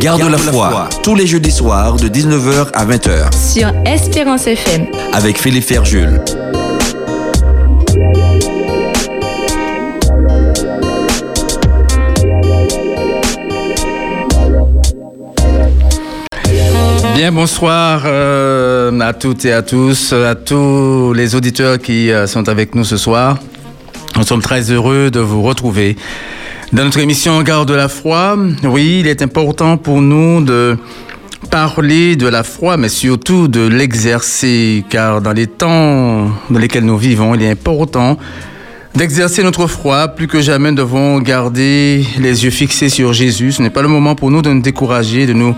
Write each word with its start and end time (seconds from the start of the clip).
Garde 0.00 0.22
la 0.22 0.38
foi, 0.38 0.88
tous 1.02 1.14
les 1.14 1.26
jeudis 1.26 1.50
soirs 1.50 1.96
de 1.96 2.08
19h 2.08 2.68
à 2.72 2.86
20h. 2.86 3.34
Sur 3.54 3.72
Espérance 3.84 4.46
FM. 4.46 4.86
Avec 5.12 5.38
Philippe 5.38 5.64
Ferjul. 5.64 6.22
Bien, 17.14 17.32
bonsoir 17.32 18.02
euh, 18.06 18.98
à 19.00 19.12
toutes 19.12 19.44
et 19.44 19.52
à 19.52 19.60
tous, 19.60 20.14
à 20.14 20.34
tous 20.34 21.12
les 21.12 21.34
auditeurs 21.34 21.78
qui 21.78 22.10
euh, 22.10 22.26
sont 22.26 22.48
avec 22.48 22.74
nous 22.74 22.84
ce 22.84 22.96
soir. 22.96 23.38
Nous 24.16 24.24
sommes 24.24 24.40
très 24.42 24.70
heureux 24.70 25.10
de 25.10 25.20
vous 25.20 25.42
retrouver 25.42 25.96
dans 26.72 26.84
notre 26.84 27.00
émission 27.00 27.42
Garde 27.42 27.68
de 27.68 27.74
la 27.74 27.88
foi. 27.88 28.36
Oui, 28.62 28.98
il 29.00 29.06
est 29.08 29.22
important 29.22 29.76
pour 29.76 30.00
nous 30.00 30.40
de 30.40 30.76
parler 31.50 32.14
de 32.14 32.28
la 32.28 32.44
foi, 32.44 32.76
mais 32.76 32.88
surtout 32.88 33.48
de 33.48 33.66
l'exercer, 33.66 34.84
car 34.88 35.20
dans 35.20 35.32
les 35.32 35.48
temps 35.48 36.30
dans 36.48 36.58
lesquels 36.58 36.84
nous 36.84 36.96
vivons, 36.96 37.34
il 37.34 37.42
est 37.42 37.50
important 37.50 38.18
d'exercer 38.94 39.42
notre 39.42 39.66
foi. 39.66 40.08
Plus 40.08 40.28
que 40.28 40.40
jamais, 40.40 40.70
nous 40.70 40.76
devons 40.76 41.18
garder 41.18 42.04
les 42.18 42.44
yeux 42.44 42.50
fixés 42.50 42.88
sur 42.88 43.12
Jésus. 43.12 43.52
Ce 43.52 43.62
n'est 43.62 43.70
pas 43.70 43.82
le 43.82 43.88
moment 43.88 44.14
pour 44.14 44.30
nous 44.30 44.42
de 44.42 44.50
nous 44.50 44.62
décourager, 44.62 45.26
de 45.26 45.32
nous 45.32 45.56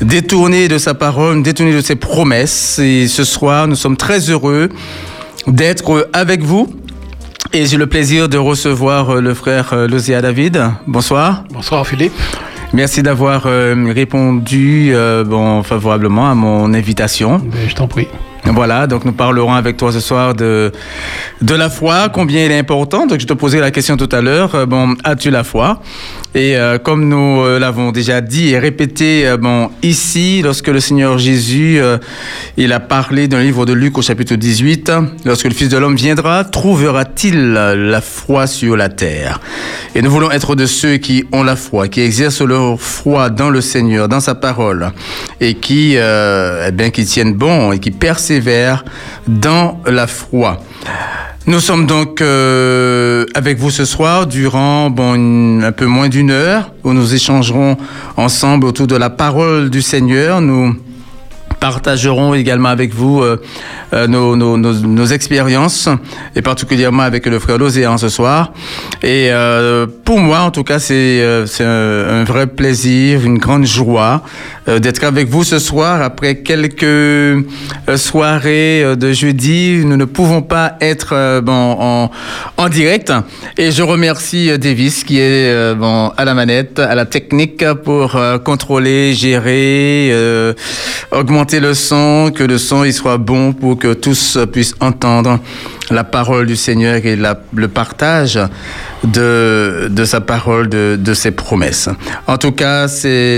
détourner 0.00 0.66
de 0.66 0.78
sa 0.78 0.94
parole, 0.94 1.42
détourner 1.42 1.74
de 1.74 1.80
ses 1.80 1.96
promesses. 1.96 2.80
Et 2.80 3.06
ce 3.06 3.22
soir, 3.22 3.68
nous 3.68 3.76
sommes 3.76 3.96
très 3.96 4.30
heureux 4.30 4.68
d'être 5.46 6.08
avec 6.12 6.42
vous. 6.42 6.68
Et 7.52 7.66
j'ai 7.66 7.76
le 7.76 7.86
plaisir 7.86 8.28
de 8.28 8.38
recevoir 8.38 9.16
le 9.20 9.34
frère 9.34 9.74
Lozia 9.88 10.20
David. 10.20 10.62
Bonsoir. 10.86 11.44
Bonsoir 11.52 11.86
Philippe. 11.86 12.12
Merci 12.72 13.02
d'avoir 13.02 13.42
répondu 13.42 14.94
bon, 15.26 15.62
favorablement 15.64 16.30
à 16.30 16.34
mon 16.34 16.72
invitation. 16.72 17.38
Ben, 17.38 17.68
je 17.68 17.74
t'en 17.74 17.88
prie. 17.88 18.06
Voilà, 18.44 18.86
donc 18.86 19.04
nous 19.04 19.12
parlerons 19.12 19.52
avec 19.52 19.76
toi 19.76 19.92
ce 19.92 20.00
soir 20.00 20.34
de, 20.34 20.72
de 21.42 21.54
la 21.54 21.68
foi, 21.68 22.08
combien 22.08 22.44
elle 22.44 22.52
est 22.52 22.58
importante. 22.58 23.10
Donc 23.10 23.20
je 23.20 23.26
te 23.26 23.34
posais 23.34 23.60
la 23.60 23.70
question 23.70 23.96
tout 23.96 24.08
à 24.12 24.20
l'heure, 24.20 24.66
bon, 24.66 24.96
as-tu 25.04 25.30
la 25.30 25.44
foi? 25.44 25.82
Et 26.32 26.56
euh, 26.56 26.78
comme 26.78 27.08
nous 27.08 27.42
euh, 27.42 27.58
l'avons 27.58 27.90
déjà 27.90 28.20
dit 28.20 28.50
et 28.50 28.58
répété, 28.58 29.26
euh, 29.26 29.36
bon, 29.36 29.68
ici, 29.82 30.42
lorsque 30.42 30.68
le 30.68 30.78
Seigneur 30.78 31.18
Jésus, 31.18 31.80
il 32.56 32.72
a 32.72 32.78
parlé 32.78 33.26
dans 33.26 33.38
le 33.38 33.42
livre 33.42 33.66
de 33.66 33.72
Luc 33.72 33.98
au 33.98 34.02
chapitre 34.02 34.36
18, 34.36 34.92
lorsque 35.24 35.46
le 35.46 35.54
Fils 35.54 35.68
de 35.68 35.76
l'homme 35.76 35.96
viendra, 35.96 36.44
trouvera-t-il 36.44 37.52
la 37.52 38.00
foi 38.00 38.46
sur 38.46 38.76
la 38.76 38.88
terre? 38.88 39.40
Et 39.94 40.02
nous 40.02 40.10
voulons 40.10 40.30
être 40.30 40.54
de 40.54 40.66
ceux 40.66 40.98
qui 40.98 41.24
ont 41.32 41.42
la 41.42 41.56
foi, 41.56 41.88
qui 41.88 42.00
exercent 42.00 42.42
leur 42.42 42.80
foi 42.80 43.28
dans 43.30 43.50
le 43.50 43.60
Seigneur, 43.60 44.08
dans 44.08 44.20
sa 44.20 44.36
parole, 44.36 44.92
et 45.40 45.54
qui, 45.54 45.96
eh 45.96 46.70
bien, 46.72 46.90
qui 46.90 47.04
tiennent 47.04 47.34
bon 47.34 47.72
et 47.72 47.80
qui 47.80 47.90
persévèrent 47.90 48.84
dans 49.26 49.80
la 49.84 50.06
foi. 50.06 50.62
Nous 51.46 51.60
sommes 51.60 51.86
donc 51.86 52.20
euh, 52.20 53.24
avec 53.34 53.58
vous 53.58 53.70
ce 53.70 53.86
soir 53.86 54.26
durant 54.26 54.90
bon, 54.90 55.62
un 55.62 55.72
peu 55.72 55.86
moins 55.86 56.08
d'une 56.08 56.30
heure 56.30 56.72
où 56.84 56.92
nous 56.92 57.14
échangerons 57.14 57.78
ensemble 58.16 58.66
autour 58.66 58.86
de 58.86 58.96
la 58.96 59.08
parole 59.08 59.70
du 59.70 59.80
Seigneur. 59.80 60.42
Nous 60.42 60.76
partagerons 61.60 62.34
également 62.34 62.70
avec 62.70 62.94
vous 62.94 63.20
euh, 63.20 63.36
euh, 63.92 64.06
nos, 64.06 64.34
nos, 64.34 64.56
nos, 64.56 64.72
nos, 64.72 65.06
expériences 65.06 65.88
et 66.34 66.42
particulièrement 66.42 67.02
avec 67.02 67.26
le 67.26 67.38
frère 67.38 67.58
Lozéan 67.58 67.98
ce 67.98 68.08
soir. 68.08 68.52
Et 69.02 69.28
euh, 69.30 69.86
pour 70.04 70.18
moi, 70.18 70.40
en 70.40 70.50
tout 70.50 70.64
cas, 70.64 70.78
c'est 70.78 71.22
un, 71.22 71.64
un, 71.64 72.24
vrai 72.24 72.46
plaisir, 72.46 73.24
une 73.24 73.38
grande 73.38 73.66
joie 73.66 74.22
d'être 74.66 75.02
avec 75.04 75.28
vous 75.28 75.42
ce 75.42 75.58
soir 75.58 76.00
après 76.00 76.36
quelques 76.36 77.44
soirées 77.96 78.94
de 78.96 79.12
jeudi. 79.12 79.82
Nous 79.84 79.96
ne 79.96 80.04
pouvons 80.04 80.42
pas 80.42 80.76
être 80.80 81.40
bon 81.40 81.76
en, 81.80 82.10
en 82.56 82.68
direct 82.68 83.12
et 83.58 83.72
je 83.72 83.82
remercie 83.82 84.56
Davis 84.58 85.02
qui 85.02 85.18
est 85.18 85.74
bon 85.74 86.12
à 86.16 86.24
la 86.24 86.34
manette, 86.34 86.78
à 86.78 86.94
la 86.94 87.04
technique 87.04 87.64
pour 87.84 88.16
contrôler, 88.44 89.12
gérer, 89.12 90.14
augmenter 91.10 91.49
le 91.58 91.74
son, 91.74 92.30
que 92.32 92.44
le 92.44 92.58
son 92.58 92.84
il 92.84 92.92
soit 92.92 93.18
bon 93.18 93.52
pour 93.52 93.78
que 93.78 93.94
tous 93.94 94.38
puissent 94.52 94.76
entendre 94.80 95.40
la 95.90 96.04
parole 96.04 96.46
du 96.46 96.56
Seigneur 96.56 97.04
et 97.04 97.16
le 97.16 97.68
partage 97.68 98.38
de, 99.04 99.88
de 99.90 100.04
sa 100.04 100.20
parole, 100.20 100.68
de, 100.68 100.96
de, 101.00 101.14
ses 101.14 101.30
promesses. 101.32 101.88
En 102.26 102.38
tout 102.38 102.52
cas, 102.52 102.86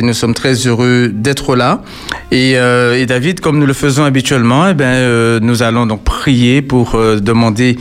nous 0.03 0.13
sommes 0.13 0.35
très 0.35 0.55
heureux 0.67 1.09
d'être 1.13 1.57
là. 1.57 1.81
Et, 2.31 2.57
euh, 2.57 2.99
et, 3.01 3.07
David, 3.07 3.41
comme 3.41 3.59
nous 3.59 3.67
le 3.67 3.73
faisons 3.73 4.05
habituellement, 4.05 4.69
eh 4.69 4.75
bien, 4.75 4.93
euh, 4.93 5.41
nous 5.41 5.63
allons 5.63 5.87
donc 5.87 6.05
prier 6.05 6.63
pour 6.63 6.95
euh, 6.95 7.21
demander 7.21 7.79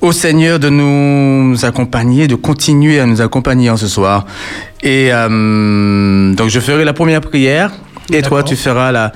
au 0.00 0.12
Seigneur 0.12 0.58
de 0.58 0.68
nous 0.68 1.64
accompagner, 1.64 2.28
de 2.28 2.34
continuer 2.34 3.00
à 3.00 3.06
nous 3.06 3.20
accompagner 3.20 3.70
en 3.70 3.76
ce 3.76 3.88
soir. 3.88 4.26
Et 4.82 5.10
donc, 5.10 6.48
je 6.48 6.60
ferai 6.60 6.84
la 6.84 6.92
première 6.92 7.22
prière. 7.22 7.72
Et 8.12 8.22
toi, 8.22 8.42
tu 8.42 8.56
feras 8.56 8.92
la, 8.92 9.12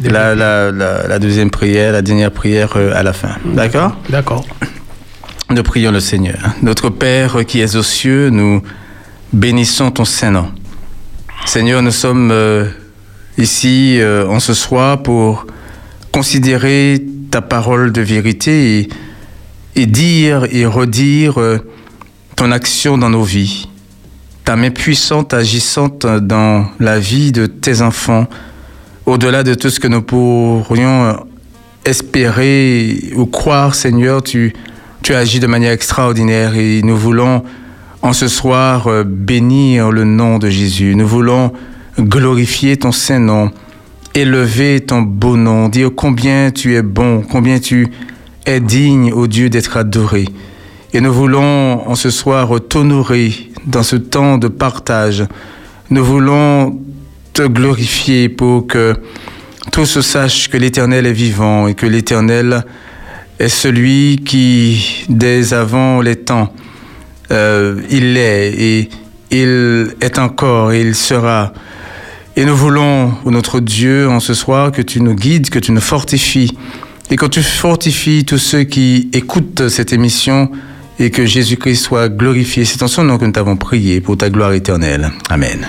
la, 0.00 0.34
la, 0.34 0.70
la, 0.72 1.06
la 1.06 1.18
deuxième 1.18 1.50
prière, 1.50 1.92
la 1.92 2.02
dernière 2.02 2.30
prière 2.32 2.76
à 2.76 3.02
la 3.02 3.12
fin. 3.12 3.36
D'accord 3.44 3.96
D'accord? 4.08 4.44
Nous 5.50 5.62
prions 5.62 5.92
le 5.92 6.00
Seigneur. 6.00 6.38
Notre 6.62 6.88
Père 6.88 7.44
qui 7.46 7.60
es 7.60 7.76
aux 7.76 7.82
cieux, 7.82 8.30
nous 8.30 8.62
bénissons 9.32 9.90
ton 9.90 10.04
Saint-Nom. 10.04 10.50
Seigneur, 11.44 11.82
nous 11.82 11.90
sommes 11.90 12.30
euh, 12.30 12.68
ici 13.38 13.98
euh, 14.00 14.26
en 14.28 14.40
ce 14.40 14.54
soir 14.54 15.02
pour 15.02 15.46
considérer 16.10 17.02
ta 17.30 17.42
parole 17.42 17.92
de 17.92 18.00
vérité 18.00 18.78
et, 18.78 18.88
et 19.76 19.86
dire 19.86 20.46
et 20.50 20.66
redire 20.66 21.40
euh, 21.40 21.58
ton 22.36 22.50
action 22.52 22.96
dans 22.98 23.10
nos 23.10 23.22
vies 23.22 23.68
ta 24.44 24.56
main 24.56 24.70
puissante 24.70 25.34
agissante 25.34 26.06
dans 26.06 26.66
la 26.80 26.98
vie 26.98 27.32
de 27.32 27.46
tes 27.46 27.80
enfants, 27.80 28.26
au-delà 29.06 29.42
de 29.42 29.54
tout 29.54 29.70
ce 29.70 29.78
que 29.78 29.88
nous 29.88 30.02
pourrions 30.02 31.16
espérer 31.84 33.12
ou 33.16 33.26
croire, 33.26 33.74
Seigneur, 33.74 34.22
tu, 34.22 34.52
tu 35.02 35.14
agis 35.14 35.40
de 35.40 35.46
manière 35.46 35.72
extraordinaire 35.72 36.56
et 36.56 36.82
nous 36.82 36.96
voulons 36.96 37.42
en 38.02 38.12
ce 38.12 38.28
soir 38.28 38.88
bénir 39.04 39.90
le 39.90 40.04
nom 40.04 40.38
de 40.38 40.50
Jésus. 40.50 40.94
Nous 40.96 41.06
voulons 41.06 41.52
glorifier 41.98 42.76
ton 42.76 42.92
saint 42.92 43.20
nom, 43.20 43.50
élever 44.14 44.80
ton 44.80 45.02
beau 45.02 45.36
nom, 45.36 45.68
dire 45.68 45.90
combien 45.94 46.50
tu 46.50 46.74
es 46.74 46.82
bon, 46.82 47.22
combien 47.22 47.58
tu 47.58 47.88
es 48.46 48.60
digne, 48.60 49.12
ô 49.12 49.26
Dieu, 49.26 49.48
d'être 49.50 49.76
adoré. 49.76 50.24
Et 50.94 51.00
nous 51.00 51.12
voulons 51.12 51.88
en 51.88 51.94
ce 51.94 52.10
soir 52.10 52.50
t'honorer 52.68 53.32
dans 53.66 53.82
ce 53.82 53.96
temps 53.96 54.36
de 54.36 54.48
partage. 54.48 55.24
Nous 55.88 56.04
voulons 56.04 56.78
te 57.32 57.46
glorifier 57.46 58.28
pour 58.28 58.66
que 58.66 58.94
tous 59.70 60.02
sachent 60.02 60.50
que 60.50 60.58
l'Éternel 60.58 61.06
est 61.06 61.12
vivant 61.14 61.66
et 61.66 61.74
que 61.74 61.86
l'Éternel 61.86 62.64
est 63.38 63.48
celui 63.48 64.20
qui, 64.22 65.06
dès 65.08 65.54
avant 65.54 66.02
les 66.02 66.16
temps, 66.16 66.52
euh, 67.30 67.80
il 67.88 68.18
est 68.18 68.52
et 68.52 68.88
il 69.30 69.94
est 70.02 70.18
encore 70.18 70.72
et 70.72 70.82
il 70.82 70.94
sera. 70.94 71.54
Et 72.36 72.44
nous 72.44 72.56
voulons, 72.56 73.14
notre 73.24 73.60
Dieu, 73.60 74.10
en 74.10 74.20
ce 74.20 74.34
soir, 74.34 74.70
que 74.70 74.82
tu 74.82 75.00
nous 75.00 75.14
guides, 75.14 75.48
que 75.48 75.58
tu 75.58 75.72
nous 75.72 75.80
fortifies 75.80 76.54
et 77.10 77.16
que 77.16 77.24
tu 77.24 77.42
fortifies 77.42 78.26
tous 78.26 78.36
ceux 78.36 78.64
qui 78.64 79.08
écoutent 79.14 79.70
cette 79.70 79.94
émission 79.94 80.50
et 80.98 81.10
que 81.10 81.26
Jésus-Christ 81.26 81.82
soit 81.82 82.08
glorifié. 82.08 82.64
C'est 82.64 82.82
en 82.82 82.88
son 82.88 83.04
nom 83.04 83.18
que 83.18 83.24
nous 83.24 83.32
t'avons 83.32 83.56
prié 83.56 84.00
pour 84.00 84.16
ta 84.16 84.30
gloire 84.30 84.52
éternelle. 84.52 85.10
Amen. 85.28 85.66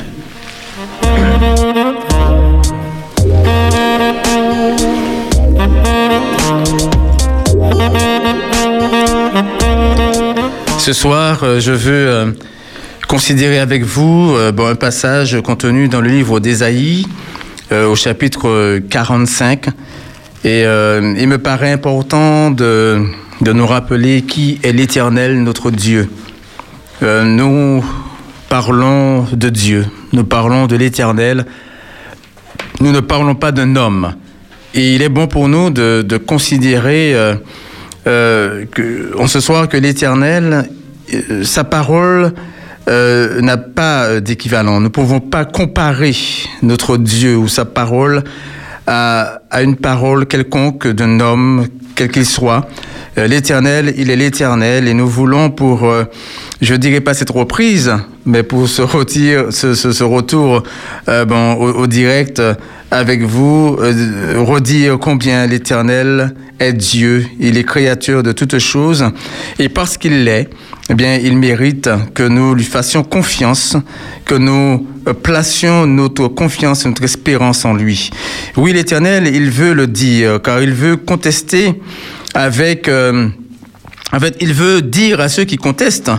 Ce 10.77 10.93
soir, 10.93 11.59
je 11.59 11.71
veux 11.71 12.35
considérer 13.07 13.59
avec 13.59 13.83
vous 13.83 14.35
bon, 14.53 14.67
un 14.67 14.75
passage 14.75 15.39
contenu 15.41 15.87
dans 15.87 16.01
le 16.01 16.09
livre 16.09 16.39
d'Ésaïe, 16.39 17.05
au 17.71 17.95
chapitre 17.95 18.79
45. 18.89 19.69
Et 20.45 20.65
euh, 20.65 21.13
il 21.17 21.29
me 21.29 21.37
paraît 21.37 21.71
important 21.71 22.51
de, 22.51 23.01
de 23.41 23.51
nous 23.53 23.65
rappeler 23.65 24.21
qui 24.21 24.59
est 24.63 24.71
l'Éternel, 24.71 25.41
notre 25.43 25.71
Dieu. 25.71 26.09
Euh, 27.01 27.23
nous 27.23 27.83
parlons 28.49 29.23
de 29.31 29.49
Dieu, 29.49 29.85
nous 30.13 30.23
parlons 30.23 30.67
de 30.67 30.75
l'Éternel, 30.75 31.45
nous 32.79 32.91
ne 32.91 32.99
parlons 32.99 33.35
pas 33.35 33.51
d'un 33.51 33.75
homme. 33.75 34.13
Et 34.73 34.95
il 34.95 35.01
est 35.01 35.09
bon 35.09 35.27
pour 35.27 35.49
nous 35.49 35.69
de, 35.69 36.17
considérer 36.17 37.13
euh, 37.13 37.35
euh, 38.07 38.65
que, 38.71 39.17
en 39.17 39.27
ce 39.27 39.39
soir 39.39 39.67
que 39.67 39.77
l'Éternel, 39.77 40.69
sa 41.43 41.63
parole 41.63 42.33
n'a 42.87 43.57
pas 43.57 44.19
d'équivalent. 44.19 44.79
Nous 44.79 44.85
ne 44.85 44.87
pouvons 44.89 45.19
pas 45.19 45.45
comparer 45.45 46.15
notre 46.61 46.97
Dieu 46.97 47.37
ou 47.37 47.47
sa 47.47 47.65
parole 47.65 48.23
à, 48.87 49.41
à 49.49 49.61
une 49.61 49.75
parole 49.75 50.25
quelconque 50.25 50.87
d'un 50.87 51.19
homme, 51.19 51.67
quel 51.95 52.09
qu'il 52.09 52.25
soit. 52.25 52.67
Euh, 53.17 53.27
L'Éternel, 53.27 53.93
il 53.97 54.09
est 54.09 54.15
l'Éternel 54.15 54.87
et 54.87 54.93
nous 54.93 55.07
voulons 55.07 55.49
pour, 55.49 55.85
euh, 55.85 56.05
je 56.61 56.75
dirais 56.75 57.01
pas 57.01 57.13
cette 57.13 57.29
reprise, 57.29 57.93
mais 58.25 58.43
pour 58.43 58.67
ce, 58.69 58.81
retour 58.81 60.63
euh, 61.09 61.25
bon, 61.25 61.53
au, 61.55 61.87
direct 61.87 62.41
avec 62.91 63.21
vous, 63.23 63.77
euh, 63.79 64.35
redire 64.37 64.97
combien 64.99 65.45
l'Éternel 65.47 66.35
est 66.59 66.73
Dieu, 66.73 67.25
il 67.39 67.57
est 67.57 67.63
créateur 67.63 68.23
de 68.23 68.31
toutes 68.31 68.59
choses 68.59 69.05
et 69.59 69.67
parce 69.67 69.97
qu'il 69.97 70.23
l'est, 70.23 70.49
eh 70.89 70.95
bien, 70.95 71.15
il 71.15 71.37
mérite 71.37 71.89
que 72.13 72.23
nous 72.23 72.53
lui 72.53 72.63
fassions 72.63 73.03
confiance, 73.03 73.77
que 74.25 74.35
nous 74.35 74.85
placions 75.23 75.85
notre 75.85 76.27
confiance, 76.27 76.85
notre 76.85 77.03
espérance 77.03 77.65
en 77.65 77.73
lui. 77.73 78.09
Oui, 78.57 78.73
l'Éternel, 78.73 79.27
il 79.33 79.49
veut 79.49 79.73
le 79.73 79.87
dire, 79.87 80.41
car 80.41 80.61
il 80.61 80.73
veut 80.73 80.97
contester 80.97 81.81
avec... 82.33 82.87
Euh, 82.87 83.29
en 84.11 84.19
fait, 84.19 84.35
il 84.41 84.53
veut 84.53 84.81
dire 84.81 85.19
à 85.19 85.27
ceux 85.27 85.43
qui 85.43 85.57
contestent 85.57 86.11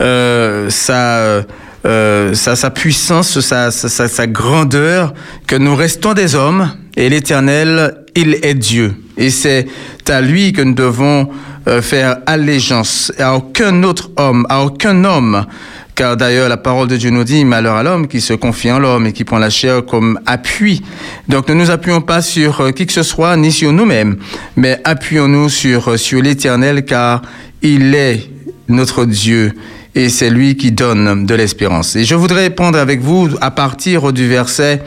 euh, 0.00 0.70
sa, 0.70 1.44
euh, 1.86 2.34
sa, 2.34 2.56
sa, 2.56 2.70
puissance, 2.70 3.40
sa, 3.40 3.70
sa, 3.70 4.08
sa, 4.08 4.26
grandeur, 4.26 5.14
que 5.46 5.56
nous 5.56 5.74
restons 5.74 6.14
des 6.14 6.34
hommes 6.34 6.70
et 6.96 7.08
l'Éternel, 7.08 8.04
il 8.14 8.38
est 8.42 8.54
Dieu. 8.54 8.94
Et 9.16 9.30
c'est 9.30 9.66
à 10.08 10.20
lui 10.20 10.52
que 10.52 10.62
nous 10.62 10.74
devons 10.74 11.28
euh, 11.68 11.82
faire 11.82 12.18
allégeance, 12.26 13.12
à 13.18 13.34
aucun 13.34 13.82
autre 13.82 14.10
homme, 14.16 14.46
à 14.48 14.62
aucun 14.62 15.04
homme. 15.04 15.46
Car 15.94 16.16
d'ailleurs, 16.16 16.48
la 16.48 16.56
parole 16.56 16.88
de 16.88 16.96
Dieu 16.96 17.10
nous 17.10 17.24
dit, 17.24 17.44
malheur 17.44 17.74
à 17.74 17.82
l'homme 17.82 18.06
qui 18.06 18.20
se 18.20 18.32
confie 18.32 18.70
en 18.70 18.78
l'homme 18.78 19.06
et 19.06 19.12
qui 19.12 19.24
prend 19.24 19.38
la 19.38 19.50
chair 19.50 19.84
comme 19.84 20.18
appui. 20.26 20.82
Donc 21.28 21.48
ne 21.48 21.54
nous 21.54 21.70
appuyons 21.70 22.00
pas 22.00 22.22
sur 22.22 22.60
euh, 22.60 22.70
qui 22.70 22.86
que 22.86 22.92
ce 22.92 23.02
soit, 23.02 23.36
ni 23.36 23.52
sur 23.52 23.72
nous-mêmes, 23.72 24.16
mais 24.56 24.80
appuyons-nous 24.84 25.48
sur, 25.48 25.98
sur 25.98 26.22
l'Éternel, 26.22 26.84
car 26.84 27.22
il 27.62 27.94
est 27.94 28.30
notre 28.68 29.04
Dieu 29.04 29.52
et 29.98 30.08
c'est 30.10 30.30
lui 30.30 30.56
qui 30.56 30.70
donne 30.70 31.26
de 31.26 31.34
l'espérance. 31.34 31.96
Et 31.96 32.04
je 32.04 32.14
voudrais 32.14 32.50
prendre 32.50 32.78
avec 32.78 33.00
vous 33.00 33.30
à 33.40 33.50
partir 33.50 34.12
du 34.12 34.28
verset 34.28 34.80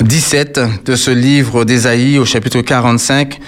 17 0.00 0.60
de 0.84 0.96
ce 0.96 1.10
livre 1.10 1.64
d'Ésaïe 1.64 2.18
au 2.18 2.26
chapitre 2.26 2.60
45. 2.60 3.40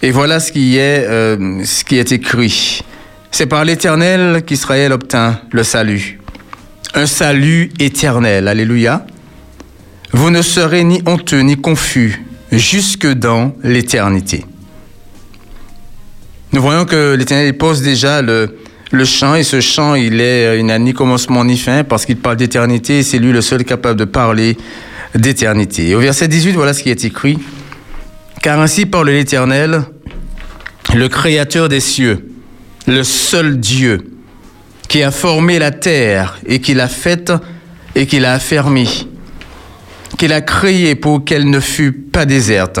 Et 0.00 0.10
voilà 0.10 0.40
ce 0.40 0.50
qui 0.50 0.78
est, 0.78 1.04
euh, 1.06 1.62
ce 1.66 1.84
qui 1.84 1.98
est 1.98 2.10
écrit. 2.12 2.80
C'est 3.30 3.44
par 3.44 3.66
l'Éternel 3.66 4.42
qu'Israël 4.46 4.94
obtint 4.94 5.42
le 5.52 5.62
salut. 5.62 6.18
Un 6.94 7.04
salut 7.04 7.70
éternel. 7.78 8.48
Alléluia. 8.48 9.04
Vous 10.12 10.30
ne 10.30 10.40
serez 10.40 10.84
ni 10.84 11.02
honteux 11.04 11.40
ni 11.40 11.56
confus 11.58 12.24
jusque 12.50 13.06
dans 13.06 13.54
l'éternité. 13.62 14.46
Nous 16.54 16.62
voyons 16.62 16.86
que 16.86 17.14
l'Éternel 17.14 17.58
pose 17.58 17.82
déjà 17.82 18.22
le, 18.22 18.56
le 18.92 19.04
chant, 19.04 19.34
et 19.36 19.42
ce 19.42 19.60
chant, 19.60 19.94
il 19.94 20.20
est, 20.20 20.58
il 20.58 20.66
n'a 20.66 20.78
ni 20.78 20.92
commencement 20.92 21.44
ni 21.44 21.56
fin, 21.56 21.84
parce 21.84 22.06
qu'il 22.06 22.16
parle 22.16 22.36
d'éternité, 22.36 22.98
et 22.98 23.02
c'est 23.02 23.18
lui 23.18 23.32
le 23.32 23.40
seul 23.40 23.64
capable 23.64 23.98
de 23.98 24.04
parler 24.04 24.56
d'éternité. 25.14 25.94
Au 25.94 26.00
verset 26.00 26.28
18, 26.28 26.52
voilà 26.52 26.72
ce 26.72 26.82
qui 26.82 26.90
est 26.90 27.04
écrit. 27.04 27.38
Car 28.42 28.60
ainsi 28.60 28.86
parle 28.86 29.10
l'Éternel, 29.10 29.82
le 30.94 31.08
Créateur 31.08 31.68
des 31.68 31.80
cieux, 31.80 32.26
le 32.86 33.04
seul 33.04 33.60
Dieu, 33.60 34.10
qui 34.88 35.02
a 35.02 35.10
formé 35.10 35.58
la 35.58 35.70
terre 35.70 36.38
et 36.46 36.60
qui 36.60 36.74
l'a 36.74 36.88
faite 36.88 37.32
et 37.94 38.06
qui 38.06 38.18
l'a 38.18 38.34
affermie, 38.34 39.08
qui 40.18 40.26
l'a 40.26 40.40
créée 40.40 40.94
pour 40.94 41.24
qu'elle 41.24 41.48
ne 41.48 41.60
fût 41.60 41.92
pas 41.92 42.24
déserte, 42.24 42.80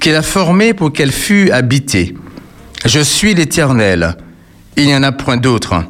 qui 0.00 0.10
l'a 0.10 0.22
formée 0.22 0.74
pour 0.74 0.92
qu'elle 0.92 1.12
fût 1.12 1.50
habitée. 1.50 2.14
Je 2.84 3.00
suis 3.00 3.34
l'Éternel, 3.34 4.16
il 4.76 4.86
n'y 4.86 4.94
en 4.94 5.02
a 5.02 5.12
point 5.12 5.36
d'autre. 5.36 5.84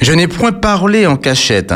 Je 0.00 0.12
n'ai 0.12 0.28
point 0.28 0.52
parlé 0.52 1.06
en 1.06 1.16
cachette, 1.16 1.74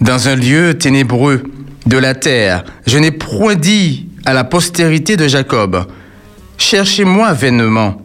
dans 0.00 0.28
un 0.28 0.36
lieu 0.36 0.74
ténébreux 0.74 1.42
de 1.86 1.96
la 1.96 2.14
terre. 2.14 2.64
Je 2.86 2.98
n'ai 2.98 3.10
point 3.10 3.54
dit 3.54 4.06
à 4.24 4.32
la 4.32 4.44
postérité 4.44 5.16
de 5.16 5.28
Jacob, 5.28 5.86
Cherchez-moi 6.58 7.32
vainement. 7.32 8.02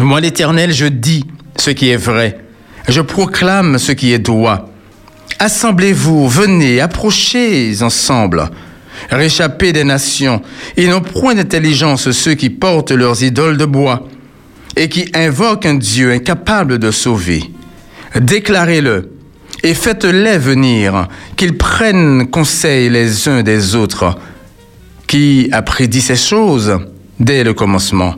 Moi 0.00 0.20
l'Éternel, 0.20 0.72
je 0.72 0.84
dis 0.84 1.24
ce 1.56 1.70
qui 1.70 1.88
est 1.88 1.96
vrai. 1.96 2.38
Je 2.88 3.00
proclame 3.00 3.78
ce 3.78 3.92
qui 3.92 4.12
est 4.12 4.18
droit. 4.18 4.68
Assemblez-vous, 5.38 6.28
venez, 6.28 6.80
approchez 6.80 7.82
ensemble. 7.82 8.50
Réchappez 9.10 9.72
des 9.72 9.84
nations. 9.84 10.42
Ils 10.76 10.90
n'ont 10.90 11.00
point 11.00 11.34
d'intelligence 11.34 12.10
ceux 12.10 12.34
qui 12.34 12.50
portent 12.50 12.92
leurs 12.92 13.22
idoles 13.22 13.56
de 13.56 13.64
bois 13.64 14.06
et 14.76 14.88
qui 14.88 15.10
invoquent 15.14 15.66
un 15.66 15.74
Dieu 15.74 16.12
incapable 16.12 16.78
de 16.78 16.90
sauver. 16.90 17.42
Déclarez-le 18.20 19.12
et 19.62 19.74
faites-les 19.74 20.38
venir, 20.38 21.08
qu'ils 21.36 21.56
prennent 21.56 22.28
conseil 22.28 22.90
les 22.90 23.28
uns 23.28 23.42
des 23.42 23.74
autres. 23.74 24.16
Qui 25.06 25.48
a 25.52 25.62
prédit 25.62 26.00
ces 26.00 26.16
choses 26.16 26.78
dès 27.20 27.44
le 27.44 27.54
commencement 27.54 28.14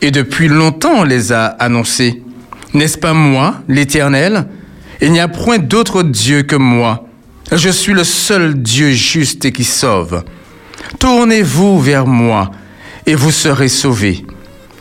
et 0.00 0.10
depuis 0.10 0.48
longtemps 0.48 1.04
les 1.04 1.32
a 1.32 1.46
annoncées? 1.46 2.22
N'est-ce 2.74 2.98
pas 2.98 3.14
moi, 3.14 3.62
l'Éternel? 3.66 4.46
Il 5.00 5.12
n'y 5.12 5.20
a 5.20 5.28
point 5.28 5.58
d'autre 5.58 6.02
Dieu 6.02 6.42
que 6.42 6.56
moi. 6.56 7.06
Je 7.50 7.70
suis 7.70 7.94
le 7.94 8.04
seul 8.04 8.60
Dieu 8.60 8.90
juste 8.90 9.44
et 9.44 9.52
qui 9.52 9.64
sauve. 9.64 10.22
Tournez-vous 10.98 11.80
vers 11.80 12.06
moi 12.06 12.50
et 13.06 13.14
vous 13.14 13.30
serez 13.30 13.68
sauvés. 13.68 14.24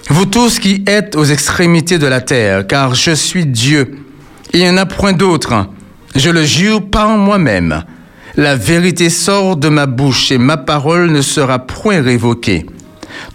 Vous 0.10 0.26
tous 0.26 0.60
qui 0.60 0.84
êtes 0.88 1.18
aux 1.18 1.26
extrémités 1.26 1.98
de 1.98 2.08
la 2.08 2.22
terre, 2.22 2.66
car 2.66 2.96
je 2.96 3.12
suis 3.12 3.46
Dieu. 3.46 3.98
Il 4.54 4.62
n'y 4.62 4.70
en 4.70 4.78
a 4.78 4.86
point 4.86 5.12
d'autre. 5.12 5.68
Je 6.16 6.30
le 6.30 6.46
jure 6.46 6.90
par 6.90 7.10
moi-même. 7.10 7.84
La 8.38 8.56
vérité 8.56 9.10
sort 9.10 9.58
de 9.58 9.68
ma 9.68 9.86
bouche 9.86 10.32
et 10.32 10.38
ma 10.38 10.56
parole 10.56 11.12
ne 11.12 11.22
sera 11.22 11.60
point 11.60 12.02
révoquée. 12.02 12.66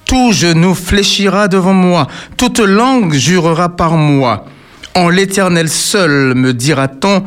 Tout 0.06 0.32
genou 0.32 0.74
fléchira 0.74 1.46
devant 1.46 1.74
moi, 1.74 2.06
toute 2.38 2.60
langue 2.60 3.12
jurera 3.12 3.76
par 3.76 3.96
moi. 3.96 4.46
En 4.94 5.10
l'Éternel 5.10 5.69
seul, 5.69 6.34
me 6.34 6.54
dira-t-on, 6.54 7.22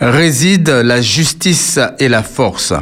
réside 0.00 0.68
la 0.68 1.00
justice 1.00 1.78
et 1.98 2.08
la 2.08 2.22
force. 2.22 2.74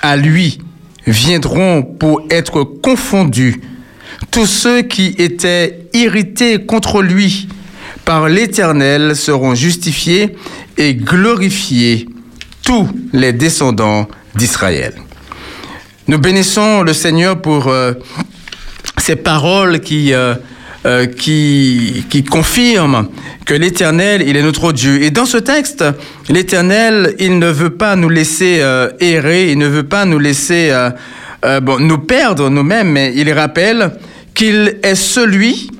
À 0.00 0.16
lui 0.16 0.58
viendront 1.06 1.82
pour 1.82 2.22
être 2.30 2.62
confondus 2.62 3.60
tous 4.30 4.46
ceux 4.46 4.82
qui 4.82 5.14
étaient 5.18 5.86
irrités 5.92 6.64
contre 6.64 7.02
lui 7.02 7.48
par 8.04 8.28
l'Éternel 8.28 9.16
seront 9.16 9.54
justifiés 9.54 10.36
et 10.76 10.94
glorifiés 10.94 12.08
tous 12.62 12.88
les 13.12 13.32
descendants 13.32 14.08
d'Israël. 14.34 14.94
Nous 16.06 16.18
bénissons 16.18 16.82
le 16.82 16.92
Seigneur 16.92 17.40
pour 17.40 17.68
euh, 17.68 17.92
ces 18.98 19.16
paroles 19.16 19.80
qui, 19.80 20.12
euh, 20.12 20.34
euh, 20.84 21.06
qui, 21.06 22.24
confirment 22.30 23.08
que 23.46 23.54
l'Éternel, 23.54 24.22
il 24.26 24.36
est 24.36 24.42
notre 24.42 24.72
Dieu. 24.72 25.02
Et 25.02 25.10
dans 25.10 25.24
ce 25.24 25.38
texte, 25.38 25.84
l'Éternel, 26.28 27.14
il 27.18 27.38
ne 27.38 27.50
veut 27.50 27.70
pas 27.70 27.96
nous 27.96 28.10
laisser 28.10 28.62
errer, 29.00 29.50
il 29.50 29.58
ne 29.58 29.66
veut 29.66 29.82
pas 29.82 30.04
nous 30.04 30.18
laisser 30.18 30.72
nous 31.78 31.98
perdre 31.98 32.48
nous-mêmes, 32.48 32.90
mais 32.90 33.12
il 33.14 33.30
rappelle 33.32 33.92
qu'il 34.34 34.78
est 34.82 34.94
celui 34.94 35.70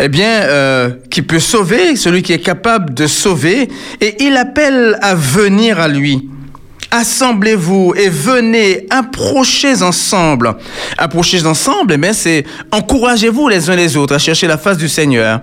eh 0.00 0.08
bien, 0.08 0.42
euh, 0.42 0.90
qui 1.10 1.22
peut 1.22 1.38
sauver, 1.38 1.96
celui 1.96 2.22
qui 2.22 2.32
est 2.32 2.40
capable 2.40 2.94
de 2.94 3.06
sauver, 3.06 3.68
et 4.00 4.24
il 4.24 4.36
appelle 4.36 4.98
à 5.00 5.14
venir 5.14 5.78
à 5.78 5.88
lui. 5.88 6.28
Assemblez-vous 6.90 7.94
et 7.96 8.08
venez, 8.08 8.86
approchez 8.90 9.82
ensemble. 9.82 10.54
Approchez 10.96 11.44
ensemble, 11.44 11.96
mais 11.96 12.12
c'est 12.12 12.44
encouragez-vous 12.70 13.48
les 13.48 13.68
uns 13.68 13.76
les 13.76 13.96
autres 13.96 14.14
à 14.14 14.18
chercher 14.18 14.46
la 14.46 14.58
face 14.58 14.76
du 14.76 14.88
Seigneur. 14.88 15.40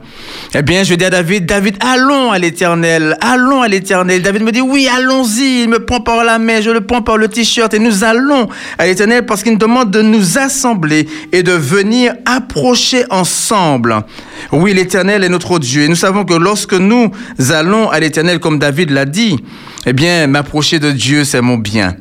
Eh 0.54 0.62
bien, 0.62 0.84
je 0.84 0.94
dis 0.96 1.06
à 1.06 1.10
David, 1.10 1.46
David, 1.46 1.78
allons 1.82 2.32
à 2.32 2.40
l'éternel, 2.40 3.18
allons 3.22 3.62
à 3.62 3.68
l'éternel. 3.68 4.22
David 4.22 4.44
me 4.44 4.52
dit, 4.52 4.62
oui, 4.62 4.88
allons-y. 4.88 5.64
Il 5.64 5.70
me 5.70 5.86
prend 5.86 6.00
par 6.00 6.24
la 6.24 6.40
main, 6.40 6.62
je 6.62 6.70
le 6.70 6.82
prends 6.82 7.02
par 7.02 7.18
le 7.18 7.28
t-shirt 7.28 7.74
et 7.74 7.80
nous 7.80 8.04
allons 8.04 8.48
à 8.78 8.86
l'éternel 8.86 9.26
parce 9.26 9.44
qu'il 9.44 9.54
nous 9.54 9.58
demande 9.58 9.92
de 9.92 10.02
nous 10.02 10.38
assembler 10.38 11.08
et 11.32 11.44
de 11.44 11.52
venir 11.52 12.14
approcher 12.26 13.04
ensemble. 13.10 14.04
Oui, 14.52 14.74
l'éternel 14.74 15.24
est 15.24 15.30
notre 15.30 15.60
Dieu. 15.60 15.84
Et 15.84 15.88
nous 15.88 15.96
savons 15.96 16.26
que 16.26 16.34
lorsque 16.34 16.74
nous 16.74 17.12
allons 17.50 17.90
à 17.90 18.00
l'éternel, 18.00 18.40
comme 18.40 18.60
David 18.60 18.92
l'a 18.92 19.06
dit, 19.06 19.38
eh 19.86 19.94
bien, 19.94 20.28
m'approcher 20.28 20.80
de 20.80 20.92
Dieu, 20.92 21.24
c'est 21.32 21.42
mon 21.42 21.58
bien. 21.58 21.96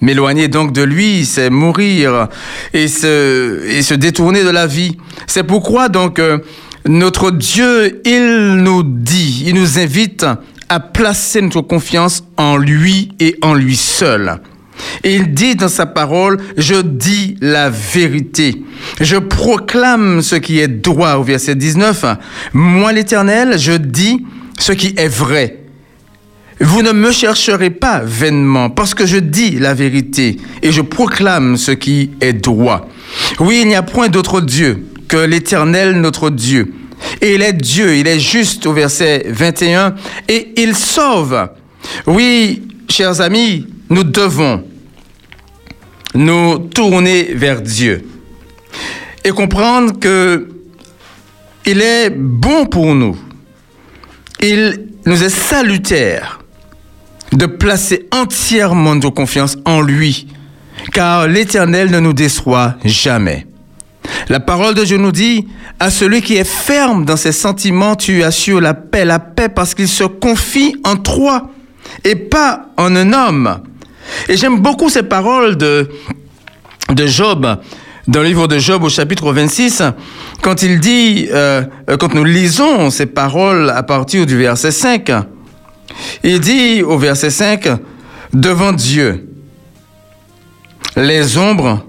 M'éloigner 0.00 0.46
donc 0.46 0.72
de 0.72 0.82
lui, 0.82 1.24
c'est 1.24 1.50
mourir 1.50 2.28
et 2.72 2.86
se, 2.86 3.66
et 3.66 3.82
se 3.82 3.94
détourner 3.94 4.44
de 4.44 4.50
la 4.50 4.68
vie. 4.68 4.96
C'est 5.26 5.42
pourquoi 5.42 5.88
donc 5.88 6.20
euh, 6.20 6.38
notre 6.86 7.32
Dieu, 7.32 8.00
il 8.04 8.62
nous 8.62 8.84
dit, 8.84 9.42
il 9.44 9.54
nous 9.54 9.80
invite 9.80 10.24
à 10.68 10.78
placer 10.78 11.40
notre 11.40 11.62
confiance 11.62 12.22
en 12.36 12.56
lui 12.56 13.10
et 13.18 13.36
en 13.42 13.54
lui 13.54 13.76
seul. 13.76 14.38
Il 15.02 15.34
dit 15.34 15.56
dans 15.56 15.68
sa 15.68 15.86
parole, 15.86 16.38
je 16.56 16.76
dis 16.76 17.36
la 17.40 17.70
vérité. 17.70 18.62
Je 19.00 19.16
proclame 19.16 20.22
ce 20.22 20.36
qui 20.36 20.60
est 20.60 20.68
droit 20.68 21.14
au 21.14 21.24
verset 21.24 21.56
19. 21.56 22.04
Moi 22.52 22.92
l'Éternel, 22.92 23.58
je 23.58 23.72
dis 23.72 24.24
ce 24.60 24.72
qui 24.72 24.94
est 24.96 25.08
vrai. 25.08 25.65
Vous 26.60 26.82
ne 26.82 26.92
me 26.92 27.12
chercherez 27.12 27.70
pas 27.70 28.00
vainement 28.02 28.70
parce 28.70 28.94
que 28.94 29.04
je 29.04 29.18
dis 29.18 29.58
la 29.58 29.74
vérité 29.74 30.38
et 30.62 30.72
je 30.72 30.80
proclame 30.80 31.56
ce 31.56 31.70
qui 31.72 32.12
est 32.20 32.32
droit. 32.32 32.88
Oui, 33.40 33.60
il 33.62 33.68
n'y 33.68 33.74
a 33.74 33.82
point 33.82 34.08
d'autre 34.08 34.40
Dieu 34.40 34.86
que 35.06 35.18
l'Éternel 35.18 36.00
notre 36.00 36.30
Dieu. 36.30 36.72
Et 37.20 37.34
il 37.34 37.42
est 37.42 37.52
Dieu, 37.52 37.96
il 37.96 38.06
est 38.06 38.18
juste 38.18 38.64
au 38.66 38.72
verset 38.72 39.26
21 39.28 39.94
et 40.28 40.54
il 40.56 40.74
sauve. 40.74 41.48
Oui, 42.06 42.62
chers 42.88 43.20
amis, 43.20 43.66
nous 43.90 44.02
devons 44.04 44.64
nous 46.14 46.58
tourner 46.58 47.34
vers 47.34 47.60
Dieu 47.60 48.06
et 49.24 49.30
comprendre 49.30 49.98
que 50.00 50.48
il 51.66 51.82
est 51.82 52.10
bon 52.10 52.64
pour 52.64 52.94
nous. 52.94 53.16
Il 54.40 54.86
nous 55.04 55.22
est 55.22 55.28
salutaire 55.28 56.38
de 57.32 57.46
placer 57.46 58.08
entièrement 58.12 58.94
nos 58.94 59.10
confiance 59.10 59.56
en 59.64 59.80
lui, 59.80 60.28
car 60.92 61.26
l'Éternel 61.26 61.90
ne 61.90 62.00
nous 62.00 62.12
déçoit 62.12 62.76
jamais. 62.84 63.46
La 64.28 64.40
parole 64.40 64.74
de 64.74 64.84
Dieu 64.84 64.98
nous 64.98 65.12
dit, 65.12 65.46
à 65.80 65.90
celui 65.90 66.22
qui 66.22 66.36
est 66.36 66.48
ferme 66.48 67.04
dans 67.04 67.16
ses 67.16 67.32
sentiments, 67.32 67.96
tu 67.96 68.22
assures 68.22 68.60
la 68.60 68.74
paix, 68.74 69.04
la 69.04 69.18
paix 69.18 69.48
parce 69.48 69.74
qu'il 69.74 69.88
se 69.88 70.04
confie 70.04 70.76
en 70.84 70.96
toi 70.96 71.50
et 72.04 72.14
pas 72.14 72.66
en 72.76 72.94
un 72.94 73.12
homme. 73.12 73.60
Et 74.28 74.36
j'aime 74.36 74.60
beaucoup 74.60 74.88
ces 74.88 75.02
paroles 75.02 75.56
de, 75.56 75.90
de 76.90 77.06
Job, 77.06 77.58
dans 78.08 78.20
le 78.20 78.26
livre 78.26 78.46
de 78.46 78.58
Job 78.58 78.84
au 78.84 78.88
chapitre 78.88 79.32
26, 79.32 79.82
quand 80.40 80.62
il 80.62 80.78
dit, 80.78 81.28
euh, 81.32 81.62
quand 81.98 82.14
nous 82.14 82.24
lisons 82.24 82.90
ces 82.90 83.06
paroles 83.06 83.70
à 83.70 83.82
partir 83.82 84.26
du 84.26 84.36
verset 84.36 84.70
5, 84.70 85.10
il 86.22 86.40
dit 86.40 86.82
au 86.82 86.98
verset 86.98 87.30
5, 87.30 87.68
devant 88.32 88.72
Dieu, 88.72 89.28
les 90.96 91.36
ombres 91.38 91.84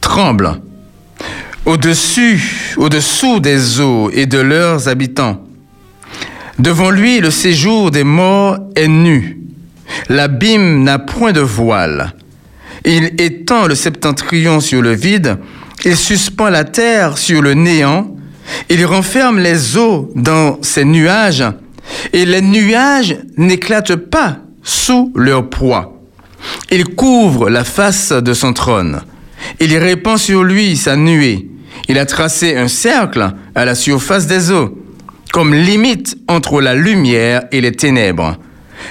tremblent 0.00 0.60
au-dessus, 1.64 2.74
au-dessous 2.76 3.40
des 3.40 3.80
eaux 3.80 4.10
et 4.10 4.26
de 4.26 4.38
leurs 4.38 4.88
habitants. 4.88 5.42
Devant 6.58 6.90
lui, 6.90 7.20
le 7.20 7.30
séjour 7.30 7.90
des 7.90 8.04
morts 8.04 8.58
est 8.76 8.88
nu. 8.88 9.38
L'abîme 10.08 10.82
n'a 10.82 10.98
point 10.98 11.32
de 11.32 11.40
voile. 11.40 12.14
Il 12.84 13.20
étend 13.20 13.66
le 13.66 13.74
septentrion 13.74 14.60
sur 14.60 14.82
le 14.82 14.92
vide. 14.92 15.38
Il 15.84 15.96
suspend 15.96 16.48
la 16.48 16.64
terre 16.64 17.18
sur 17.18 17.42
le 17.42 17.54
néant. 17.54 18.14
Il 18.68 18.84
renferme 18.84 19.38
les 19.38 19.76
eaux 19.76 20.10
dans 20.14 20.58
ses 20.62 20.84
nuages. 20.84 21.44
Et 22.12 22.24
les 22.24 22.42
nuages 22.42 23.16
n'éclatent 23.36 23.96
pas 23.96 24.38
sous 24.62 25.12
leur 25.14 25.48
poids. 25.48 26.00
Il 26.70 26.84
couvre 26.84 27.50
la 27.50 27.64
face 27.64 28.12
de 28.12 28.34
son 28.34 28.52
trône. 28.52 29.00
Il 29.60 29.76
répand 29.76 30.18
sur 30.18 30.44
lui 30.44 30.76
sa 30.76 30.96
nuée. 30.96 31.48
Il 31.88 31.98
a 31.98 32.06
tracé 32.06 32.56
un 32.56 32.68
cercle 32.68 33.32
à 33.54 33.64
la 33.64 33.74
surface 33.74 34.26
des 34.26 34.50
eaux, 34.50 34.78
comme 35.32 35.54
limite 35.54 36.16
entre 36.28 36.60
la 36.60 36.74
lumière 36.74 37.42
et 37.50 37.60
les 37.60 37.72
ténèbres. 37.72 38.36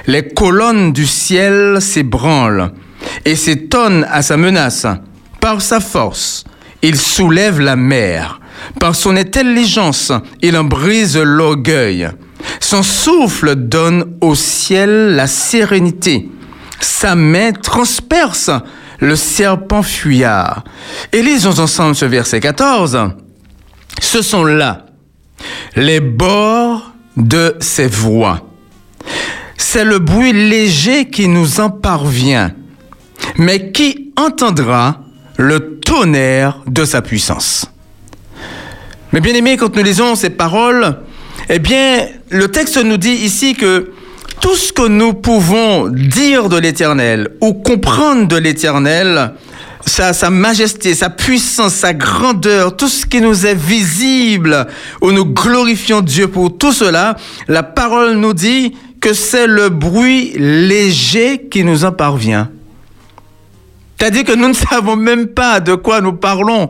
Les 0.07 0.27
colonnes 0.27 0.93
du 0.93 1.05
ciel 1.05 1.77
s'ébranlent 1.79 2.71
et 3.25 3.36
s'étonnent 3.36 4.05
à 4.10 4.21
sa 4.21 4.38
menace. 4.38 4.86
Par 5.39 5.62
sa 5.62 5.79
force, 5.79 6.43
il 6.81 6.95
soulève 6.95 7.60
la 7.60 7.75
mer. 7.75 8.39
Par 8.79 8.95
son 8.95 9.15
intelligence, 9.15 10.12
il 10.41 10.57
en 10.57 10.63
brise 10.63 11.17
l'orgueil. 11.17 12.10
Son 12.71 12.83
souffle 12.83 13.55
donne 13.55 14.15
au 14.21 14.33
ciel 14.33 15.17
la 15.17 15.27
sérénité. 15.27 16.29
Sa 16.79 17.15
main 17.15 17.51
transperce 17.51 18.49
le 18.99 19.17
serpent 19.17 19.83
fuyard. 19.83 20.63
Et 21.11 21.21
lisons 21.21 21.59
ensemble 21.59 21.95
ce 21.95 22.05
verset 22.05 22.39
14. 22.39 22.97
Ce 23.99 24.21
sont 24.21 24.45
là 24.45 24.85
les 25.75 25.99
bords 25.99 26.93
de 27.17 27.57
ses 27.59 27.87
voix. 27.87 28.39
C'est 29.57 29.83
le 29.83 29.99
bruit 29.99 30.31
léger 30.31 31.09
qui 31.09 31.27
nous 31.27 31.59
en 31.59 31.71
parvient. 31.71 32.53
Mais 33.35 33.73
qui 33.73 34.13
entendra 34.15 35.01
le 35.35 35.77
tonnerre 35.81 36.61
de 36.67 36.85
sa 36.85 37.01
puissance? 37.01 37.65
Mais 39.11 39.19
bien 39.19 39.33
aimé, 39.33 39.57
quand 39.57 39.75
nous 39.75 39.83
lisons 39.83 40.15
ces 40.15 40.29
paroles, 40.29 40.99
eh 41.50 41.60
bien, 41.60 42.07
le 42.29 42.48
texte 42.50 42.77
nous 42.77 42.98
dit 42.98 43.13
ici 43.13 43.55
que 43.55 43.91
tout 44.39 44.55
ce 44.55 44.74
que 44.74 44.88
nous 44.88 45.13
pouvons 45.13 45.88
dire 45.88 46.50
de 46.50 46.57
l'Éternel 46.57 47.29
ou 47.41 47.53
comprendre 47.53 48.27
de 48.27 48.38
l'Éternel, 48.38 49.33
sa, 49.86 50.13
sa, 50.13 50.29
majesté, 50.29 50.93
sa 50.93 51.10
puissance, 51.10 51.74
sa 51.74 51.93
grandeur, 51.93 52.75
tout 52.75 52.88
ce 52.88 53.05
qui 53.05 53.21
nous 53.21 53.45
est 53.45 53.55
visible, 53.55 54.67
où 55.01 55.12
nous 55.12 55.25
glorifions 55.25 56.01
Dieu 56.01 56.27
pour 56.27 56.57
tout 56.57 56.71
cela, 56.71 57.15
la 57.48 57.63
parole 57.63 58.13
nous 58.13 58.33
dit 58.33 58.75
que 59.00 59.13
c'est 59.13 59.48
le 59.48 59.69
bruit 59.69 60.33
léger 60.38 61.48
qui 61.50 61.63
nous 61.63 61.86
en 61.86 61.91
parvient. 61.91 62.50
C'est-à-dire 63.98 64.24
que 64.24 64.36
nous 64.36 64.48
ne 64.48 64.53
savons 64.53 64.95
même 64.95 65.27
pas 65.27 65.60
de 65.60 65.75
quoi 65.75 66.01
nous 66.01 66.13
parlons. 66.13 66.69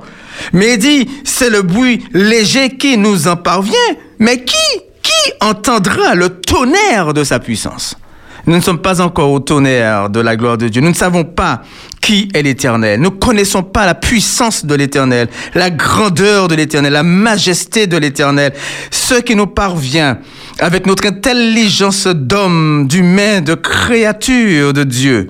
Mais 0.52 0.74
il 0.74 0.78
dit, 0.78 1.10
c'est 1.24 1.50
le 1.50 1.62
bruit 1.62 2.04
léger 2.12 2.76
qui 2.76 2.98
nous 2.98 3.28
en 3.30 3.38
parvient. 3.38 3.74
Mais 4.22 4.44
qui 4.44 4.56
qui 5.02 5.34
entendra 5.42 6.14
le 6.14 6.30
tonnerre 6.30 7.14
de 7.14 7.24
sa 7.24 7.40
puissance? 7.40 7.98
Nous 8.46 8.56
ne 8.56 8.62
sommes 8.62 8.80
pas 8.80 9.02
encore 9.02 9.32
au 9.32 9.40
tonnerre 9.40 10.12
de 10.12 10.20
la 10.20 10.36
gloire 10.36 10.60
de 10.60 10.68
Dieu. 10.68 10.80
Nous 10.80 10.90
ne 10.90 10.96
savons 10.96 11.24
pas 11.24 11.64
qui 12.02 12.30
est 12.34 12.44
l'Éternel. 12.44 13.00
Nous 13.00 13.10
ne 13.10 13.16
connaissons 13.16 13.64
pas 13.64 13.86
la 13.88 13.96
puissance 13.96 14.64
de 14.64 14.76
l'Éternel, 14.76 15.28
la 15.56 15.72
grandeur 15.72 16.48
de 16.48 16.56
l'Éternel, 16.56 16.94
la 16.94 17.04
majesté 17.04 17.88
de 17.88 17.98
l'Éternel. 17.98 18.54
Ce 18.92 19.16
qui 19.16 19.36
nous 19.36 19.48
parvient 19.48 20.20
avec 20.60 20.86
notre 20.86 21.08
intelligence 21.08 22.06
d'homme, 22.06 22.88
d'humain, 22.88 23.42
de 23.42 23.56
créature 23.56 24.74
de 24.74 24.84
Dieu, 24.84 25.30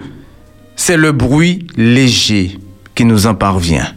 c'est 0.76 0.98
le 0.98 1.14
bruit 1.14 1.66
léger 1.78 2.60
qui 2.94 3.06
nous 3.06 3.26
en 3.26 3.36
parvient. 3.36 3.88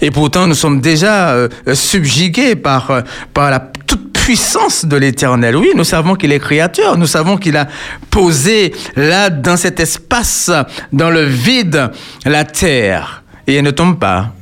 Et 0.00 0.10
pourtant, 0.10 0.46
nous 0.46 0.54
sommes 0.54 0.80
déjà 0.80 1.30
euh, 1.30 1.48
subjugués 1.72 2.56
par, 2.56 2.90
euh, 2.90 3.00
par 3.32 3.50
la 3.50 3.60
toute 3.60 4.12
puissance 4.12 4.84
de 4.84 4.96
l'Éternel. 4.96 5.56
Oui, 5.56 5.70
nous 5.74 5.84
savons 5.84 6.14
qu'il 6.14 6.32
est 6.32 6.38
créateur, 6.38 6.98
nous 6.98 7.06
savons 7.06 7.36
qu'il 7.36 7.56
a 7.56 7.68
posé 8.10 8.74
là, 8.96 9.30
dans 9.30 9.56
cet 9.56 9.80
espace, 9.80 10.50
dans 10.92 11.10
le 11.10 11.24
vide, 11.24 11.90
la 12.24 12.44
terre. 12.44 13.22
Et 13.46 13.54
elle 13.54 13.64
ne 13.64 13.70
tombe 13.70 13.98
pas. 13.98 14.32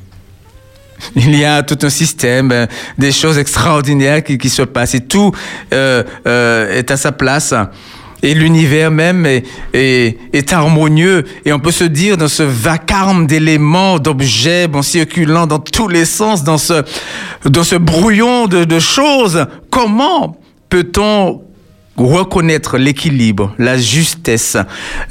Il 1.15 1.37
y 1.37 1.45
a 1.45 1.61
tout 1.61 1.77
un 1.83 1.89
système, 1.89 2.51
euh, 2.51 2.65
des 2.97 3.11
choses 3.11 3.37
extraordinaires 3.37 4.23
qui, 4.23 4.37
qui 4.37 4.49
se 4.49 4.63
passent 4.63 4.95
et 4.95 5.01
tout 5.01 5.31
est 5.71 6.91
à 6.91 6.97
sa 6.97 7.11
place 7.11 7.53
et 8.25 8.33
l'univers 8.33 8.89
même 8.89 9.27
est, 9.73 10.51
harmonieux. 10.51 11.25
Et 11.45 11.53
on 11.53 11.59
peut 11.59 11.71
se 11.71 11.83
dire 11.83 12.17
dans 12.17 12.27
ce 12.27 12.41
vacarme 12.41 13.27
d'éléments, 13.27 13.99
d'objets, 13.99 14.67
bon, 14.67 14.81
circulant 14.81 15.45
dans 15.45 15.59
tous 15.59 15.87
les 15.87 16.05
sens, 16.05 16.43
dans 16.43 16.57
ce, 16.57 17.75
brouillon 17.75 18.47
de, 18.47 18.79
choses, 18.79 19.45
comment 19.69 20.37
peut-on 20.69 21.43
reconnaître 21.97 22.77
l'équilibre, 22.77 23.53
la 23.59 23.77
justesse, 23.77 24.57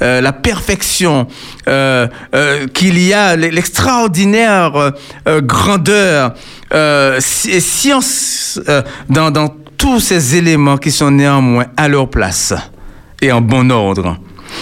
euh, 0.01 0.19
la 0.19 0.33
perfection, 0.33 1.25
euh, 1.67 2.07
euh, 2.35 2.67
qu'il 2.67 3.01
y 3.01 3.13
a 3.13 3.35
l'extraordinaire 3.37 4.91
grandeur 5.25 6.33
et 6.73 7.59
science 7.59 8.59
dans 9.09 9.49
tous 9.77 10.01
ces 10.01 10.35
éléments 10.35 10.77
qui 10.77 10.91
sont 10.91 11.11
néanmoins 11.11 11.65
à 11.77 11.87
leur 11.87 12.09
place? 12.09 12.53
Et 13.21 13.31
en 13.31 13.41
bon 13.41 13.71
ordre. 13.71 14.17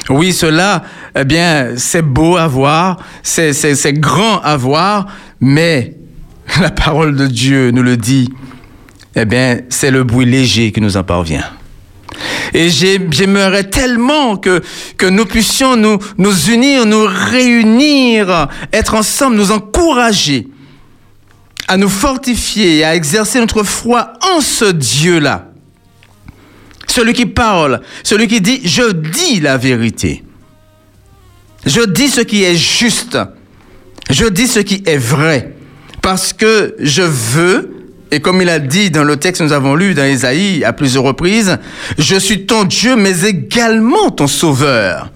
Oui, 0.10 0.34
cela, 0.34 0.84
eh 1.16 1.24
bien, 1.24 1.74
c'est 1.78 2.02
beau 2.02 2.38
à 2.38 2.48
voir, 2.48 2.98
c'est 3.22 3.94
grand 3.94 4.40
à 4.42 4.58
voir, 4.58 5.08
mais 5.40 5.96
la 6.62 6.72
parole 6.72 7.16
de 7.16 7.28
Dieu 7.28 7.72
nous 7.72 7.84
le 7.84 7.98
dit, 7.98 8.30
eh 9.16 9.26
bien, 9.26 9.60
c'est 9.70 9.92
le 9.92 10.04
bruit 10.04 10.26
léger 10.26 10.72
qui 10.72 10.82
nous 10.82 10.98
en 10.98 11.04
parvient. 11.04 11.44
Et 12.54 12.70
j'aimerais 12.70 13.64
tellement 13.64 14.38
que, 14.38 14.62
que 14.98 15.08
nous 15.08 15.26
puissions 15.26 15.76
nous, 15.76 15.98
nous 16.18 16.52
unir, 16.52 16.86
nous 16.86 17.06
réunir, 17.08 18.48
être 18.72 18.94
ensemble, 18.94 19.36
nous 19.36 19.52
encourager 19.52 20.48
à 21.68 21.78
nous 21.78 21.90
fortifier, 21.90 22.84
à 22.84 22.96
exercer 22.96 23.40
notre 23.40 23.64
foi 23.64 24.14
en 24.36 24.42
ce 24.42 24.66
Dieu-là 24.66 25.53
celui 26.94 27.14
qui 27.14 27.26
parle, 27.26 27.82
celui 28.04 28.28
qui 28.28 28.40
dit, 28.40 28.62
je 28.64 28.92
dis 28.92 29.40
la 29.40 29.58
vérité. 29.58 30.24
Je 31.66 31.82
dis 31.82 32.08
ce 32.08 32.22
qui 32.22 32.44
est 32.44 32.56
juste. 32.56 33.18
Je 34.12 34.26
dis 34.26 34.48
ce 34.48 34.60
qui 34.60 34.84
est 34.86 34.98
vrai. 34.98 35.56
Parce 36.04 36.34
que 36.34 36.76
je 36.80 37.02
veux, 37.02 37.72
et 38.12 38.20
comme 38.20 38.44
il 38.44 38.50
a 38.50 38.60
dit 38.60 38.92
dans 38.92 39.04
le 39.04 39.18
texte 39.18 39.42
que 39.42 39.48
nous 39.48 39.54
avons 39.54 39.74
lu 39.74 39.96
dans 39.96 40.06
Isaïe 40.06 40.64
à 40.64 40.72
plusieurs 40.72 41.04
reprises, 41.04 41.58
je 41.98 42.16
suis 42.16 42.46
ton 42.46 42.64
Dieu, 42.64 42.96
mais 42.96 43.24
également 43.24 44.12
ton 44.12 44.28
sauveur. 44.28 45.10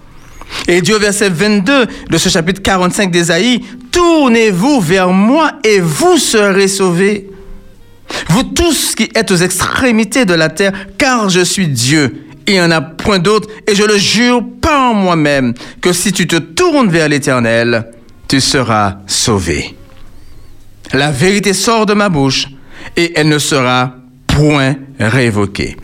Et 0.67 0.81
Dieu, 0.81 0.97
verset 0.97 1.29
22 1.29 1.85
de 2.09 2.17
ce 2.17 2.29
chapitre 2.29 2.63
45 2.63 3.11
d'Ésaïe, 3.11 3.61
tournez-vous 3.91 4.81
vers 4.81 5.09
moi 5.09 5.51
et 5.63 5.79
vous 5.79 6.17
serez 6.17 6.69
sauvés. 6.69 7.29
Vous 8.29 8.43
tous 8.43 8.95
qui 8.95 9.09
êtes 9.15 9.31
aux 9.31 9.37
extrémités 9.37 10.25
de 10.25 10.33
la 10.33 10.49
terre, 10.49 10.73
car 10.97 11.29
je 11.29 11.41
suis 11.41 11.67
Dieu. 11.67 12.25
Il 12.47 12.53
n'y 12.53 12.61
en 12.61 12.71
a 12.71 12.81
point 12.81 13.19
d'autre, 13.19 13.49
et 13.67 13.75
je 13.75 13.83
le 13.83 13.97
jure 13.97 14.41
par 14.61 14.93
moi-même, 14.93 15.53
que 15.81 15.91
si 15.93 16.13
tu 16.13 16.27
te 16.27 16.37
tournes 16.37 16.89
vers 16.89 17.09
l'Éternel, 17.09 17.91
tu 18.27 18.39
seras 18.39 18.97
sauvé. 19.07 19.75
La 20.93 21.11
vérité 21.11 21.53
sort 21.53 21.85
de 21.85 21.93
ma 21.93 22.09
bouche, 22.09 22.47
et 22.95 23.13
elle 23.15 23.27
ne 23.27 23.39
sera 23.39 23.95
point 24.27 24.75
révoquée. 24.99 25.75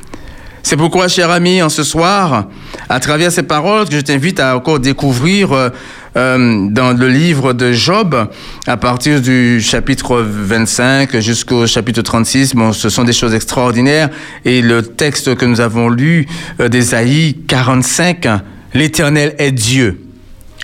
C'est 0.65 0.77
pourquoi, 0.77 1.09
cher 1.09 1.29
ami, 1.29 1.61
en 1.61 1.67
ce 1.67 1.83
soir, 1.83 2.47
à 2.87 2.99
travers 3.01 3.33
ces 3.33 3.43
paroles, 3.43 3.89
que 3.89 3.95
je 3.95 3.99
t'invite 3.99 4.39
à 4.39 4.55
encore 4.55 4.79
découvrir 4.79 5.51
euh, 5.51 5.69
euh, 6.15 6.67
dans 6.69 6.93
le 6.93 7.09
livre 7.09 7.51
de 7.51 7.73
Job, 7.73 8.29
à 8.65 8.77
partir 8.77 9.19
du 9.19 9.59
chapitre 9.59 10.23
25 10.25 11.19
jusqu'au 11.19 11.67
chapitre 11.67 12.01
36. 12.01 12.55
Bon, 12.55 12.71
ce 12.71 12.87
sont 12.87 13.03
des 13.03 13.11
choses 13.11 13.33
extraordinaires. 13.35 14.09
Et 14.45 14.61
le 14.61 14.83
texte 14.83 15.35
que 15.35 15.43
nous 15.43 15.59
avons 15.59 15.89
lu 15.89 16.27
euh, 16.61 16.69
d'Ésaïe 16.69 17.35
45, 17.45 18.25
l'Éternel 18.73 19.35
est 19.39 19.51
Dieu. 19.51 19.99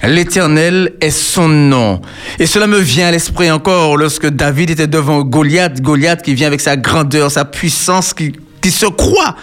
L'Éternel 0.04 0.94
est 1.02 1.10
son 1.10 1.50
nom. 1.50 2.02
Et 2.40 2.46
cela 2.46 2.68
me 2.68 2.80
vient 2.80 3.08
à 3.08 3.12
l'esprit 3.12 3.52
encore 3.52 3.98
lorsque 3.98 4.28
David 4.28 4.70
était 4.70 4.88
devant 4.88 5.24
Goliath, 5.24 5.82
Goliath 5.82 6.22
qui 6.22 6.36
vient 6.36 6.48
avec 6.48 6.62
sa 6.62 6.78
grandeur, 6.78 7.30
sa 7.30 7.44
puissance, 7.44 8.14
qui, 8.14 8.32
qui 8.62 8.72
se 8.72 8.86
croit 8.86 9.36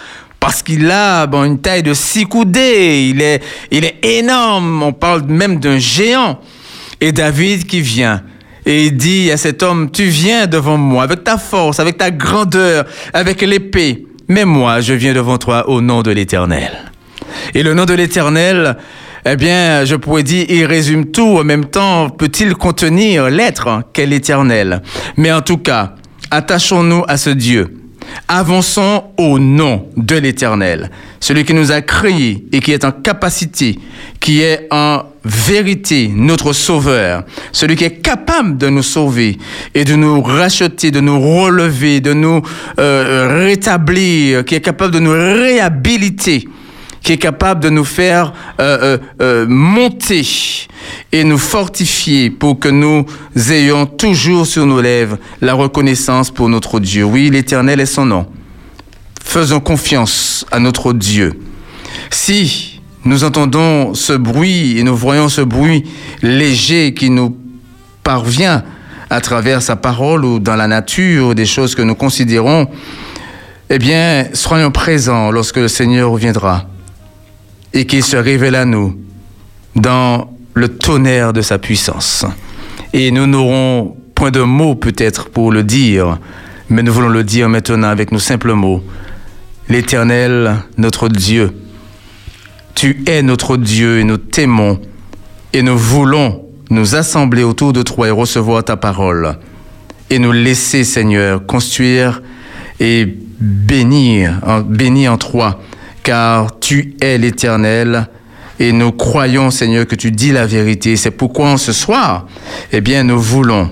parce 0.47 0.63
qu'il 0.63 0.89
a 0.89 1.27
bon, 1.27 1.43
une 1.43 1.59
taille 1.59 1.83
de 1.83 1.93
six 1.93 2.23
coudées, 2.23 3.09
il 3.09 3.21
est, 3.21 3.43
il 3.69 3.83
est 3.83 3.97
énorme, 4.01 4.81
on 4.81 4.93
parle 4.93 5.23
même 5.27 5.59
d'un 5.59 5.77
géant. 5.77 6.39
Et 7.01 7.11
David 7.11 7.65
qui 7.65 7.81
vient 7.81 8.23
et 8.65 8.85
il 8.85 8.95
dit 8.95 9.29
à 9.29 9.35
cet 9.35 9.61
homme, 9.61 9.91
tu 9.91 10.05
viens 10.05 10.47
devant 10.47 10.77
moi 10.77 11.03
avec 11.03 11.25
ta 11.25 11.37
force, 11.37 11.81
avec 11.81 11.97
ta 11.97 12.11
grandeur, 12.11 12.85
avec 13.11 13.41
l'épée, 13.41 14.05
mais 14.29 14.45
moi 14.45 14.79
je 14.79 14.93
viens 14.93 15.13
devant 15.13 15.37
toi 15.37 15.67
au 15.67 15.81
nom 15.81 16.01
de 16.01 16.11
l'Éternel. 16.11 16.71
Et 17.53 17.61
le 17.61 17.73
nom 17.73 17.83
de 17.83 17.95
l'Éternel, 17.95 18.77
eh 19.25 19.35
bien, 19.35 19.83
je 19.83 19.97
pourrais 19.97 20.23
dire, 20.23 20.45
il 20.47 20.63
résume 20.63 21.07
tout. 21.07 21.39
En 21.39 21.43
même 21.43 21.65
temps, 21.65 22.09
peut-il 22.09 22.55
contenir 22.55 23.29
l'être 23.29 23.83
qu'est 23.91 24.05
l'Éternel? 24.05 24.81
Mais 25.17 25.33
en 25.33 25.41
tout 25.41 25.57
cas, 25.57 25.95
attachons-nous 26.31 27.03
à 27.09 27.17
ce 27.17 27.31
Dieu 27.31 27.86
Avançons 28.27 29.05
au 29.17 29.39
nom 29.39 29.87
de 29.95 30.15
l'Éternel, 30.15 30.91
celui 31.19 31.45
qui 31.45 31.53
nous 31.53 31.71
a 31.71 31.81
créés 31.81 32.45
et 32.51 32.59
qui 32.59 32.71
est 32.71 32.83
en 32.83 32.91
capacité, 32.91 33.79
qui 34.19 34.41
est 34.41 34.67
en 34.71 35.03
vérité 35.23 36.09
notre 36.13 36.53
Sauveur, 36.53 37.23
celui 37.51 37.75
qui 37.75 37.83
est 37.85 38.01
capable 38.01 38.57
de 38.57 38.69
nous 38.69 38.83
sauver 38.83 39.37
et 39.73 39.83
de 39.83 39.95
nous 39.95 40.21
racheter, 40.21 40.91
de 40.91 40.99
nous 40.99 41.19
relever, 41.19 41.99
de 41.99 42.13
nous 42.13 42.41
euh, 42.79 43.45
rétablir, 43.45 44.45
qui 44.45 44.55
est 44.55 44.61
capable 44.61 44.93
de 44.93 44.99
nous 44.99 45.11
réhabiliter 45.11 46.47
qui 47.01 47.13
est 47.13 47.17
capable 47.17 47.61
de 47.61 47.69
nous 47.69 47.85
faire 47.85 48.33
euh, 48.59 48.77
euh, 48.81 48.97
euh, 49.21 49.45
monter 49.47 50.27
et 51.11 51.23
nous 51.23 51.37
fortifier 51.37 52.29
pour 52.29 52.59
que 52.59 52.69
nous 52.69 53.05
ayons 53.49 53.85
toujours 53.85 54.45
sur 54.45 54.65
nos 54.65 54.81
lèvres 54.81 55.17
la 55.41 55.53
reconnaissance 55.53 56.31
pour 56.31 56.49
notre 56.49 56.79
Dieu. 56.79 57.03
Oui, 57.03 57.29
l'Éternel 57.29 57.79
est 57.79 57.85
son 57.85 58.05
nom. 58.05 58.25
Faisons 59.23 59.59
confiance 59.59 60.45
à 60.51 60.59
notre 60.59 60.93
Dieu. 60.93 61.39
Si 62.09 62.81
nous 63.05 63.23
entendons 63.23 63.93
ce 63.93 64.13
bruit 64.13 64.77
et 64.77 64.83
nous 64.83 64.95
voyons 64.95 65.29
ce 65.29 65.41
bruit 65.41 65.83
léger 66.21 66.93
qui 66.93 67.09
nous 67.09 67.37
parvient 68.03 68.63
à 69.09 69.21
travers 69.21 69.61
sa 69.61 69.75
parole 69.75 70.25
ou 70.25 70.39
dans 70.39 70.55
la 70.55 70.67
nature, 70.67 71.35
des 71.35 71.45
choses 71.45 71.75
que 71.75 71.81
nous 71.81 71.95
considérons, 71.95 72.67
eh 73.69 73.79
bien, 73.79 74.27
soyons 74.33 74.71
présents 74.71 75.31
lorsque 75.31 75.57
le 75.57 75.67
Seigneur 75.67 76.11
reviendra 76.11 76.67
et 77.77 77.85
qu'il 77.85 78.03
se 78.03 78.17
révèle 78.17 78.55
à 78.55 78.65
nous 78.65 78.97
dans 79.75 80.35
le 80.55 80.67
tonnerre 80.67 81.31
de 81.31 81.41
sa 81.43 81.59
puissance. 81.59 82.25
Et 82.91 83.11
nous 83.11 83.27
n'aurons 83.27 83.95
point 84.15 84.31
de 84.31 84.41
mots 84.41 84.73
peut-être 84.73 85.29
pour 85.29 85.51
le 85.51 85.63
dire, 85.63 86.17
mais 86.69 86.81
nous 86.81 86.91
voulons 86.91 87.09
le 87.09 87.23
dire 87.23 87.49
maintenant 87.49 87.89
avec 87.89 88.11
nos 88.11 88.17
simples 88.17 88.53
mots. 88.53 88.81
L'Éternel, 89.69 90.55
notre 90.77 91.07
Dieu, 91.07 91.51
tu 92.73 93.03
es 93.05 93.21
notre 93.21 93.57
Dieu 93.57 93.99
et 93.99 94.03
nous 94.03 94.17
t'aimons 94.17 94.79
et 95.53 95.61
nous 95.61 95.77
voulons 95.77 96.45
nous 96.71 96.95
assembler 96.95 97.43
autour 97.43 97.73
de 97.73 97.83
toi 97.83 98.07
et 98.07 98.11
recevoir 98.11 98.63
ta 98.63 98.75
parole 98.75 99.37
et 100.09 100.17
nous 100.17 100.31
laisser, 100.31 100.83
Seigneur, 100.83 101.45
construire 101.45 102.23
et 102.79 103.05
bénir, 103.39 104.41
bénir 104.65 105.13
en 105.13 105.17
toi 105.17 105.59
car 106.07 106.57
tu 106.61 106.95
es 107.01 107.17
l'Éternel. 107.17 108.07
Et 108.61 108.71
nous 108.71 108.93
croyons, 108.93 109.51
Seigneur, 109.51 109.85
que 109.85 109.95
tu 109.95 110.09
dis 110.09 110.31
la 110.31 110.45
vérité. 110.45 110.95
C'est 110.95 111.11
pourquoi 111.11 111.57
ce 111.57 111.73
soir, 111.73 112.25
eh 112.71 112.79
bien, 112.79 113.03
nous 113.03 113.19
voulons, 113.19 113.69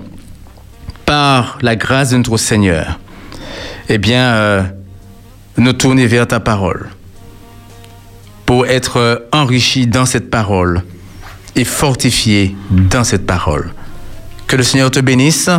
par 1.06 1.58
la 1.62 1.78
grâce 1.78 2.10
de 2.10 2.18
notre 2.18 2.36
Seigneur, 2.36 3.00
eh 3.88 3.98
bien, 3.98 4.34
euh, 4.34 4.64
nous 5.56 5.72
tourner 5.72 6.08
vers 6.08 6.28
ta 6.28 6.42
parole 6.42 6.90
pour 8.46 8.68
être 8.68 9.28
enrichis 9.32 9.88
dans 9.88 10.06
cette 10.06 10.30
parole 10.30 10.84
et 11.56 11.64
fortifiés 11.64 12.54
dans 12.70 13.06
cette 13.06 13.26
parole. 13.26 13.72
Que 14.46 14.58
le 14.58 14.64
Seigneur 14.64 14.92
te 14.92 15.00
bénisse. 15.00 15.50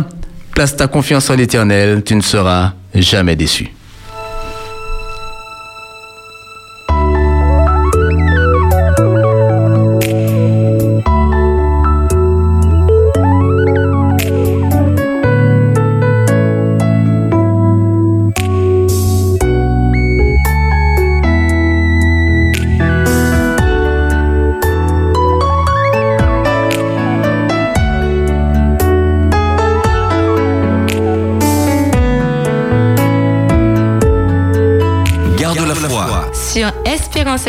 Place 0.51 0.75
ta 0.75 0.87
confiance 0.87 1.27
en 1.31 1.35
l'Éternel, 1.35 2.03
tu 2.05 2.15
ne 2.15 2.21
seras 2.21 2.73
jamais 2.93 3.35
déçu. 3.35 3.71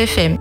FM. 0.08 0.37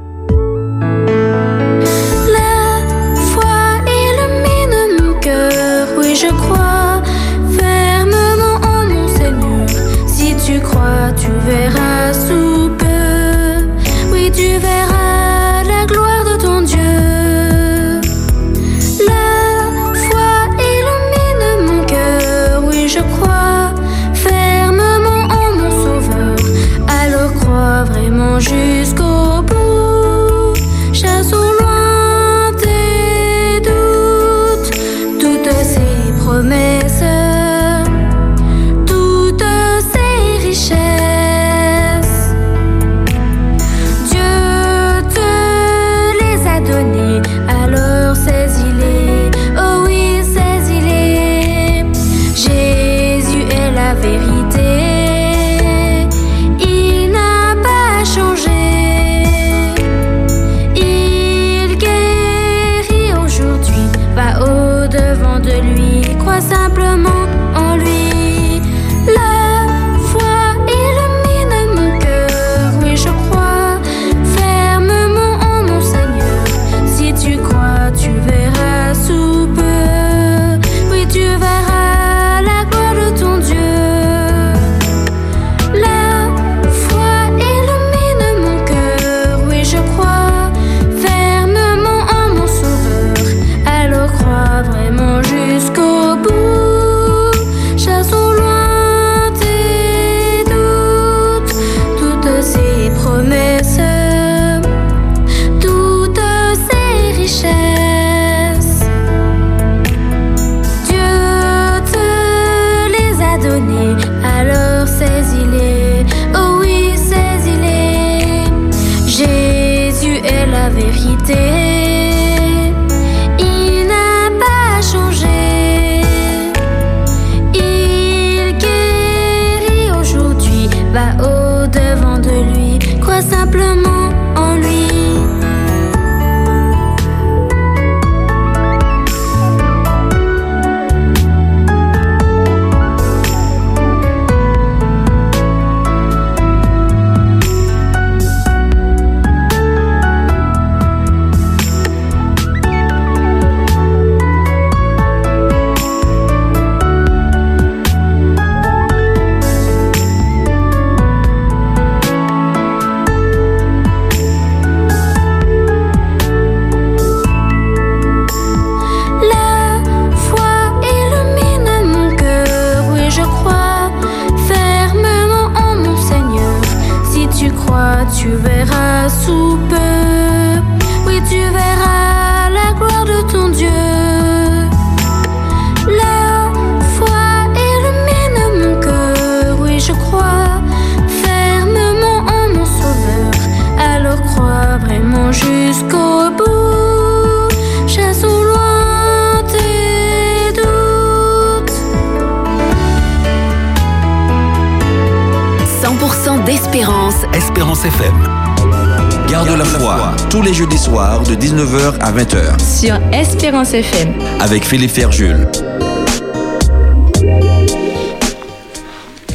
FM. 213.78 214.14
avec 214.40 214.66
Philippe 214.66 214.90
Ferjul. 214.90 215.48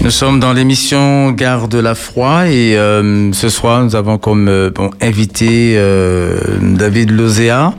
Nous 0.00 0.11
sommes 0.11 0.40
dans 0.40 0.52
l'émission 0.52 1.31
Garde 1.31 1.76
la 1.76 1.94
foi 1.94 2.48
et 2.48 2.76
euh, 2.76 3.33
ce 3.33 3.48
soir 3.48 3.85
nous 3.85 3.94
avons 3.94 4.18
comme 4.18 4.48
euh, 4.48 4.70
bon, 4.70 4.90
invité 5.00 5.74
euh, 5.76 6.40
David 6.61 7.12
Lozea. 7.12 7.72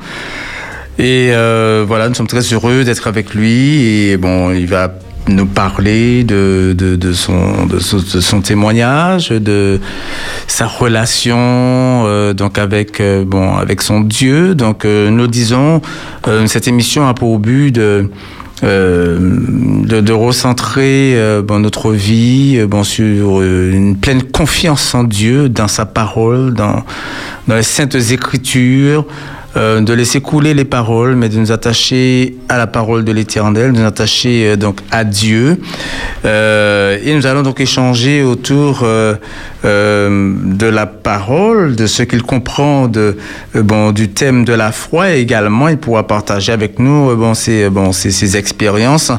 Et 1.00 1.32
euh, 1.34 1.84
voilà, 1.86 2.08
nous 2.08 2.16
sommes 2.16 2.28
très 2.28 2.54
heureux 2.54 2.86
d'être 2.86 3.08
avec 3.08 3.34
lui 3.34 4.08
et 4.08 4.16
bon, 4.16 4.54
il 4.54 4.68
va 4.68 4.94
nous 5.28 5.46
parler 5.46 6.24
de, 6.24 6.76
son, 7.14 8.42
témoignage, 8.42 9.30
de 9.30 9.80
sa 10.48 10.66
relation 10.66 11.38
euh, 11.38 12.34
donc 12.34 12.58
avec, 12.58 13.00
euh, 13.00 13.26
avec 13.60 13.82
son 13.82 14.02
Dieu. 14.02 14.56
Donc 14.56 14.86
euh, 14.86 15.10
nous 15.10 15.28
disons, 15.28 15.82
cette 16.46 16.68
émission 16.68 17.08
a 17.08 17.14
pour 17.14 17.40
but 17.40 17.72
de, 17.72 18.10
recentrer 20.12 21.18
bon, 21.44 21.60
notre 21.60 21.92
vie 21.92 22.60
sur 22.84 23.42
une 23.42 23.98
pleine 23.98 24.24
confiance 24.24 24.94
en 24.96 25.04
Dieu, 25.04 25.50
dans 25.50 25.68
sa 25.68 25.86
parole, 25.86 26.54
dans 26.54 26.84
les 27.48 27.64
saintes 27.64 27.96
écritures, 27.96 29.06
euh, 29.56 29.82
de 29.82 29.94
laisser 29.94 30.20
couler 30.20 30.56
les 30.56 30.66
paroles, 30.66 31.16
mais 31.16 31.30
de 31.30 31.38
nous 31.38 31.52
attacher 31.52 32.36
à 32.50 32.58
la 32.58 32.66
parole 32.66 33.04
de 33.04 33.12
l'Éternel, 33.12 33.72
de 33.72 33.80
nous 33.80 33.86
attacher 33.86 34.48
euh, 34.48 34.56
donc 34.56 34.80
à 34.90 35.04
Dieu. 35.04 35.62
Euh, 36.26 36.98
et 37.04 37.14
nous 37.14 37.28
allons 37.28 37.44
donc 37.44 37.60
échanger 37.60 38.24
autour 38.24 38.84
de 39.64 40.66
la 40.66 40.86
parole, 40.86 41.76
de 41.76 41.86
ce 41.86 42.02
qu'il 42.04 42.24
comprend 42.24 42.88
du 42.88 44.10
thème 44.10 44.44
de 44.44 44.54
la 44.54 44.72
foi. 44.72 45.12
Également, 45.12 45.68
il 45.68 45.78
pourra 45.78 46.08
partager 46.08 46.52
avec 46.52 46.80
nous 46.80 47.16
bon, 47.16 47.34
ses, 47.34 47.70
ses, 47.92 48.38
expériences. 48.38 49.12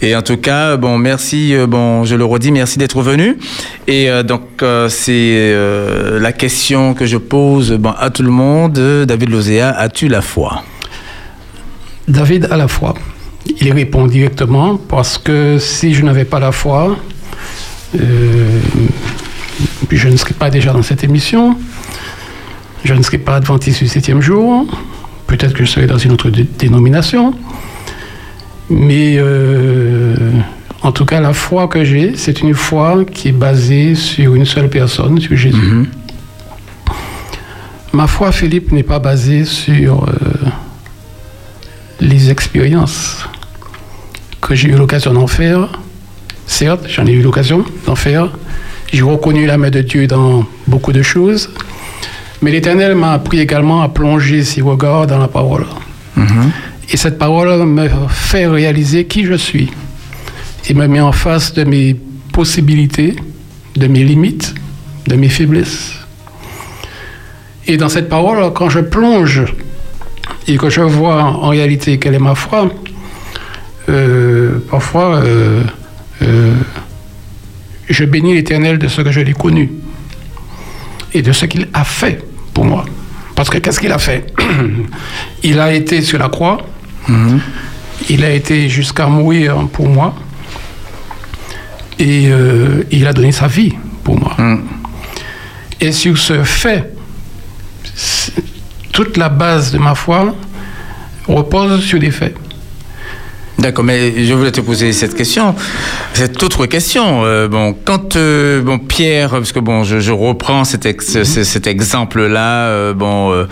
Et 0.00 0.14
en 0.14 0.22
tout 0.22 0.36
cas, 0.36 0.76
bon, 0.76 0.96
merci, 0.98 1.54
bon, 1.68 2.04
je 2.04 2.14
le 2.14 2.24
redis, 2.24 2.52
merci 2.52 2.78
d'être 2.78 3.02
venu. 3.02 3.38
Et 3.88 4.08
donc, 4.24 4.42
c'est 4.88 5.56
la 6.20 6.32
question 6.32 6.94
que 6.94 7.06
je 7.06 7.16
pose 7.16 7.78
à 7.98 8.10
tout 8.10 8.22
le 8.22 8.30
monde. 8.30 8.78
David 9.06 9.30
Lozea, 9.30 9.71
as-tu 9.76 10.08
la 10.08 10.20
foi? 10.22 10.62
David 12.08 12.48
a 12.50 12.56
la 12.56 12.68
foi. 12.68 12.94
Il 13.60 13.72
répond 13.72 14.06
directement 14.06 14.76
parce 14.76 15.18
que 15.18 15.58
si 15.58 15.94
je 15.94 16.02
n'avais 16.04 16.24
pas 16.24 16.38
la 16.40 16.52
foi, 16.52 16.96
euh, 18.00 18.58
je 19.90 20.08
ne 20.08 20.16
serais 20.16 20.34
pas 20.34 20.50
déjà 20.50 20.72
dans 20.72 20.82
cette 20.82 21.04
émission, 21.04 21.56
je 22.84 22.94
ne 22.94 23.02
serais 23.02 23.18
pas 23.18 23.36
adventiste 23.36 23.80
du 23.82 23.88
septième 23.88 24.20
jour, 24.20 24.66
peut-être 25.26 25.54
que 25.54 25.64
je 25.64 25.70
serais 25.70 25.86
dans 25.86 25.98
une 25.98 26.12
autre 26.12 26.30
dé- 26.30 26.46
dénomination, 26.58 27.34
mais 28.70 29.16
euh, 29.18 30.16
en 30.82 30.92
tout 30.92 31.04
cas 31.04 31.20
la 31.20 31.32
foi 31.32 31.68
que 31.68 31.84
j'ai, 31.84 32.12
c'est 32.16 32.40
une 32.40 32.54
foi 32.54 33.04
qui 33.04 33.28
est 33.28 33.32
basée 33.32 33.94
sur 33.94 34.34
une 34.34 34.44
seule 34.46 34.68
personne, 34.68 35.20
sur 35.20 35.36
Jésus. 35.36 35.88
Ma 37.92 38.06
foi, 38.06 38.32
Philippe, 38.32 38.72
n'est 38.72 38.82
pas 38.82 38.98
basée 38.98 39.44
sur... 39.44 40.04
euh, 40.04 40.48
les 42.00 42.30
expériences 42.30 43.24
que 44.40 44.54
j'ai 44.56 44.68
eu 44.68 44.72
l'occasion 44.76 45.12
d'en 45.14 45.28
faire, 45.28 45.68
certes, 46.46 46.86
j'en 46.88 47.06
ai 47.06 47.12
eu 47.12 47.22
l'occasion 47.22 47.64
d'en 47.86 47.94
faire, 47.94 48.28
j'ai 48.92 49.02
reconnu 49.02 49.46
la 49.46 49.56
main 49.56 49.70
de 49.70 49.80
Dieu 49.82 50.06
dans 50.08 50.44
beaucoup 50.66 50.92
de 50.92 51.02
choses, 51.02 51.48
mais 52.42 52.50
l'Éternel 52.50 52.96
m'a 52.96 53.12
appris 53.12 53.38
également 53.38 53.82
à 53.82 53.88
plonger 53.88 54.42
ses 54.42 54.62
regards 54.62 55.06
dans 55.06 55.18
la 55.18 55.28
parole. 55.28 55.64
Et 56.92 56.96
cette 56.96 57.18
parole 57.18 57.64
me 57.66 57.88
fait 58.08 58.46
réaliser 58.48 59.04
qui 59.04 59.24
je 59.24 59.34
suis. 59.34 59.70
Et 60.68 60.74
me 60.74 60.86
met 60.88 61.00
en 61.00 61.12
face 61.12 61.54
de 61.54 61.64
mes 61.64 61.96
possibilités, 62.32 63.14
de 63.76 63.86
mes 63.86 64.02
limites, 64.04 64.54
de 65.06 65.14
mes 65.14 65.28
faiblesses. 65.28 65.94
Et 67.66 67.76
dans 67.76 67.88
cette 67.88 68.08
parole, 68.08 68.52
quand 68.52 68.68
je 68.68 68.80
plonge 68.80 69.44
et 70.48 70.56
que 70.56 70.68
je 70.68 70.80
vois 70.80 71.22
en 71.22 71.48
réalité 71.48 71.98
quelle 71.98 72.14
est 72.14 72.18
ma 72.18 72.34
foi, 72.34 72.70
euh, 73.88 74.58
parfois 74.70 75.16
euh, 75.16 75.62
euh, 76.22 76.54
je 77.88 78.04
bénis 78.04 78.34
l'Éternel 78.34 78.78
de 78.78 78.88
ce 78.88 79.02
que 79.02 79.10
je 79.10 79.20
l'ai 79.20 79.32
connu 79.32 79.70
et 81.14 81.22
de 81.22 81.32
ce 81.32 81.46
qu'il 81.46 81.68
a 81.72 81.84
fait 81.84 82.22
pour 82.54 82.64
moi. 82.64 82.84
Parce 83.34 83.50
que 83.50 83.58
qu'est-ce 83.58 83.80
qu'il 83.80 83.92
a 83.92 83.98
fait? 83.98 84.32
Il 85.42 85.58
a 85.58 85.72
été 85.72 86.02
sur 86.02 86.18
la 86.18 86.28
croix, 86.28 86.58
il 88.08 88.24
a 88.24 88.30
été 88.30 88.68
jusqu'à 88.68 89.06
mourir 89.06 89.66
pour 89.72 89.88
moi. 89.88 90.14
Et 91.98 92.30
il 92.90 93.06
a 93.06 93.12
donné 93.12 93.32
sa 93.32 93.48
vie 93.48 93.74
pour 94.04 94.18
moi. 94.18 94.34
Mm. 94.38 94.62
Et 95.80 95.92
sur 95.92 96.16
ce 96.16 96.44
fait, 96.44 96.91
toute 98.92 99.16
la 99.16 99.28
base 99.28 99.72
de 99.72 99.78
ma 99.78 99.94
foi 99.94 100.34
repose 101.26 101.82
sur 101.82 101.98
des 101.98 102.10
faits. 102.10 102.34
D'accord, 103.58 103.84
mais 103.84 104.24
je 104.24 104.32
voulais 104.34 104.50
te 104.50 104.60
poser 104.62 104.92
cette 104.92 105.14
question, 105.14 105.54
cette 106.14 106.42
autre 106.42 106.64
question. 106.66 107.22
Euh, 107.24 107.48
bon, 107.48 107.76
quand 107.84 108.16
euh, 108.16 108.62
bon 108.62 108.78
Pierre, 108.78 109.30
parce 109.30 109.52
que 109.52 109.60
bon, 109.60 109.84
je, 109.84 110.00
je 110.00 110.10
reprends 110.10 110.64
cet, 110.64 110.86
ex- 110.86 111.22
cet 111.22 111.66
exemple-là, 111.66 112.66
euh, 112.68 112.94
bon, 112.94 113.46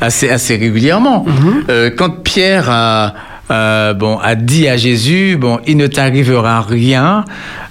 assez 0.00 0.28
assez 0.28 0.56
régulièrement. 0.56 1.24
Euh, 1.70 1.90
quand 1.96 2.10
Pierre 2.22 2.68
a 2.70 3.14
euh, 3.50 3.94
bon 3.94 4.18
a 4.18 4.34
dit 4.34 4.66
à 4.68 4.76
Jésus, 4.76 5.36
bon, 5.38 5.60
il 5.66 5.76
ne 5.76 5.86
t'arrivera 5.86 6.62
rien. 6.62 7.24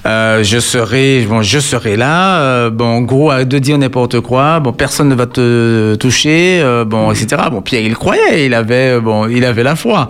euh, 0.05 0.43
je 0.43 0.59
serai, 0.59 1.25
bon, 1.27 1.41
je 1.41 1.59
serai 1.59 1.97
là. 1.97 2.39
euh, 2.39 2.69
bon, 2.69 2.85
en 2.85 3.01
gros, 3.01 3.33
de 3.43 3.59
dire 3.59 3.77
n'importe 3.77 4.19
quoi. 4.21 4.59
Bon, 4.61 4.71
personne 4.71 5.09
ne 5.09 5.15
va 5.15 5.25
te 5.25 5.95
toucher. 5.95 6.59
euh, 6.61 6.85
bon, 6.85 7.11
etc. 7.11 7.27
Bon, 7.51 7.61
Pierre, 7.61 7.81
il 7.81 7.95
croyait. 7.95 8.45
Il 8.45 8.53
avait, 8.53 8.95
euh, 8.95 8.99
bon, 9.01 9.27
il 9.27 9.43
avait 9.43 9.63
la 9.63 9.75
foi. 9.75 10.09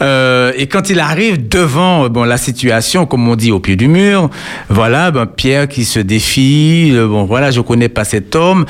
Et 0.00 0.66
quand 0.66 0.88
il 0.90 1.00
arrive 1.00 1.48
devant 1.48 2.08
bon 2.08 2.24
la 2.24 2.36
situation, 2.38 3.04
comme 3.06 3.28
on 3.28 3.36
dit 3.36 3.52
au 3.52 3.60
pied 3.60 3.76
du 3.76 3.88
mur, 3.88 4.30
voilà, 4.68 5.10
ben, 5.10 5.26
Pierre 5.26 5.68
qui 5.68 5.84
se 5.84 5.98
défie. 6.00 6.92
bon, 6.94 7.24
voilà, 7.24 7.50
je 7.50 7.60
connais 7.60 7.88
pas 7.88 8.04
cet 8.04 8.34
homme. 8.36 8.64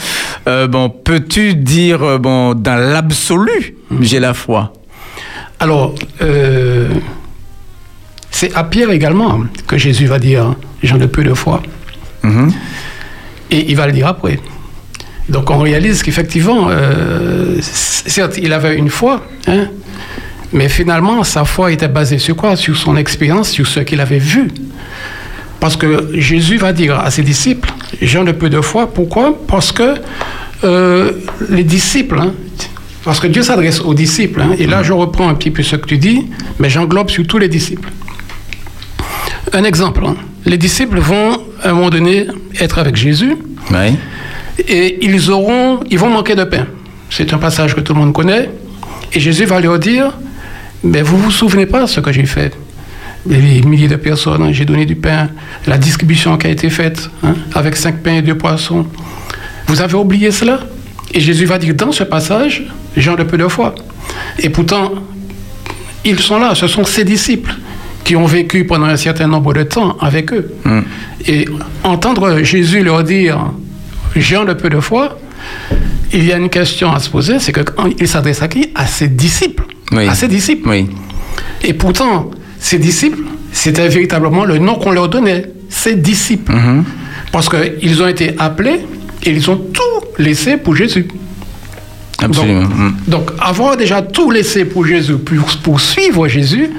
Bon, 0.46 0.88
peux-tu 0.88 1.54
dire, 1.54 2.18
bon, 2.18 2.54
dans 2.54 2.76
l'absolu, 2.76 3.76
j'ai 4.00 4.18
la 4.20 4.34
foi? 4.34 4.72
Alors, 5.59 5.95
euh, 6.23 6.88
c'est 8.31 8.55
à 8.55 8.64
Pierre 8.64 8.90
également 8.90 9.40
que 9.66 9.79
Jésus 9.79 10.07
va 10.07 10.19
dire 10.19 10.55
J'en 10.83 11.01
ai 11.01 11.09
peu 11.09 11.25
de 11.25 11.35
foi. 11.35 11.62
Mhm. 12.23 12.53
Et 13.51 13.71
il 13.71 13.77
va 13.77 13.87
le 13.87 13.92
dire 13.92 14.07
après. 14.07 14.38
Donc 15.29 15.51
on 15.51 15.59
réalise 15.59 16.03
qu'effectivement, 16.03 16.69
euh, 16.71 17.57
certes, 17.61 18.38
il 18.40 18.53
avait 18.53 18.77
une 18.77 18.90
foi, 18.90 19.23
hein, 19.49 19.66
mais 20.53 20.69
finalement, 20.69 21.25
sa 21.25 21.45
foi 21.45 21.73
était 21.73 21.88
basée 21.88 22.19
sur 22.19 22.37
quoi? 22.37 22.55
Sur 22.55 22.77
son 22.77 22.97
expérience, 22.97 23.51
sur 23.51 23.66
ce 23.66 23.81
qu'il 23.81 24.01
avait 24.01 24.19
vu. 24.19 24.49
Parce 25.59 25.77
que 25.77 26.11
Jésus 26.14 26.59
va 26.59 26.73
dire 26.73 27.01
à 27.01 27.11
ses 27.11 27.23
disciples, 27.23 27.73
j'en 28.01 28.27
ai 28.27 28.33
peu 28.33 28.49
de 28.49 28.61
foi. 28.61 28.87
Pourquoi? 28.92 29.37
Parce 29.49 29.73
que 29.73 29.95
euh, 30.62 31.12
les 31.49 31.64
disciples, 31.64 32.19
hein, 32.21 32.33
parce 33.07 33.21
que 33.21 33.29
Dieu 33.29 33.42
s'adresse 33.42 33.81
aux 33.81 33.95
disciples, 33.95 34.42
hein, 34.42 34.51
et 34.59 34.66
là 34.66 34.83
je 34.83 34.92
reprends 34.92 35.29
un 35.29 35.35
petit 35.35 35.51
peu 35.53 35.62
ce 35.62 35.77
que 35.77 35.87
tu 35.87 35.97
dis, 35.97 36.27
mais 36.59 36.69
j'englobe 36.69 37.09
sur 37.09 37.25
tous 37.27 37.38
les 37.38 37.49
disciples. 37.49 37.88
Un 39.53 39.62
exemple, 39.64 40.05
hein, 40.05 40.16
les 40.45 40.59
disciples 40.59 40.99
vont 40.99 41.38
à 41.62 41.71
un 41.71 41.73
moment 41.73 41.88
donné 41.88 42.27
être 42.61 42.79
avec 42.79 42.97
Jésus, 42.97 43.37
Oui. 43.71 43.95
et 44.69 44.99
ils 45.07 45.31
auront, 45.31 45.81
ils 45.88 45.99
vont 45.99 46.11
manquer 46.11 46.35
de 46.35 46.45
pain. 46.45 46.66
C'est 47.09 47.33
un 47.33 47.38
passage 47.38 47.75
que 47.77 47.81
tout 47.81 47.95
le 47.95 48.01
monde 48.01 48.12
connaît. 48.12 48.51
Et 49.12 49.21
Jésus 49.21 49.45
va 49.45 49.61
leur 49.61 49.79
dire, 49.79 50.12
mais 50.83 51.01
vous 51.03 51.16
vous 51.16 51.31
souvenez 51.31 51.66
pas 51.66 51.83
de 51.83 51.87
ce 51.87 52.01
que 52.01 52.11
j'ai 52.12 52.27
fait? 52.27 52.53
Des 53.25 53.38
milliers 53.62 53.88
de 53.88 53.97
personnes, 53.97 54.42
hein, 54.42 54.51
j'ai 54.53 54.64
donné 54.64 54.85
du 54.85 54.97
pain, 54.97 55.29
la 55.69 55.79
distribution 55.79 56.37
qui 56.37 56.49
a 56.49 56.51
été 56.51 56.69
faite 56.71 57.09
hein, 57.23 57.35
avec 57.55 57.77
cinq 57.77 58.03
pains 58.03 58.16
et 58.16 58.23
deux 58.23 58.37
poissons. 58.37 58.85
Vous 59.69 59.81
avez 59.81 59.95
oublié 59.95 60.33
cela? 60.33 60.59
Et 61.12 61.21
Jésus 61.21 61.47
va 61.47 61.59
dire 61.59 61.75
dans 61.75 61.92
ce 61.92 62.05
passage, 62.05 62.64
gens 62.97 63.14
de 63.14 63.23
peu 63.23 63.38
de 63.38 63.49
foi. 63.49 63.75
Et 64.38 64.49
pourtant, 64.49 64.92
ils 66.05 66.19
sont 66.19 66.38
là, 66.38 66.55
ce 66.55 66.66
sont 66.66 66.85
ses 66.85 67.05
disciples 67.05 67.55
qui 68.05 68.14
ont 68.16 68.27
vécu 68.27 68.64
pendant 68.64 68.87
un 68.87 68.97
certain 68.97 69.27
nombre 69.27 69.53
de 69.53 69.64
temps 69.64 69.97
avec 70.01 70.33
eux. 70.33 70.55
Et 71.27 71.47
entendre 71.83 72.42
Jésus 72.42 72.83
leur 72.83 73.03
dire, 73.03 73.51
gens 74.14 74.45
de 74.45 74.53
peu 74.53 74.69
de 74.69 74.79
foi, 74.79 75.19
il 76.12 76.25
y 76.25 76.33
a 76.33 76.37
une 76.37 76.49
question 76.49 76.92
à 76.92 77.01
se 77.01 77.11
poser, 77.11 77.38
c'est 77.40 77.53
qu'il 77.53 78.09
s'adresse 78.09 78.42
à 78.42 78.49
qui? 78.49 78.71
À 78.75 78.87
ses 78.87 79.09
disciples. 79.09 79.64
Oui. 79.92 80.07
À 80.07 80.14
ses 80.14 80.29
disciples. 80.29 80.69
Oui. 80.69 80.88
Et 81.64 81.73
pourtant, 81.73 82.31
ces 82.59 82.79
disciples, 82.79 83.23
c'était 83.53 83.88
véritablement 83.88 84.45
le 84.45 84.59
nom 84.59 84.77
qu'on 84.77 84.92
leur 84.92 85.09
donnait, 85.09 85.47
ces 85.69 85.97
disciples. 85.97 86.53
Mhm. 86.53 86.85
Parce 87.33 87.49
qu'ils 87.49 88.03
ont 88.03 88.07
été 88.07 88.35
appelés 88.38 88.81
et 89.22 89.31
ils 89.31 89.50
ont 89.50 89.57
tout 89.57 90.07
laissé 90.18 90.57
pour 90.57 90.76
Jésus. 90.76 91.07
Absolument. 92.22 92.62
Donc, 92.62 93.09
donc, 93.09 93.31
avoir 93.38 93.76
déjà 93.76 94.00
tout 94.00 94.31
laissé 94.31 94.64
pour 94.64 94.87
Jésus, 94.87 95.16
pour, 95.18 95.44
pour 95.62 95.81
suivre 95.81 96.26
Jésus, 96.29 96.70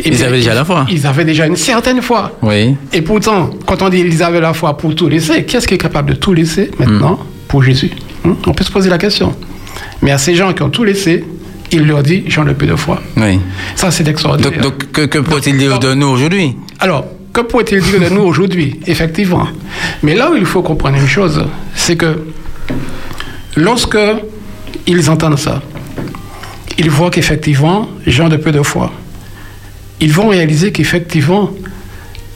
eh 0.00 0.08
Ils 0.08 0.24
avaient 0.24 0.38
déjà 0.38 0.54
la 0.54 0.64
foi. 0.64 0.86
Ils 0.90 1.06
avaient 1.06 1.24
déjà 1.24 1.46
une 1.46 1.56
certaine 1.56 2.02
foi. 2.02 2.36
Oui. 2.42 2.74
Et 2.92 3.02
pourtant, 3.02 3.50
quand 3.64 3.80
on 3.82 3.88
dit 3.88 4.00
ils 4.00 4.22
avaient 4.22 4.40
la 4.40 4.52
foi 4.52 4.76
pour 4.76 4.94
tout 4.94 5.08
laisser, 5.08 5.44
qui 5.44 5.56
est-ce 5.56 5.68
qui 5.68 5.74
est 5.74 5.78
capable 5.78 6.10
de 6.10 6.16
tout 6.16 6.32
laisser 6.32 6.70
maintenant 6.78 7.20
pour 7.46 7.62
Jésus? 7.62 7.90
Hein? 8.24 8.36
On 8.46 8.52
peut 8.52 8.64
se 8.64 8.72
poser 8.72 8.90
la 8.90 8.98
question. 8.98 9.34
Mais 10.02 10.10
à 10.10 10.18
ces 10.18 10.34
gens 10.34 10.52
qui 10.52 10.62
ont 10.62 10.70
tout 10.70 10.84
laissé, 10.84 11.24
il 11.70 11.86
leur 11.86 12.02
dit 12.02 12.24
j'en 12.26 12.46
ai 12.48 12.54
peu 12.54 12.66
de 12.66 12.74
foi. 12.76 13.00
Oui. 13.16 13.38
Ça, 13.76 13.90
c'est 13.92 14.08
extraordinaire. 14.08 14.60
Donc, 14.60 14.78
donc 14.78 14.92
que, 14.92 15.02
que 15.02 15.18
peut-il 15.18 15.58
dire 15.58 15.78
de 15.78 15.94
nous 15.94 16.08
aujourd'hui? 16.08 16.56
Alors, 16.80 17.06
que 17.32 17.40
pourrait-il 17.40 17.80
dire 17.80 18.00
de 18.00 18.14
nous 18.14 18.22
aujourd'hui 18.22 18.80
Effectivement? 18.86 19.48
Mais 20.02 20.14
là 20.14 20.30
où 20.30 20.36
il 20.36 20.44
faut 20.44 20.62
comprendre 20.62 20.98
une 20.98 21.08
chose, 21.08 21.44
c'est 21.74 21.96
que 21.96 22.24
lorsque 23.56 23.98
ils 24.86 25.10
entendent 25.10 25.38
ça, 25.38 25.62
ils 26.78 26.90
voient 26.90 27.10
qu'effectivement, 27.10 27.88
gens 28.06 28.28
de 28.28 28.36
peu 28.36 28.52
de 28.52 28.62
foi, 28.62 28.92
ils 30.00 30.12
vont 30.12 30.28
réaliser 30.28 30.72
qu'effectivement, 30.72 31.50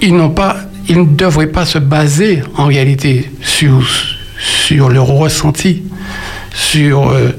ils 0.00 0.14
n'ont 0.14 0.30
pas, 0.30 0.56
ils 0.88 0.98
ne 0.98 1.04
devraient 1.04 1.48
pas 1.48 1.64
se 1.66 1.78
baser 1.78 2.42
en 2.56 2.66
réalité 2.66 3.30
sur, 3.42 3.82
sur 4.38 4.88
leur 4.88 5.06
ressenti, 5.06 5.82
sur, 6.54 7.10
euh, 7.10 7.30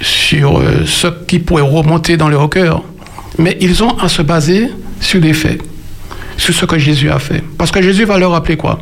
sur 0.00 0.58
euh, 0.58 0.84
ce 0.86 1.08
qui 1.26 1.40
pourrait 1.40 1.62
remonter 1.62 2.16
dans 2.16 2.28
leur 2.28 2.48
cœur, 2.48 2.82
mais 3.38 3.56
ils 3.60 3.82
ont 3.82 3.96
à 3.98 4.08
se 4.08 4.22
baser 4.22 4.68
sur 5.00 5.20
des 5.20 5.34
faits, 5.34 5.60
sur 6.38 6.54
ce 6.54 6.64
que 6.64 6.78
Jésus 6.78 7.10
a 7.10 7.18
fait. 7.18 7.44
Parce 7.58 7.70
que 7.70 7.82
Jésus 7.82 8.04
va 8.04 8.16
leur 8.16 8.30
rappeler 8.30 8.56
quoi? 8.56 8.78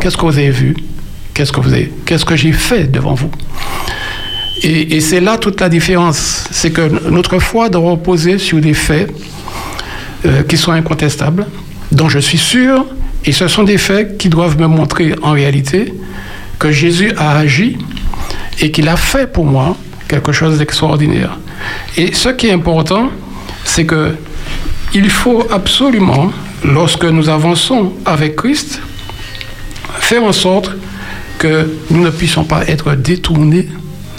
Qu'est-ce 0.00 0.16
que 0.16 0.22
vous 0.22 0.36
avez 0.36 0.50
vu? 0.50 0.74
Qu'est-ce 1.34 1.52
que 1.52 1.60
avez 1.60 1.92
Qu'est-ce 2.04 2.24
que 2.24 2.34
j'ai 2.34 2.50
fait 2.50 2.90
devant 2.90 3.14
vous? 3.14 3.30
Et, 4.64 4.96
et 4.96 5.00
c'est 5.00 5.20
là 5.20 5.38
toute 5.38 5.60
la 5.60 5.68
différence. 5.68 6.44
C'est 6.50 6.72
que 6.72 7.08
notre 7.08 7.38
foi 7.38 7.68
doit 7.68 7.92
reposer 7.92 8.38
sur 8.38 8.60
des 8.60 8.74
faits 8.74 9.08
euh, 10.26 10.42
qui 10.42 10.56
sont 10.56 10.72
incontestables, 10.72 11.46
dont 11.92 12.08
je 12.08 12.18
suis 12.18 12.38
sûr, 12.38 12.84
et 13.24 13.30
ce 13.30 13.46
sont 13.46 13.62
des 13.62 13.78
faits 13.78 14.18
qui 14.18 14.28
doivent 14.28 14.58
me 14.58 14.66
montrer 14.66 15.14
en 15.22 15.30
réalité 15.30 15.94
que 16.58 16.72
Jésus 16.72 17.12
a 17.16 17.38
agi 17.38 17.78
et 18.60 18.72
qu'il 18.72 18.88
a 18.88 18.96
fait 18.96 19.32
pour 19.32 19.44
moi 19.44 19.76
quelque 20.08 20.32
chose 20.32 20.58
d'extraordinaire. 20.58 21.38
Et 21.96 22.14
ce 22.14 22.30
qui 22.30 22.48
est 22.48 22.52
important, 22.52 23.10
c'est 23.64 23.86
que 23.86 24.16
il 24.94 25.10
faut 25.10 25.46
absolument, 25.52 26.32
lorsque 26.64 27.04
nous 27.04 27.28
avançons 27.28 27.92
avec 28.04 28.36
Christ, 28.36 28.80
faire 30.00 30.22
en 30.24 30.32
sorte 30.32 30.72
que 31.38 31.70
nous 31.90 32.02
ne 32.02 32.10
puissions 32.10 32.44
pas 32.44 32.66
être 32.66 32.94
détournés 32.94 33.68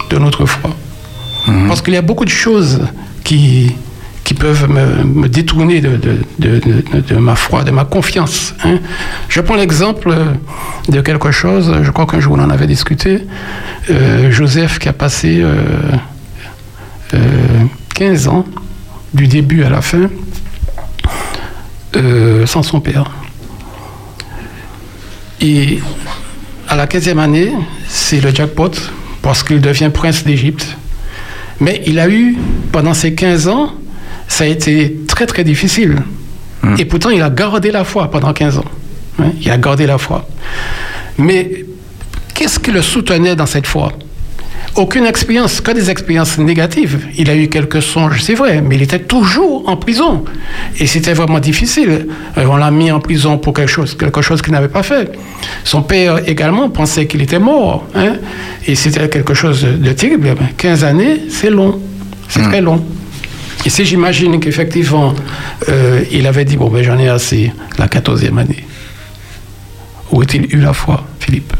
de 0.09 0.17
notre 0.17 0.45
foi. 0.45 0.71
Parce 1.67 1.81
qu'il 1.81 1.93
y 1.93 1.97
a 1.97 2.01
beaucoup 2.01 2.25
de 2.25 2.29
choses 2.29 2.81
qui, 3.23 3.73
qui 4.23 4.33
peuvent 4.35 4.69
me, 4.69 5.03
me 5.03 5.27
détourner 5.27 5.81
de, 5.81 5.97
de, 5.97 6.17
de, 6.37 6.59
de- 6.59 7.01
de 7.01 7.15
ma 7.15 7.35
foi, 7.35 7.63
de 7.63 7.71
ma 7.71 7.85
confiance. 7.85 8.53
hein. 8.63 8.77
Je 9.29 9.41
prends 9.41 9.55
l'exemple 9.55 10.15
de 10.89 11.01
quelque 11.01 11.31
chose, 11.31 11.73
je 11.81 11.91
crois 11.91 12.05
qu'un 12.05 12.19
jour 12.19 12.35
on 12.37 12.43
en 12.43 12.49
avait 12.51 12.67
discuté, 12.67 13.23
euh, 13.89 14.29
Joseph 14.31 14.77
qui 14.79 14.89
a 14.89 14.93
passé 14.93 15.39
euh, 15.41 15.55
euh, 17.15 17.17
15 17.95 18.27
ans, 18.27 18.45
du 19.13 19.27
début 19.27 19.63
à 19.63 19.69
la 19.69 19.81
fin, 19.81 20.09
euh, 21.95 22.45
sans 22.45 22.63
son 22.63 22.79
père. 22.79 23.11
Et 25.41 25.79
à 26.67 26.75
la 26.75 26.85
15e 26.85 27.17
année, 27.17 27.51
c'est 27.87 28.21
le 28.21 28.33
jackpot 28.33 28.71
parce 29.21 29.43
qu'il 29.43 29.61
devient 29.61 29.89
prince 29.93 30.23
d'Égypte. 30.23 30.77
Mais 31.59 31.81
il 31.85 31.99
a 31.99 32.09
eu, 32.09 32.37
pendant 32.71 32.93
ces 32.93 33.13
15 33.13 33.47
ans, 33.47 33.73
ça 34.27 34.43
a 34.43 34.47
été 34.47 34.97
très 35.07 35.25
très 35.25 35.43
difficile. 35.43 36.03
Et 36.77 36.85
pourtant, 36.85 37.09
il 37.09 37.21
a 37.21 37.29
gardé 37.29 37.71
la 37.71 37.83
foi 37.83 38.11
pendant 38.11 38.33
15 38.33 38.57
ans. 38.59 38.65
Hein, 39.19 39.31
Il 39.41 39.49
a 39.49 39.57
gardé 39.57 39.85
la 39.85 39.97
foi. 39.97 40.27
Mais 41.17 41.65
qu'est-ce 42.33 42.59
qui 42.59 42.71
le 42.71 42.81
soutenait 42.81 43.35
dans 43.35 43.45
cette 43.45 43.65
foi? 43.67 43.93
Aucune 44.75 45.05
expérience, 45.05 45.59
que 45.61 45.71
des 45.71 45.89
expériences 45.89 46.37
négatives. 46.37 46.99
Il 47.17 47.29
a 47.29 47.35
eu 47.35 47.49
quelques 47.49 47.81
songes, 47.81 48.21
c'est 48.23 48.35
vrai, 48.35 48.61
mais 48.61 48.75
il 48.75 48.81
était 48.83 48.99
toujours 48.99 49.67
en 49.67 49.75
prison. 49.75 50.23
Et 50.79 50.85
c'était 50.87 51.13
vraiment 51.13 51.39
difficile. 51.39 52.07
Euh, 52.37 52.45
On 52.45 52.55
l'a 52.55 52.71
mis 52.71 52.91
en 52.91 52.99
prison 52.99 53.37
pour 53.37 53.53
quelque 53.53 53.69
chose, 53.71 53.95
quelque 53.97 54.21
chose 54.21 54.41
qu'il 54.41 54.53
n'avait 54.53 54.69
pas 54.69 54.83
fait. 54.83 55.11
Son 55.63 55.81
père 55.81 56.27
également 56.29 56.69
pensait 56.69 57.07
qu'il 57.07 57.21
était 57.21 57.39
mort. 57.39 57.85
hein, 57.95 58.13
et 58.65 58.75
c'était 58.75 59.09
quelque 59.09 59.33
chose 59.33 59.63
de 59.63 59.91
terrible. 59.93 60.35
15 60.57 60.83
années, 60.83 61.23
c'est 61.29 61.49
long. 61.49 61.79
C'est 62.29 62.43
très 62.43 62.61
long. 62.61 62.81
Et 63.65 63.69
si 63.69 63.83
j'imagine 63.83 64.39
qu'effectivement, 64.39 65.13
euh, 65.67 66.01
il 66.11 66.25
avait 66.27 66.45
dit, 66.45 66.55
bon, 66.57 66.69
ben 66.69 66.83
j'en 66.83 66.97
ai 66.97 67.09
assez, 67.09 67.51
la 67.77 67.87
quatorzième 67.89 68.37
année, 68.37 68.63
où 70.11 70.21
est-il 70.21 70.45
eu 70.55 70.59
la 70.61 70.73
foi, 70.73 71.03
Philippe? 71.19 71.53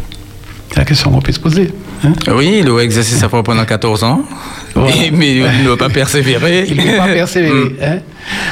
C'est 0.70 0.78
la 0.78 0.86
question 0.86 1.12
qu'on 1.12 1.20
peut 1.22 1.32
se 1.32 1.40
poser. 1.40 1.72
Hein? 2.04 2.14
Oui, 2.36 2.60
il 2.64 2.70
a 2.70 2.80
exercé 2.80 3.16
sa 3.16 3.30
foi 3.30 3.44
pendant 3.44 3.66
14 3.66 4.04
ans, 4.04 4.22
Voilà. 4.76 4.96
Et- 4.96 5.12
mais 5.12 5.36
il 5.38 5.64
n'a 5.68 5.78
pas 5.78 5.90
persévéré. 5.90 6.66
Il 6.68 6.78
ne 6.78 6.84
peut 6.84 6.98
pas 6.98 7.08
persévérer. 7.08 7.76
hein. 7.84 7.98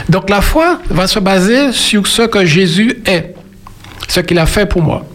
Donc 0.09 0.29
la 0.29 0.41
foi 0.41 0.79
va 0.89 1.07
se 1.07 1.19
baser 1.19 1.71
sur 1.71 2.07
ce 2.07 2.23
que 2.23 2.45
Jésus 2.45 3.01
est, 3.05 3.35
ce 4.07 4.19
qu'il 4.21 4.39
a 4.39 4.45
fait 4.45 4.65
pour 4.67 4.81
moi. 4.81 5.05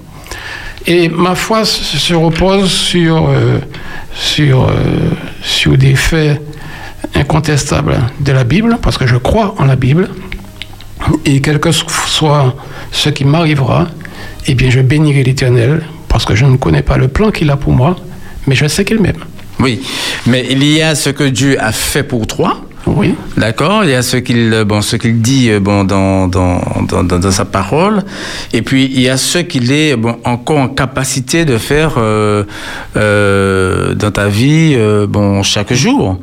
Et 0.87 1.09
ma 1.09 1.35
foi 1.35 1.65
se 1.65 2.15
repose 2.15 2.71
sur, 2.71 3.29
euh, 3.29 3.59
sur, 4.15 4.65
euh, 4.65 4.73
sur 5.43 5.77
des 5.77 5.95
faits 5.95 6.41
incontestables 7.15 7.99
de 8.21 8.33
la 8.33 8.45
Bible, 8.45 8.79
parce 8.83 8.99
que 8.99 9.07
je 9.07 9.17
crois 9.17 9.55
en 9.59 9.65
la 9.65 9.77
Bible. 9.77 10.09
Et 11.25 11.41
quel 11.41 11.59
que 11.59 11.73
soit 11.73 12.55
ce 12.93 13.11
qui 13.11 13.25
m'arrivera, 13.25 13.89
eh 14.47 14.55
bien 14.55 14.71
je 14.71 14.81
bénirai 14.81 15.23
l'Éternel, 15.25 15.83
parce 16.09 16.25
que 16.25 16.35
je 16.35 16.45
ne 16.45 16.57
connais 16.57 16.83
pas 16.83 16.97
le 16.97 17.09
plan 17.09 17.31
qu'il 17.31 17.51
a 17.51 17.57
pour 17.57 17.73
moi, 17.73 17.97
mais 18.47 18.55
je 18.55 18.67
sais 18.67 18.85
qu'il 18.85 19.01
m'aime. 19.01 19.25
Oui, 19.61 19.81
mais 20.27 20.47
il 20.51 20.65
y 20.65 20.83
a 20.83 20.95
ce 20.95 21.11
que 21.11 21.25
Dieu 21.25 21.57
a 21.61 21.73
fait 21.73 22.03
pour 22.03 22.27
toi. 22.27 22.65
Oui. 22.87 23.15
D'accord, 23.37 23.85
il 23.85 23.91
y 23.91 23.95
a 23.95 24.03
ce 24.03 24.17
qu'il 24.17 24.65
bon, 24.67 24.83
ce 24.83 24.97
qu'il 24.97 25.21
dit 25.23 25.51
euh, 25.51 25.61
bon 25.61 25.85
dans 25.85 26.27
dans, 26.27 26.61
dans, 26.89 27.03
dans- 27.05 27.31
sa 27.31 27.45
parole, 27.45 28.03
et 28.53 28.61
puis 28.63 28.91
il 28.93 29.01
y 29.03 29.09
a 29.09 29.17
ce 29.17 29.39
qu'il 29.39 29.71
est 29.73 29.97
bon 29.97 30.17
encore 30.25 30.59
en 30.59 30.69
capacité 30.69 31.45
de 31.45 31.57
faire 31.59 31.95
euh, 31.97 32.43
euh, 32.97 33.95
dans 33.95 34.11
ta 34.11 34.29
vie 34.29 34.75
euh, 34.77 35.07
bon 35.07 35.43
chaque 35.43 35.73
jour. 35.73 36.19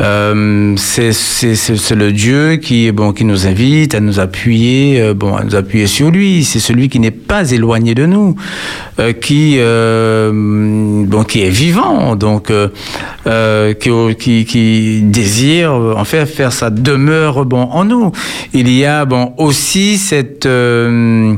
Euh, 0.00 0.74
c'est 0.76 1.12
c'est 1.12 1.94
le 1.94 2.12
Dieu 2.12 2.56
qui 2.56 2.90
bon 2.92 3.12
qui 3.12 3.24
nous 3.24 3.46
invite 3.46 3.94
à 3.94 4.00
nous 4.00 4.20
appuyer 4.20 5.00
euh, 5.00 5.14
bon 5.14 5.34
à 5.36 5.44
nous 5.44 5.54
appuyer 5.56 5.86
sur 5.86 6.10
lui. 6.10 6.44
C'est 6.44 6.60
celui 6.60 6.88
qui 6.88 7.00
n'est 7.00 7.10
pas 7.10 7.50
éloigné 7.50 7.94
de 7.94 8.06
nous, 8.06 8.36
euh, 9.00 9.12
qui 9.12 9.56
euh, 9.58 10.30
bon 11.06 11.24
qui 11.24 11.42
est 11.42 11.50
vivant 11.50 12.16
donc 12.16 12.50
euh, 12.50 12.68
euh, 13.26 13.72
qui, 13.74 13.90
qui 14.18 14.44
qui 14.44 15.00
désire 15.02 15.72
euh, 15.72 15.94
fait 16.04 16.26
faire 16.26 16.52
sa 16.52 16.70
demeure 16.70 17.44
bon 17.44 17.62
en 17.62 17.84
nous. 17.84 18.12
Il 18.52 18.70
y 18.70 18.84
a 18.84 19.04
bon 19.04 19.34
aussi 19.38 19.98
cette 19.98 20.46
euh, 20.46 21.34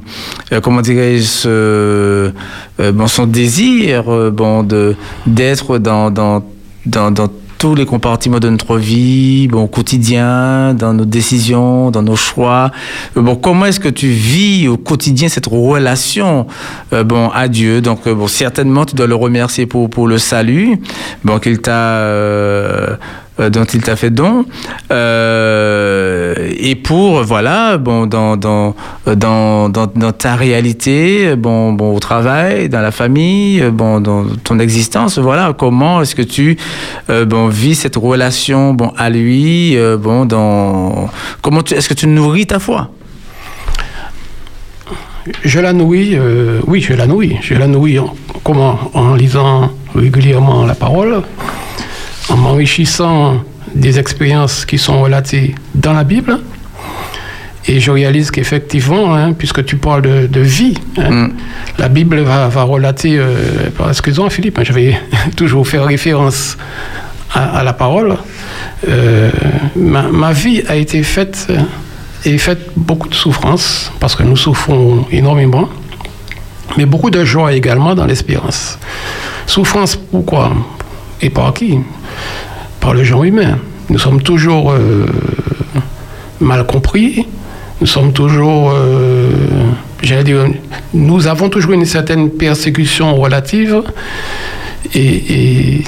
euh, 0.53 0.61
comment 0.61 0.81
dirais-je 0.81 1.47
euh, 1.47 2.31
bon 2.79 3.07
son 3.07 3.27
désir 3.27 4.05
bon 4.33 4.63
de 4.63 4.97
d'être 5.27 5.79
dans 5.79 6.11
dans 6.11 6.43
dans, 6.87 7.11
dans 7.11 7.29
tous 7.59 7.75
les 7.75 7.87
compartiments 7.87 8.41
de 8.41 8.51
notre 8.51 8.77
vie, 8.77 9.49
bon, 9.49 9.67
quotidien, 9.69 10.75
dans 10.75 10.93
nos 10.93 11.07
décisions, 11.07 11.91
dans 11.91 12.03
nos 12.03 12.17
choix. 12.17 12.71
Bon, 13.17 13.37
comment 13.37 13.65
est-ce 13.65 13.81
que 13.81 13.89
tu 13.89 14.09
vis 14.09 14.69
au 14.69 14.77
quotidien 14.77 15.31
cette 15.31 15.47
relation, 15.47 16.47
bon, 16.93 17.31
à 17.31 17.49
Dieu? 17.49 17.81
Donc, 17.81 18.07
bon, 18.07 18.27
certainement, 18.27 18.85
tu 18.85 18.95
dois 18.95 19.07
le 19.07 19.15
remercier 19.15 19.65
pour 19.65 19.89
pour 19.89 20.09
le 20.09 20.19
salut, 20.19 20.79
bon, 21.25 21.39
qu'il 21.39 21.59
t'a 21.61 22.99
dont 23.39 23.65
il 23.65 23.83
t'a 23.83 23.97
fait 23.97 24.11
don, 24.11 24.45
euh, 24.93 26.35
et 26.57 26.77
pour 26.77 27.23
voilà, 27.23 27.79
bon, 27.79 28.07
dans 28.07 28.37
dans 28.37 28.75
dans 29.07 29.69
dans, 29.69 30.13
ta 30.13 30.37
réalité, 30.37 31.35
bon, 31.37 31.73
bon, 31.73 31.97
au 31.97 31.99
travail, 31.99 32.69
dans 32.69 32.81
la 32.81 32.93
famille, 32.93 33.61
euh, 33.61 33.71
bon, 33.71 34.01
dans 34.01 34.25
ton 34.45 34.59
existence, 34.59 35.19
voilà, 35.19 35.53
comment 35.57 36.03
est-ce 36.03 36.15
que 36.15 36.23
tu 36.23 36.57
euh, 37.11 37.25
bon 37.25 37.49
vis 37.49 37.75
cette 37.75 37.97
relation, 37.97 38.73
bon, 38.75 38.93
à 38.97 39.11
lui, 39.11 39.77
euh, 39.77 39.97
bon, 39.97 40.25
dans 40.25 41.09
comment 41.43 41.63
est-ce 41.65 41.89
que 41.89 41.95
tu 41.95 42.07
nourris 42.07 42.47
ta 42.47 42.59
foi? 42.59 42.91
Je 45.43 45.59
la 45.59 45.73
nourris, 45.73 46.17
euh, 46.17 46.61
oui, 46.67 46.83
je 46.83 46.93
la 46.93 47.07
nourris. 47.07 47.37
Je 47.41 47.55
la 47.55 47.67
nourris 47.67 47.99
en, 47.99 48.15
comment 48.43 48.79
En 48.93 49.15
lisant 49.15 49.71
régulièrement 49.95 50.67
la 50.67 50.75
parole, 50.75 51.23
en 52.29 52.37
m'enrichissant 52.37 53.43
des 53.75 53.99
expériences 53.99 54.65
qui 54.65 54.79
sont 54.79 55.01
relatées 55.03 55.55
dans 55.75 55.93
la 55.93 56.05
Bible. 56.05 56.39
Et 57.67 57.81
je 57.81 57.91
réalise 57.91 58.31
qu'effectivement, 58.31 59.15
hein, 59.15 59.33
puisque 59.33 59.65
tu 59.65 59.77
parles 59.77 60.03
de, 60.03 60.27
de 60.27 60.41
vie, 60.41 60.75
hein, 60.99 61.11
Mm. 61.11 61.33
la 61.79 61.89
Bible 61.89 62.21
va, 62.21 62.49
va 62.49 62.63
relater, 62.63 63.17
euh, 63.19 63.71
excuse-moi 63.89 64.29
Philippe, 64.29 64.59
hein, 64.59 64.65
je 64.67 64.73
vais 64.75 65.01
toujours 65.37 65.67
faire 65.67 65.85
référence 65.87 66.59
à, 67.33 67.59
à 67.61 67.65
la 67.65 67.73
parole. 67.73 68.17
Euh, 68.87 69.31
ma, 69.77 70.03
ma 70.03 70.33
vie 70.33 70.63
a 70.69 70.77
été 70.77 71.03
faite 71.03 71.47
euh, 71.49 71.59
et 72.27 72.37
faite 72.37 72.71
beaucoup 72.77 73.09
de 73.09 73.15
souffrance, 73.15 73.91
parce 73.99 74.15
que 74.15 74.23
nous 74.23 74.37
souffrons 74.37 75.07
énormément, 75.11 75.69
mais 76.77 76.85
beaucoup 76.85 77.11
de 77.11 77.25
joie 77.25 77.55
également 77.55 77.95
dans 77.95 78.05
l'espérance. 78.05 78.79
Souffrance 79.47 79.97
pourquoi? 79.97 80.53
Et 81.25 81.31
par 81.31 81.55
qui 81.55 81.79
Par 82.81 82.93
le 82.93 83.03
genre 83.03 83.25
humain. 83.25 83.59
Nous 83.89 83.99
sommes 83.99 84.23
toujours 84.23 84.73
euh, 84.73 85.07
mal 86.41 86.67
compris, 86.67 87.27
nous 87.81 87.87
sommes 87.87 88.13
toujours, 88.13 88.73
euh, 88.75 89.31
j'allais 90.03 90.25
dire, 90.25 90.45
nous 90.93 91.27
avons 91.27 91.49
toujours 91.49 91.73
une 91.73 91.87
certaine 91.87 92.31
persécution 92.31 93.15
relative 93.17 93.83
et, 94.95 95.01
et 95.79 95.85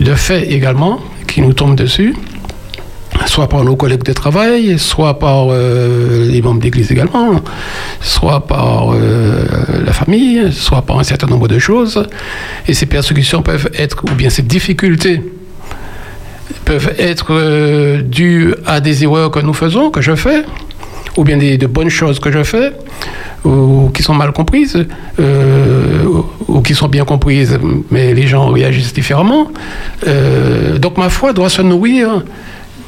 le 0.00 0.14
fait 0.16 0.52
également 0.52 1.00
qui 1.28 1.42
nous 1.42 1.52
tombe 1.52 1.76
dessus, 1.76 2.14
soit 3.26 3.48
par 3.48 3.64
nos 3.64 3.76
collègues 3.76 4.02
de 4.02 4.12
travail, 4.12 4.78
soit 4.78 5.18
par 5.18 5.46
euh, 5.50 6.26
les 6.28 6.42
membres 6.42 6.60
d'église 6.60 6.90
également, 6.90 7.40
soit 8.00 8.46
par 8.46 8.92
euh, 8.92 9.44
la 9.84 9.92
famille, 9.92 10.52
soit 10.52 10.82
par 10.82 10.98
un 10.98 11.04
certain 11.04 11.26
nombre 11.26 11.48
de 11.48 11.58
choses. 11.58 12.06
Et 12.66 12.74
ces 12.74 12.86
persécutions 12.86 13.42
peuvent 13.42 13.70
être, 13.74 14.04
ou 14.10 14.14
bien 14.14 14.30
ces 14.30 14.42
difficultés, 14.42 15.22
peuvent 16.64 16.94
être 16.98 17.28
euh, 17.30 18.02
dues 18.02 18.54
à 18.66 18.80
des 18.80 19.04
erreurs 19.04 19.30
que 19.30 19.40
nous 19.40 19.54
faisons, 19.54 19.90
que 19.90 20.00
je 20.00 20.14
fais, 20.14 20.44
ou 21.16 21.24
bien 21.24 21.36
de 21.36 21.66
bonnes 21.66 21.90
choses 21.90 22.18
que 22.18 22.32
je 22.32 22.42
fais, 22.42 22.72
ou 23.44 23.90
qui 23.92 24.02
sont 24.02 24.14
mal 24.14 24.32
comprises, 24.32 24.86
ou, 25.18 26.62
qui 26.62 26.74
sont 26.74 26.88
bien 26.88 27.04
comprises, 27.04 27.58
mais 27.90 28.14
les 28.14 28.26
gens 28.26 28.46
réagissent 28.48 28.94
différemment. 28.94 29.48
Donc 30.78 30.96
ma 30.96 31.10
foi 31.10 31.34
doit 31.34 31.50
se 31.50 31.60
nourrir 31.60 32.22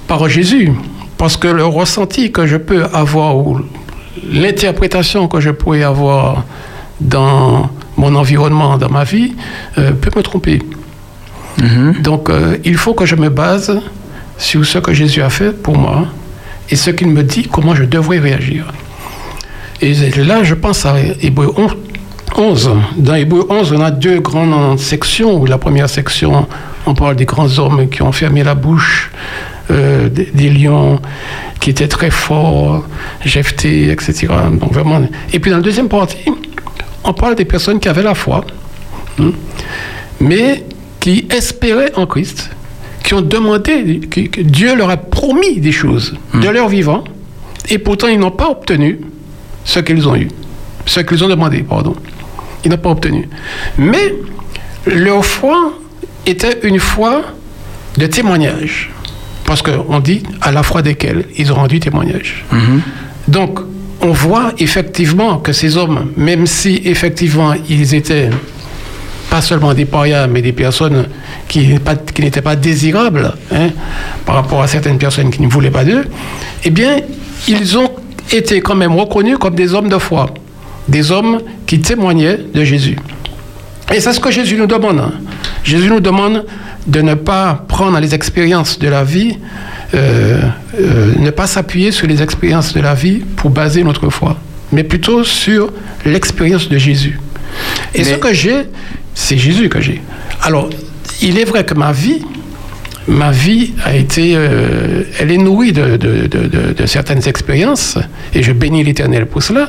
par 0.06 0.28
Jésus, 0.28 0.72
parce 1.18 1.36
que 1.36 1.48
le 1.48 1.64
ressenti 1.64 2.32
que 2.32 2.46
je 2.46 2.56
peux 2.56 2.84
avoir, 2.92 3.36
ou 3.36 3.60
l'interprétation 4.30 5.28
que 5.28 5.40
je 5.40 5.50
pourrais 5.50 5.82
avoir 5.82 6.44
dans 7.00 7.70
mon 7.96 8.14
environnement, 8.14 8.78
dans 8.78 8.90
ma 8.90 9.04
vie, 9.04 9.34
euh, 9.78 9.92
peut 9.92 10.10
me 10.16 10.22
tromper. 10.22 10.60
Donc 12.00 12.30
euh, 12.30 12.56
il 12.64 12.76
faut 12.76 12.94
que 12.94 13.06
je 13.06 13.14
me 13.14 13.28
base 13.28 13.80
sur 14.36 14.66
ce 14.66 14.78
que 14.78 14.92
Jésus 14.92 15.22
a 15.22 15.30
fait 15.30 15.52
pour 15.52 15.78
moi 15.78 16.06
et 16.68 16.76
ce 16.76 16.90
qu'il 16.90 17.08
me 17.08 17.22
dit, 17.22 17.44
comment 17.44 17.74
je 17.74 17.84
devrais 17.84 18.18
réagir. 18.18 18.66
Et 19.80 19.94
là, 20.16 20.42
je 20.42 20.54
pense 20.54 20.86
à 20.86 20.94
Hébreu 21.20 21.52
11. 21.56 21.76
11. 22.36 22.70
Dans 22.96 23.14
Hébreu 23.14 23.46
11, 23.48 23.72
on 23.76 23.80
a 23.80 23.90
deux 23.90 24.20
grandes 24.20 24.78
sections. 24.78 25.44
La 25.44 25.58
première 25.58 25.88
section, 25.88 26.48
on 26.86 26.94
parle 26.94 27.16
des 27.16 27.26
grands 27.26 27.58
hommes 27.58 27.88
qui 27.88 28.02
ont 28.02 28.12
fermé 28.12 28.42
la 28.42 28.54
bouche 28.54 29.10
euh, 29.70 30.08
des, 30.08 30.26
des 30.26 30.50
lions, 30.50 31.00
qui 31.60 31.70
étaient 31.70 31.88
très 31.88 32.10
forts, 32.10 32.84
Jephthé, 33.24 33.90
etc. 33.90 34.28
Donc 34.60 34.72
vraiment. 34.72 35.00
Et 35.32 35.38
puis 35.38 35.50
dans 35.50 35.56
la 35.56 35.62
deuxième 35.62 35.88
partie, 35.88 36.30
on 37.04 37.12
parle 37.14 37.34
des 37.36 37.46
personnes 37.46 37.80
qui 37.80 37.88
avaient 37.88 38.02
la 38.02 38.14
foi, 38.14 38.44
hein, 39.18 39.32
mais 40.20 40.64
qui 41.00 41.26
espéraient 41.30 41.92
en 41.96 42.06
Christ, 42.06 42.50
qui 43.02 43.14
ont 43.14 43.22
demandé, 43.22 44.00
que, 44.10 44.20
que 44.28 44.40
Dieu 44.42 44.74
leur 44.74 44.90
a 44.90 44.98
promis 44.98 45.60
des 45.60 45.72
choses 45.72 46.14
de 46.34 46.48
leur 46.48 46.68
vivant, 46.68 47.04
et 47.70 47.78
pourtant 47.78 48.08
ils 48.08 48.18
n'ont 48.18 48.30
pas 48.30 48.50
obtenu 48.50 49.00
ce 49.64 49.80
qu'ils 49.80 50.06
ont 50.08 50.16
eu, 50.16 50.28
ce 50.84 51.00
qu'ils 51.00 51.24
ont 51.24 51.28
demandé, 51.28 51.62
pardon. 51.62 51.94
Ils 52.64 52.70
n'ont 52.70 52.78
pas 52.78 52.90
obtenu. 52.90 53.28
Mais 53.78 54.14
leur 54.86 55.24
foi 55.24 55.72
était 56.26 56.60
une 56.62 56.78
foi 56.78 57.22
de 57.96 58.06
témoignage. 58.06 58.90
Parce 59.46 59.62
qu'on 59.62 60.00
dit 60.00 60.22
à 60.40 60.50
la 60.52 60.62
foi 60.62 60.82
desquels 60.82 61.26
ils 61.36 61.52
ont 61.52 61.56
rendu 61.56 61.80
témoignage. 61.80 62.44
Donc, 63.28 63.60
on 64.00 64.12
voit 64.12 64.52
effectivement 64.58 65.38
que 65.38 65.52
ces 65.52 65.76
hommes, 65.76 66.10
même 66.16 66.46
si 66.46 66.80
effectivement 66.84 67.52
ils 67.68 67.94
étaient 67.94 68.30
pas 69.30 69.40
seulement 69.40 69.72
des 69.74 69.84
parias, 69.86 70.26
mais 70.26 70.42
des 70.42 70.52
personnes 70.52 71.06
qui, 71.48 71.60
n'étaient 71.66 71.78
pas- 71.80 71.96
qui 71.96 72.22
n'étaient 72.22 72.42
pas 72.42 72.56
désirables 72.56 73.32
hein, 73.52 73.68
par 74.26 74.36
rapport 74.36 74.62
à 74.62 74.66
certaines 74.66 74.98
personnes 74.98 75.30
qui 75.30 75.40
ne 75.42 75.48
voulaient 75.48 75.70
pas 75.70 75.84
d'eux, 75.84 76.04
eh 76.64 76.70
bien, 76.70 76.96
ils 77.48 77.76
ont 77.78 77.90
été 78.32 78.60
quand 78.60 78.74
même 78.74 78.92
reconnus 78.94 79.36
comme 79.38 79.54
des 79.54 79.74
hommes 79.74 79.88
de 79.88 79.98
foi, 79.98 80.26
des 80.88 81.10
hommes 81.10 81.40
qui 81.66 81.80
témoignaient 81.80 82.38
de 82.54 82.64
Jésus. 82.64 82.96
Et 83.92 84.00
c'est 84.00 84.12
ce 84.12 84.20
que 84.20 84.30
Jésus 84.30 84.56
nous 84.56 84.66
demande. 84.66 85.00
hein. 85.00 85.12
Jésus 85.62 85.88
nous 85.88 86.00
demande 86.00 86.44
de 86.86 87.00
ne 87.00 87.14
pas 87.14 87.64
prendre 87.68 87.98
les 88.00 88.14
expériences 88.14 88.78
de 88.78 88.88
la 88.88 89.04
vie 89.04 89.38
euh, 89.94 90.40
euh, 90.78 91.12
ne 91.18 91.30
pas 91.30 91.46
s'appuyer 91.46 91.92
sur 91.92 92.06
les 92.06 92.22
expériences 92.22 92.72
de 92.74 92.80
la 92.80 92.94
vie 92.94 93.22
pour 93.36 93.50
baser 93.50 93.84
notre 93.84 94.10
foi, 94.10 94.36
mais 94.72 94.84
plutôt 94.84 95.24
sur 95.24 95.72
l'expérience 96.04 96.68
de 96.68 96.76
Jésus. 96.78 97.18
Et 97.94 98.02
ce 98.04 98.14
que 98.16 98.32
j'ai, 98.34 98.64
c'est 99.14 99.38
Jésus 99.38 99.68
que 99.68 99.80
j'ai. 99.80 100.02
Alors, 100.42 100.68
il 101.22 101.38
est 101.38 101.44
vrai 101.44 101.64
que 101.64 101.74
ma 101.74 101.92
vie, 101.92 102.22
ma 103.06 103.30
vie 103.30 103.72
a 103.84 103.94
été, 103.94 104.32
euh, 104.34 105.04
elle 105.20 105.30
est 105.30 105.38
nourrie 105.38 105.72
de, 105.72 105.96
de- 105.96 106.26
de- 106.26 106.46
de- 106.48 106.72
de 106.72 106.86
certaines 106.86 107.26
expériences, 107.28 107.96
et 108.34 108.42
je 108.42 108.52
bénis 108.52 108.82
l'Éternel 108.82 109.26
pour 109.26 109.42
cela, 109.42 109.68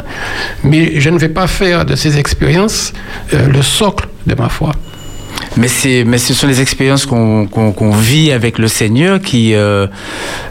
mais 0.63 0.99
je 0.99 1.09
ne 1.09 1.19
vais 1.19 1.29
pas 1.29 1.45
faire 1.47 1.85
de 1.85 1.95
ces 1.95 2.17
expériences 2.17 2.93
euh, 3.33 3.47
le 3.47 3.61
socle 3.61 4.07
de 4.25 4.33
ma 4.35 4.49
foi. 4.49 4.71
Mais, 5.57 5.67
c'est, 5.67 6.03
mais 6.03 6.17
ce 6.17 6.33
sont 6.33 6.47
les 6.47 6.61
expériences 6.61 7.05
qu'on, 7.05 7.47
qu'on, 7.47 7.71
qu'on 7.71 7.91
vit 7.91 8.31
avec 8.31 8.59
le 8.59 8.67
Seigneur 8.67 9.21
qui, 9.21 9.53
euh, 9.53 9.87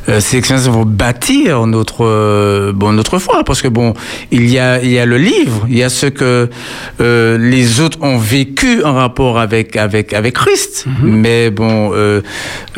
euh, 0.09 0.21
ces 0.21 0.39
expériences 0.39 0.67
vont 0.69 0.85
bâtir 0.85 1.67
notre, 1.67 2.05
euh, 2.05 2.73
bon, 2.73 2.93
notre 2.93 3.19
foi. 3.19 3.45
Parce 3.45 3.61
que 3.61 3.69
bon, 3.69 3.95
il 4.31 4.49
y 4.51 4.59
a, 4.59 4.83
il 4.83 4.91
y 4.91 4.99
a 4.99 5.07
le 5.07 5.19
livre, 5.19 5.67
il 5.69 5.77
y 5.77 5.83
a 5.83 5.89
ce 5.89 6.07
que 6.07 6.49
euh, 7.01 7.39
les 7.39 7.81
autres 7.81 7.99
ont 8.03 8.19
vécu 8.19 8.83
en 8.83 8.95
rapport 8.95 9.39
avec, 9.39 9.77
avec, 9.77 10.13
avec 10.13 10.35
Christ. 10.35 10.87
Mais 11.03 11.51
bon, 11.51 11.93
euh, 11.95 12.23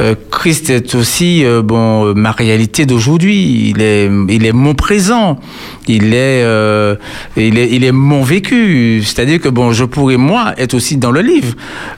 euh, 0.01 0.15
Christ 0.31 0.71
est 0.71 0.95
aussi 0.95 1.45
bon, 1.65 2.15
ma 2.15 2.33
réalité 2.33 2.87
d'aujourd'hui. 2.87 3.71
Il 3.71 3.83
est, 3.83 4.11
il 4.29 4.47
est 4.47 4.53
mon 4.53 4.75
présent. 4.75 5.39
Il 5.89 6.15
est, 6.15 6.43
euh, 6.43 6.97
il 7.37 7.59
est, 7.59 7.69
il 7.71 7.85
est 7.85 7.93
mon 7.93 8.23
vécu. 8.23 9.03
C'est-à-dire 9.05 9.41
que 9.41 9.49
bon, 9.49 9.73
je 9.73 9.85
pourrais 9.85 10.17
moi 10.17 10.55
être 10.59 10.75
aussi 10.75 10.97
dans 10.97 11.11
le 11.11 11.21
livre. 11.21 11.55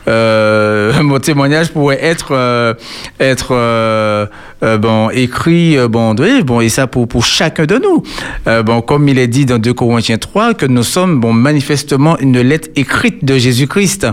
Euh, 0.08 0.92
mon 1.02 1.18
témoignage 1.18 1.70
pourrait 1.70 2.02
être, 2.02 2.28
euh, 2.32 2.74
être 3.20 3.48
euh, 3.52 4.26
euh, 4.62 4.76
bon 4.76 5.10
écrit, 5.10 5.78
euh, 5.78 5.88
bon, 5.88 6.14
oui, 6.18 6.42
bon 6.42 6.60
et 6.60 6.68
ça 6.68 6.86
pour 6.86 7.06
pour 7.06 7.24
chacun 7.24 7.64
de 7.64 7.76
nous. 7.76 8.02
Euh, 8.46 8.62
bon, 8.62 8.80
comme 8.80 9.08
il 9.08 9.18
est 9.18 9.28
dit 9.28 9.46
dans 9.46 9.58
2 9.58 9.72
Corinthiens 9.72 10.18
3 10.18 10.54
que 10.54 10.66
nous 10.66 10.82
sommes 10.82 11.20
bon 11.20 11.32
manifestement 11.32 12.18
une 12.18 12.40
lettre 12.40 12.68
écrite 12.76 13.24
de 13.24 13.38
Jésus-Christ. 13.38 14.06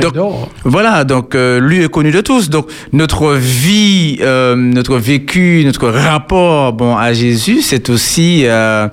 Dehors. 0.00 0.50
voilà, 0.64 1.04
donc 1.04 1.34
euh, 1.34 1.60
lui 1.60 1.82
est 1.82 1.88
connu 1.88 2.10
de 2.10 2.20
tous. 2.20 2.50
Donc 2.50 2.68
notre 2.92 3.34
vie, 3.34 4.18
euh, 4.20 4.54
notre 4.54 4.98
vécu, 4.98 5.62
notre 5.64 5.88
rapport 5.88 6.72
bon 6.72 6.96
à 6.96 7.12
Jésus, 7.12 7.62
c'est 7.62 7.88
aussi 7.88 8.42
euh, 8.44 8.88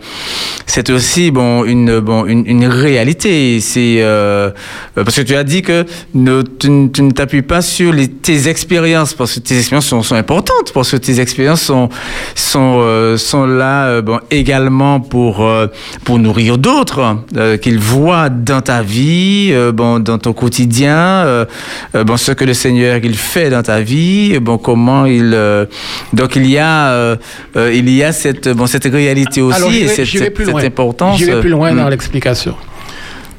c'est 0.66 0.90
aussi 0.90 1.32
bon 1.32 1.64
une 1.66 2.00
bon 2.00 2.26
une, 2.26 2.46
une 2.48 2.66
réalité. 2.66 3.60
C'est 3.62 3.98
euh, 4.00 4.52
parce 4.96 5.16
que 5.16 5.22
tu 5.22 5.36
as 5.36 5.44
dit 5.44 5.62
que 5.62 5.86
ne, 6.14 6.42
tu, 6.42 6.70
ne- 6.70 6.88
tu 6.88 7.02
ne 7.04 7.12
t'appuies 7.12 7.42
pas 7.44 7.62
sur 7.62 7.92
les, 7.94 8.08
tes 8.08 8.48
expériences 8.48 9.14
parce 9.14 9.36
que 9.36 9.40
tes 9.40 9.58
expériences 9.58 9.88
sont, 9.88 10.02
sont 10.04 10.16
importantes 10.16 10.72
parce 10.74 10.92
que 10.92 10.98
tes 10.98 11.20
expériences 11.20 11.62
sont 11.64 11.90
sont 12.36 12.78
euh, 12.82 13.18
sont 13.18 13.46
là 13.46 13.86
euh, 13.88 14.02
bon 14.02 14.20
également 14.32 15.00
pour 15.00 15.44
euh, 15.46 15.68
pour 16.04 16.20
nourrir 16.20 16.58
d'autres 16.58 17.18
euh, 17.38 17.58
qu'ils 17.58 17.80
voient 17.80 18.30
dans 18.30 18.62
ta 18.62 18.82
vie, 18.82 19.50
euh, 19.52 19.72
bon 19.72 20.00
dans 20.00 20.18
ton 20.18 20.34
quotidien, 20.34 21.46
bon 21.94 22.18
ce 22.18 22.32
que 22.32 22.46
le 22.46 22.54
Seigneur 22.54 23.00
il 23.04 23.16
fait 23.16 23.50
dans 23.50 23.62
ta 23.64 23.80
vie, 23.82 24.40
bon 24.40 24.58
comment 24.58 25.06
il 25.06 25.32
euh, 25.34 25.66
donc 26.14 26.36
il 26.36 26.46
y 26.50 26.58
a 26.58 27.18
il 27.56 27.90
y 27.90 28.04
a 28.04 28.12
cette 28.12 28.50
bon 28.50 28.66
cette 28.68 28.86
réalité 28.86 29.42
aussi 29.42 29.56
Alors, 29.58 29.72
et 29.72 29.88
cette, 29.88 30.06
j'irai 30.20 30.30
plus 30.32 30.46
loin. 30.46 30.64
importance. 30.64 31.18
J'irai 31.18 31.40
plus 31.42 31.50
loin 31.50 31.74
dans 31.74 31.90
l'explication. 31.90 32.56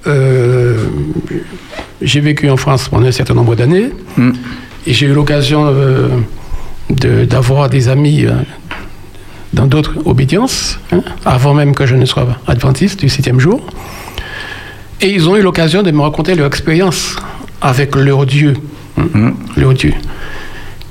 Euh, 0.07 0.77
j'ai 2.03 2.21
vécu 2.21 2.51
en 2.51 2.57
France 2.59 2.89
pendant 2.89 3.07
un 3.07 3.13
certain 3.13 3.35
nombre 3.35 3.55
d'années 3.55 3.91
Mm. 4.19 4.33
et 4.87 4.93
j'ai 4.93 5.07
eu 5.07 5.15
l'occasion 5.15 5.65
euh, 5.67 6.09
de- 6.91 7.25
d'avoir 7.25 7.71
des 7.71 7.89
amis 7.89 8.27
euh, 8.27 8.33
dans 9.55 9.67
d'autres 9.67 9.95
obédiences, 10.05 10.79
hein, 10.93 11.01
avant 11.25 11.55
même 11.55 11.75
que 11.75 11.87
je 11.87 11.95
ne 11.95 12.05
sois 12.05 12.27
adventiste 12.47 13.01
du 13.01 13.09
septième 13.09 13.41
jour. 13.41 13.65
Et 15.01 15.09
ils 15.09 15.29
ont 15.29 15.37
eu 15.37 15.43
l'occasion 15.43 15.83
de 15.83 15.91
me 15.91 16.01
raconter 16.03 16.35
leur 16.35 16.47
expérience 16.47 17.17
avec 17.63 17.97
leur 17.97 18.27
Dieu. 18.27 18.55
hein, 18.99 19.33
Leur 19.57 19.73
Dieu. 19.73 19.95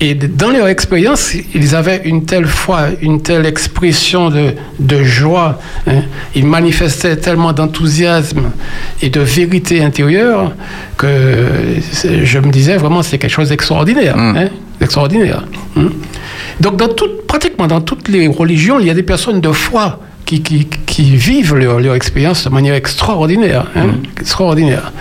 Et 0.06 0.16
dans 0.16 0.50
leur 0.50 0.68
expérience, 0.68 1.34
ils 1.56 1.76
avaient 1.76 2.02
une 2.04 2.26
telle 2.26 2.46
foi, 2.46 2.88
une 3.02 3.22
telle 3.22 3.46
expression 3.46 4.30
de, 4.30 4.52
de 4.78 5.02
joie. 5.02 5.60
hein. 5.88 6.02
Ils 6.36 6.46
manifestaient 6.46 7.16
tellement 7.16 7.54
d'enthousiasme 7.54 8.52
et 9.02 9.10
de 9.10 9.22
vérité 9.22 9.82
intérieure 9.82 10.52
que 10.98 11.08
je 12.24 12.38
me 12.40 12.52
disais 12.52 12.76
vraiment 12.76 13.02
c'est 13.02 13.18
quelque 13.18 13.32
chose 13.32 13.48
d'extraordinaire. 13.48 14.16
hein, 14.18 14.50
extraordinaire. 14.82 15.46
hein. 15.78 15.88
Donc 16.60 16.76
dans 16.76 16.90
pratiquement 17.26 17.68
dans 17.68 17.80
toutes 17.80 18.10
les 18.10 18.28
religions, 18.28 18.80
il 18.82 18.88
y 18.88 18.90
a 18.90 18.94
des 18.94 19.04
personnes 19.04 19.40
de 19.40 19.52
foi 19.54 20.02
qui, 20.26 20.42
qui, 20.42 20.68
qui 20.86 21.16
vivent 21.16 21.56
leur, 21.56 21.80
leur 21.80 21.96
expérience 21.96 22.44
de 22.44 22.50
manière 22.50 22.76
extraordinaire. 22.76 23.68
hein, 23.78 23.88
extraordinaire. 24.20 24.92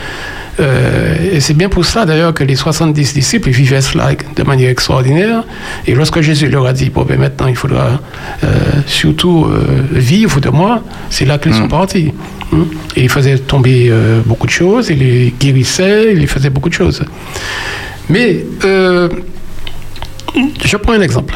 Euh, 0.61 1.17
et 1.33 1.41
c'est 1.41 1.55
bien 1.55 1.69
pour 1.71 1.85
ça 1.85 2.05
d'ailleurs 2.05 2.35
que 2.35 2.45
les 2.45 2.57
70 2.57 3.15
disciples 3.15 3.49
ils 3.49 3.55
vivaient 3.55 3.81
cela 3.81 4.11
de 4.37 4.43
manière 4.43 4.69
extraordinaire. 4.71 5.45
Et 5.87 5.95
lorsque 5.95 6.21
Jésus 6.21 6.49
leur 6.49 6.67
a 6.67 6.73
dit, 6.75 6.91
bon 6.91 7.05
ben 7.05 7.19
maintenant 7.19 7.47
il 7.47 7.57
faudra 7.57 8.01
euh, 8.45 8.49
surtout 8.87 9.47
euh, 9.47 9.83
vivre 9.93 10.41
de 10.41 10.51
moi, 10.51 10.83
c'est 11.11 11.25
là 11.25 11.39
qu'ils 11.39 11.55
sont 11.55 11.69
partis. 11.69 12.13
hein. 12.53 12.67
Et 12.97 13.03
il 13.05 13.09
faisait 13.09 13.39
tomber 13.39 13.91
beaucoup 14.27 14.47
de 14.47 14.53
choses, 14.53 14.89
il 14.91 14.99
les 14.99 15.35
guérissait, 15.41 16.13
il 16.13 16.19
les 16.19 16.27
faisait 16.27 16.51
beaucoup 16.51 16.69
de 16.69 16.75
choses. 16.75 17.03
Mais 18.11 18.45
je 20.65 20.77
prends 20.77 20.93
un 20.93 21.01
exemple, 21.01 21.35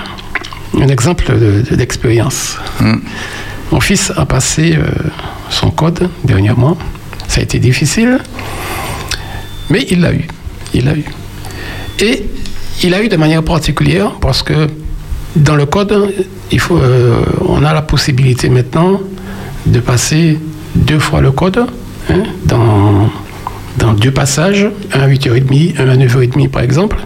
un 0.80 0.88
exemple 0.88 1.24
de- 1.38 1.62
de- 1.70 1.76
d'expérience. 1.76 2.58
Mon 3.72 3.80
fils 3.80 4.12
a 4.16 4.26
passé 4.26 4.78
son 5.50 5.70
code 5.70 6.08
dernièrement. 6.24 6.76
Ça 7.28 7.40
a 7.40 7.42
été 7.42 7.58
difficile, 7.58 8.18
mais 9.70 9.86
il 9.90 10.00
l'a 10.00 10.12
eu. 10.12 10.26
Il 10.74 10.84
l'a 10.84 10.94
eu. 10.94 11.04
Et 12.00 12.24
il 12.82 12.90
l'a 12.90 13.02
eu 13.02 13.08
de 13.08 13.16
manière 13.16 13.42
particulière 13.42 14.12
parce 14.20 14.42
que 14.42 14.68
dans 15.34 15.56
le 15.56 15.66
code, 15.66 16.14
il 16.50 16.60
faut, 16.60 16.76
euh, 16.78 17.16
on 17.46 17.64
a 17.64 17.72
la 17.72 17.82
possibilité 17.82 18.48
maintenant 18.48 19.00
de 19.66 19.80
passer 19.80 20.38
deux 20.74 20.98
fois 20.98 21.20
le 21.20 21.30
code 21.32 21.58
hein, 22.10 22.22
dans, 22.44 23.10
dans 23.78 23.92
deux 23.92 24.10
passages, 24.10 24.66
un 24.92 25.00
à 25.00 25.08
8h30, 25.08 25.80
un 25.80 25.88
à 25.88 25.96
9h30 25.96 26.48
par 26.48 26.62
exemple. 26.62 26.96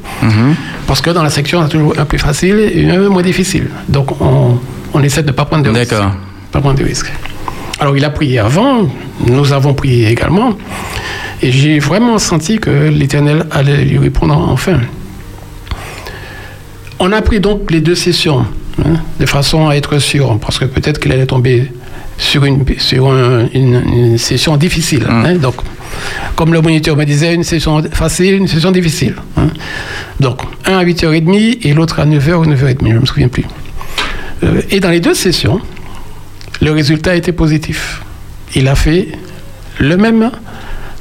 Parce 0.86 1.00
que 1.00 1.11
dans 1.11 1.22
la 1.22 1.30
section, 1.30 1.61
on 1.61 1.62
a 1.62 1.68
toujours 1.68 1.94
un 1.98 2.04
plus 2.04 2.18
facile 2.18 2.56
et 2.74 2.88
un 2.90 3.08
moins 3.08 3.22
difficile. 3.22 3.68
Donc 3.88 4.20
on, 4.20 4.58
on 4.92 5.02
essaie 5.02 5.22
de 5.22 5.28
ne 5.28 5.32
pas 5.32 5.44
prendre 5.44 5.62
de 5.64 5.70
risques. 5.70 5.90
D'accord. 5.90 6.12
Pas 6.52 6.61
prendre 6.61 6.78
de 6.78 6.84
risques. 6.84 7.12
Alors 7.78 7.96
il 7.96 8.04
a 8.04 8.11
prié 8.11 8.38
avant, 8.38 8.88
nous 9.26 9.52
avons 9.52 9.72
prié 9.72 10.11
également, 10.11 10.56
et 11.43 11.53
j'ai 11.53 11.78
vraiment 11.78 12.18
senti 12.18 12.59
que 12.59 12.70
l'Éternel 12.88 13.47
allait 13.51 13.84
lui 13.84 13.99
répondre 13.99 14.34
enfin. 14.36 14.80
On 16.99 17.12
a 17.12 17.22
pris 17.22 17.41
donc 17.41 17.70
les 17.70 17.80
deux 17.80 17.95
sessions, 17.95 18.45
hein, 18.84 18.95
de 19.18 19.26
façon 19.26 19.68
à 19.68 19.74
être 19.76 19.99
sûr, 19.99 20.38
parce 20.38 20.59
que 20.59 20.66
peut-être 20.66 21.01
qu'il 21.01 21.12
allait 21.12 21.26
tomber 21.26 21.72
sur 22.18 22.45
une, 22.45 22.62
sur 22.78 23.11
un- 23.11 23.47
une, 23.55 23.82
une 23.95 24.18
session 24.18 24.57
difficile. 24.59 25.07
hein. 25.09 25.34
donc, 25.36 25.55
comme 26.36 26.53
le 26.53 26.61
moniteur 26.61 26.97
me 26.97 27.05
disait, 27.05 27.34
une 27.34 27.45
session 27.45 27.82
facile, 27.91 28.34
une 28.34 28.49
session 28.49 28.70
difficile. 28.70 29.14
hein. 29.38 29.49
Donc, 30.20 30.43
un 30.66 30.76
à 30.78 30.84
8h30 30.84 31.59
et 31.66 31.72
l'autre 31.72 32.01
à 32.01 32.05
9h 32.07 32.34
ou 32.34 32.45
9h30, 32.45 32.76
je 32.82 32.95
ne 32.95 32.99
me 32.99 33.07
souviens 33.07 33.28
plus. 33.28 33.45
Euh, 34.45 34.61
et 34.70 34.80
dans 34.80 34.91
les 34.91 35.01
deux 35.01 35.14
sessions, 35.14 35.61
le 36.61 36.72
résultat 36.72 37.16
était 37.16 37.32
positif. 37.32 38.03
Il 38.55 38.68
a 38.68 38.74
fait 38.74 39.09
le 39.78 39.97
même, 39.97 40.30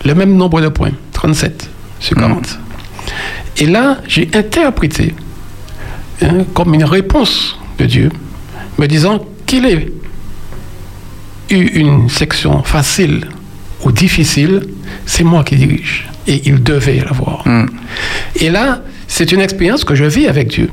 le 0.05 0.15
même 0.15 0.35
nombre 0.35 0.61
de 0.61 0.67
points, 0.67 0.91
37 1.13 1.69
sur 1.99 2.15
40. 2.15 2.59
Et 3.57 3.65
là, 3.65 3.97
j'ai 4.07 4.29
interprété 4.33 5.13
hein, 6.21 6.45
comme 6.53 6.73
une 6.73 6.85
réponse 6.85 7.57
de 7.77 7.85
Dieu, 7.85 8.09
me 8.77 8.87
disant 8.87 9.25
qu'il 9.45 9.65
ait 9.65 9.91
eu 11.49 11.55
une 11.55 12.09
section 12.09 12.63
facile 12.63 13.27
ou 13.83 13.91
difficile, 13.91 14.67
c'est 15.05 15.23
moi 15.23 15.43
qui 15.43 15.55
dirige. 15.55 16.07
Et 16.27 16.41
il 16.45 16.61
devait 16.63 16.99
l'avoir. 16.99 17.43
Et 18.35 18.49
là, 18.49 18.83
c'est 19.07 19.31
une 19.31 19.41
expérience 19.41 19.83
que 19.83 19.95
je 19.95 20.05
vis 20.05 20.27
avec 20.27 20.49
Dieu. 20.49 20.69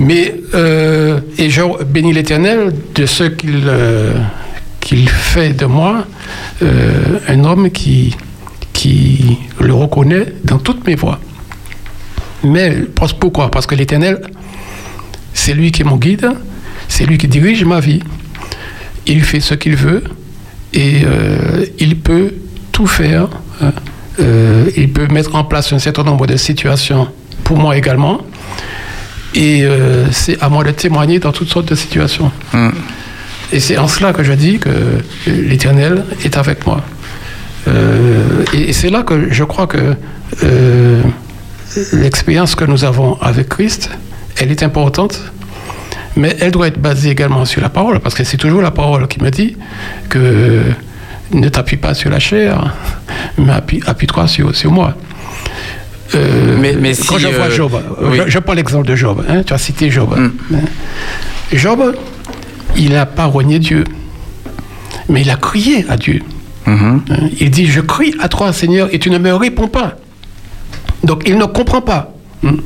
Mais, 0.00 0.34
euh, 0.54 1.20
et 1.38 1.50
je 1.50 1.62
bénis 1.84 2.12
l'Éternel 2.12 2.74
de 2.94 3.06
ce 3.06 3.24
qu'il 3.24 3.62
euh, 3.66 4.12
qu'il 4.84 5.08
fait 5.08 5.54
de 5.54 5.64
moi 5.64 6.04
euh, 6.62 7.18
un 7.26 7.42
homme 7.44 7.70
qui, 7.70 8.14
qui 8.74 9.38
le 9.58 9.72
reconnaît 9.72 10.26
dans 10.44 10.58
toutes 10.58 10.86
mes 10.86 10.94
voies. 10.94 11.18
Mais 12.44 12.76
pourquoi? 13.18 13.50
Parce 13.50 13.66
que 13.66 13.74
l'Éternel, 13.74 14.20
c'est 15.32 15.54
lui 15.54 15.72
qui 15.72 15.80
est 15.82 15.86
mon 15.86 15.96
guide, 15.96 16.28
c'est 16.86 17.06
lui 17.06 17.16
qui 17.16 17.28
dirige 17.28 17.64
ma 17.64 17.80
vie. 17.80 18.02
Il 19.06 19.24
fait 19.24 19.40
ce 19.40 19.54
qu'il 19.54 19.74
veut 19.74 20.04
et 20.74 21.02
euh, 21.06 21.64
il 21.78 21.98
peut 21.98 22.34
tout 22.70 22.86
faire. 22.86 23.28
hein. 23.62 23.72
Euh, 24.20 24.70
il 24.76 24.92
peut 24.92 25.08
mettre 25.08 25.34
en 25.34 25.44
place 25.44 25.72
un 25.72 25.78
certain 25.80 26.04
nombre 26.04 26.26
de 26.26 26.36
situations 26.36 27.08
pour 27.42 27.56
moi 27.56 27.76
également 27.76 28.20
Et 29.34 29.64
c'est 30.12 30.40
à 30.40 30.48
moi 30.48 30.62
de 30.62 30.70
témoigner 30.70 31.18
dans 31.18 31.32
toutes 31.32 31.48
sortes 31.48 31.68
de 31.68 31.74
situations. 31.74 32.30
Mm. 32.52 32.68
Et 33.54 33.60
c'est 33.60 33.78
en 33.78 33.88
cela 33.88 34.12
que 34.12 34.22
je 34.24 34.32
dis 34.32 34.58
que 34.58 34.68
l'Éternel 35.26 36.04
est 36.24 36.36
avec 36.36 36.66
moi. 36.66 36.80
Euh, 37.68 38.44
et 38.52 38.62
et 38.70 38.72
c'est 38.74 38.90
là 38.90 39.02
que 39.04 39.32
je 39.32 39.44
crois 39.44 39.66
que 39.66 39.94
euh, 40.42 41.00
l'expérience 41.92 42.54
que 42.56 42.64
nous 42.72 42.84
avons 42.84 43.16
avec 43.22 43.48
Christ, 43.48 43.90
elle 44.38 44.50
est 44.50 44.62
importante, 44.62 45.20
mais 46.16 46.36
elle 46.40 46.50
doit 46.50 46.66
être 46.66 46.80
basée 46.80 47.10
également 47.10 47.44
sur 47.44 47.60
la 47.62 47.68
parole, 47.68 48.00
parce 48.00 48.14
que 48.16 48.24
c'est 48.24 48.36
toujours 48.44 48.60
la 48.60 48.70
parole 48.72 49.06
qui 49.08 49.22
me 49.22 49.30
dit 49.30 49.56
que 50.08 50.60
ne 51.32 51.48
t'appuie 51.48 51.76
pas 51.78 51.94
sur 51.94 52.10
la 52.10 52.18
chair, 52.18 52.74
mais 53.38 53.52
appuie- 53.52 53.82
appuie-toi 53.86 54.26
sur, 54.26 54.54
sur 54.54 54.70
moi. 54.72 54.94
Euh, 56.14 56.56
Mais- 56.60 56.94
quand 57.08 57.18
je 57.18 57.28
vois 57.28 57.46
euh, 57.46 57.56
Job, 57.56 57.72
oui. 58.02 58.18
je, 58.26 58.30
je 58.30 58.38
prends 58.40 58.52
l'exemple 58.54 58.86
de 58.86 58.94
Job, 58.96 59.24
hein, 59.28 59.42
tu 59.46 59.52
as 59.54 59.58
cité 59.58 59.90
Job. 59.90 60.10
Mm. 60.16 60.30
hein. 60.56 60.58
Job, 61.52 61.94
il 62.76 62.90
n'a 62.92 63.06
pas 63.06 63.26
renié 63.26 63.58
Dieu, 63.58 63.84
mais 65.08 65.22
il 65.22 65.30
a 65.30 65.36
crié 65.36 65.84
à 65.88 65.96
Dieu. 65.96 66.20
Mhm. 66.66 67.02
Hein, 67.10 67.28
Il 67.40 67.50
dit, 67.50 67.66
je 67.66 67.80
crie 67.80 68.14
à 68.20 68.28
toi, 68.28 68.52
Seigneur, 68.52 68.88
et 68.92 68.98
tu 68.98 69.10
ne 69.10 69.18
me 69.18 69.34
réponds 69.34 69.68
pas. 69.68 69.96
Donc 71.02 71.22
il 71.26 71.36
ne 71.36 71.44
comprend 71.44 71.80
pas. 71.82 72.12
Hein. 72.46 72.56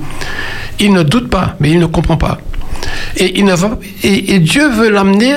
Il 0.79 0.93
ne 0.93 1.03
doute 1.03 1.29
pas, 1.29 1.57
mais 1.61 1.71
il 1.71 1.79
ne 1.81 1.87
comprend 1.87 2.17
pas. 2.17 2.39
Et, 3.17 3.39
il 3.39 3.45
ne 3.45 3.55
va, 3.55 3.79
et, 4.05 4.35
et 4.35 4.39
Dieu 4.39 4.69
veut 4.69 4.91
l'amener 4.91 5.35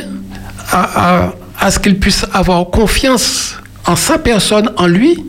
à, 0.72 1.24
à- 1.24 1.36
à 1.59 1.69
ce 1.72 1.80
qu'il 1.80 1.99
puisse 1.99 2.26
avoir 2.34 2.65
confiance 2.69 3.55
en 3.86 3.95
sa 3.95 4.17
personne, 4.17 4.72
en 4.78 4.88
lui, 4.88 5.24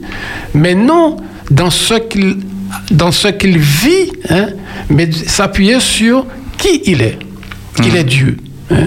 mais 0.55 0.75
non 0.75 1.17
dans 1.51 1.71
ce 1.71 1.95
qu'il 1.95 2.39
dans 2.91 3.13
ce 3.13 3.29
qu'il 3.29 3.59
vit, 3.59 4.11
hein, 4.31 4.49
mais 4.89 5.11
s'appuyer 5.13 5.79
sur 5.81 6.27
qui 6.59 6.81
il 6.87 7.03
est. 7.03 7.19
Il 7.85 7.97
est 7.97 8.05
Dieu. 8.05 8.37
hein. 8.71 8.85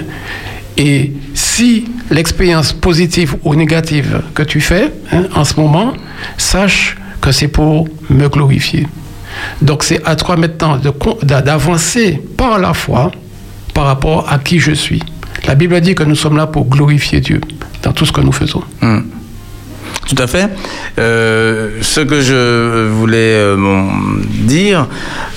Et 0.78 1.14
si 1.34 1.86
l'expérience 2.10 2.74
positive 2.74 3.36
ou 3.44 3.56
négative 3.56 4.22
que 4.34 4.44
tu 4.44 4.60
fais 4.60 4.92
hein, 5.12 5.24
en 5.34 5.44
ce 5.44 5.60
moment, 5.60 5.94
sache 6.38 6.98
que 7.22 7.32
c'est 7.32 7.48
pour 7.48 7.88
me 8.10 8.28
glorifier. 8.28 8.88
Donc 9.62 9.84
c'est 9.84 10.04
à 10.06 10.16
toi 10.16 10.36
maintenant 10.38 10.80
d'avancer 11.24 12.22
par 12.38 12.60
la 12.60 12.74
foi 12.74 13.12
par 13.74 13.86
rapport 13.86 14.32
à 14.32 14.40
qui 14.40 14.60
je 14.60 14.72
suis. 14.72 15.02
La 15.48 15.56
Bible 15.56 15.80
dit 15.82 15.96
que 15.96 16.04
nous 16.04 16.16
sommes 16.16 16.38
là 16.38 16.48
pour 16.48 16.66
glorifier 16.66 17.20
Dieu 17.20 17.42
dans 17.84 17.92
tout 17.92 18.06
ce 18.06 18.12
que 18.12 18.22
nous 18.22 18.32
faisons. 18.32 18.64
Tout 20.08 20.16
à 20.22 20.28
fait. 20.28 20.49
Euh, 20.99 21.80
ce 21.82 21.99
que 21.99 22.22
je 22.22 22.88
voulais 22.88 23.34
euh, 23.34 23.56
bon, 23.58 23.88
dire, 24.45 24.88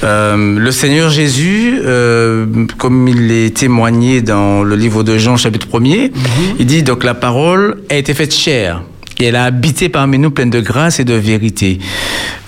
euh, 0.05 0.59
le 0.59 0.71
Seigneur 0.71 1.09
Jésus, 1.09 1.81
euh, 1.85 2.45
comme 2.77 3.09
il 3.09 3.33
est 3.33 3.57
témoigné 3.57 4.21
dans 4.21 4.63
le 4.63 4.77
livre 4.77 5.03
de 5.03 5.17
Jean, 5.17 5.37
chapitre 5.37 5.67
1er, 5.69 6.13
il 6.59 6.67
dit 6.67 6.83
donc 6.83 7.03
la 7.03 7.15
parole 7.15 7.79
a 7.89 7.97
été 7.97 8.13
faite 8.13 8.35
chair. 8.35 8.83
Et 9.21 9.25
elle 9.25 9.37
a 9.37 9.45
habité 9.45 9.89
parmi 9.89 10.19
nous 10.19 10.31
pleine 10.31 10.51
de 10.51 10.61
grâce 10.61 11.01
et 11.01 11.05
de 11.05 11.15
vérité. 11.15 11.81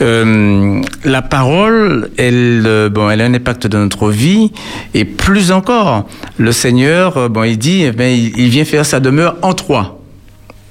Euh, 0.01 0.81
la 1.05 1.21
parole, 1.21 2.11
elle, 2.17 2.63
euh, 2.65 2.89
bon, 2.89 3.11
elle 3.11 3.21
a 3.23 3.25
un 3.25 3.35
impact 3.35 3.67
dans 3.67 3.81
notre 3.81 4.11
vie. 4.11 4.53
Et 4.95 5.05
plus 5.05 5.51
encore, 5.51 6.07
le 6.39 6.53
Seigneur, 6.53 7.17
euh, 7.17 7.29
bon, 7.29 7.43
il 7.43 7.59
dit, 7.59 7.83
eh 7.85 7.93
ben, 7.93 8.17
il, 8.17 8.39
il 8.39 8.51
vient 8.51 8.65
faire 8.65 8.87
sa 8.87 9.01
demeure 9.01 9.37
en 9.43 9.53
toi. 9.53 10.00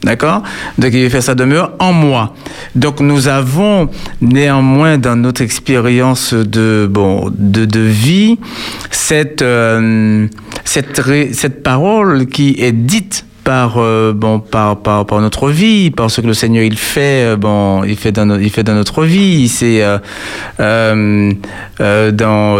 D'accord? 0.03 0.43
Donc 0.77 0.91
il 0.93 1.09
faire 1.09 1.23
sa 1.23 1.35
demeure 1.35 1.73
en 1.79 1.91
moi. 1.91 2.33
Donc 2.75 3.01
nous 3.01 3.27
avons 3.27 3.89
néanmoins 4.21 4.97
dans 4.97 5.17
notre 5.17 5.41
expérience 5.41 6.33
de 6.33 6.87
bon 6.89 7.29
de, 7.33 7.65
de 7.65 7.79
vie 7.81 8.39
cette 8.91 9.41
euh, 9.41 10.27
cette 10.63 11.01
cette 11.33 11.63
parole 11.63 12.27
qui 12.27 12.55
est 12.59 12.71
dite 12.71 13.25
par 13.49 13.77
euh, 13.77 14.13
bon 14.13 14.39
par, 14.39 14.77
par 14.77 15.07
par 15.07 15.21
notre 15.21 15.49
vie 15.49 15.89
par 15.89 16.11
ce 16.11 16.21
que 16.21 16.27
le 16.27 16.35
Seigneur 16.35 16.63
il 16.63 16.77
fait 16.77 17.23
euh, 17.23 17.35
bon 17.35 17.83
il 17.83 17.95
fait 17.95 18.11
dans 18.11 18.37
il 18.37 18.51
fait 18.51 18.61
dans 18.61 18.75
notre 18.75 19.05
vie 19.05 19.49
c'est 19.49 19.81
euh, 20.59 22.11
dans 22.11 22.57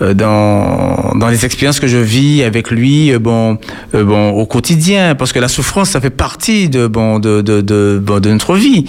dans 0.00 1.12
dans 1.14 1.28
les 1.28 1.44
expériences 1.44 1.78
que 1.78 1.86
je 1.86 1.98
vis 1.98 2.42
avec 2.42 2.72
lui 2.72 3.16
bon 3.18 3.58
bon 3.92 4.30
au 4.30 4.46
quotidien 4.46 5.14
parce 5.14 5.32
que 5.32 5.38
la 5.38 5.46
souffrance 5.46 5.90
ça 5.90 6.00
fait 6.00 6.10
partie 6.10 6.68
de 6.68 6.88
bon 6.88 7.20
de 7.20 7.40
de 7.40 7.60
de, 7.60 8.00
bon, 8.02 8.18
de 8.18 8.30
notre 8.30 8.56
vie. 8.56 8.86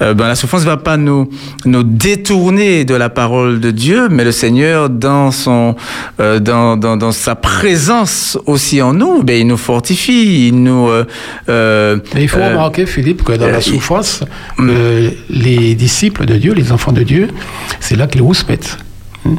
Ben, 0.00 0.26
la 0.26 0.34
souffrance 0.34 0.64
va 0.64 0.76
pas 0.76 0.96
nous 0.96 1.28
nous 1.66 1.84
détourner 1.84 2.84
de 2.84 2.96
la 2.96 3.10
parole 3.10 3.60
de 3.60 3.70
Dieu 3.70 4.08
mais 4.10 4.24
le 4.24 4.32
Seigneur 4.32 4.90
dans 4.90 5.30
son 5.30 5.76
dans, 6.18 6.76
dans 6.76 6.96
dans 6.96 7.12
sa 7.12 7.36
présence 7.36 8.36
aussi 8.46 8.82
en 8.82 8.92
nous 8.92 9.22
ben 9.22 9.38
il 9.40 9.46
nous 9.46 9.56
fortifie 9.56 10.48
il 10.48 10.63
nous 10.64 10.88
euh, 10.88 11.04
euh, 11.48 11.96
Mais 12.14 12.22
il 12.22 12.28
faut 12.28 12.38
euh, 12.38 12.50
remarquer, 12.50 12.86
Philippe, 12.86 13.22
que 13.22 13.32
dans 13.32 13.46
la 13.48 13.60
souffrance, 13.60 14.22
euh, 14.60 15.10
les 15.30 15.74
disciples 15.74 16.24
de 16.26 16.34
Dieu, 16.36 16.52
les 16.54 16.72
enfants 16.72 16.92
de 16.92 17.02
Dieu, 17.02 17.28
c'est 17.80 17.96
là 17.96 18.06
qu'ils 18.06 18.22
rouspètent. 18.22 18.78
Hein. 19.26 19.36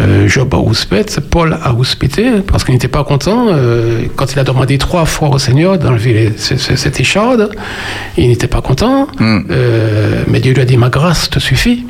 Euh, 0.00 0.26
Job 0.26 0.52
a 0.52 0.56
rouspète, 0.56 1.20
Paul 1.30 1.56
a 1.62 1.70
rouspété 1.70 2.24
parce 2.46 2.64
qu'il 2.64 2.74
n'était 2.74 2.88
pas 2.88 3.04
content 3.04 3.46
euh, 3.50 4.02
quand 4.16 4.32
il 4.32 4.38
a 4.40 4.44
demandé 4.44 4.78
trois 4.78 5.04
fois 5.04 5.28
au 5.28 5.38
Seigneur 5.38 5.78
d'enlever 5.78 6.12
les- 6.12 6.32
ce- 6.36 6.56
ce- 6.56 6.74
cette 6.74 6.98
écharde. 6.98 7.50
Il 8.16 8.28
n'était 8.28 8.48
pas 8.48 8.60
content, 8.62 9.06
Mm. 9.20 9.38
Euh, 9.50 10.22
mais 10.26 10.40
Dieu 10.40 10.52
lui 10.54 10.62
a 10.62 10.64
dit 10.64 10.76
Ma 10.76 10.88
grâce 10.88 11.30
te 11.30 11.38
suffit. 11.38 11.84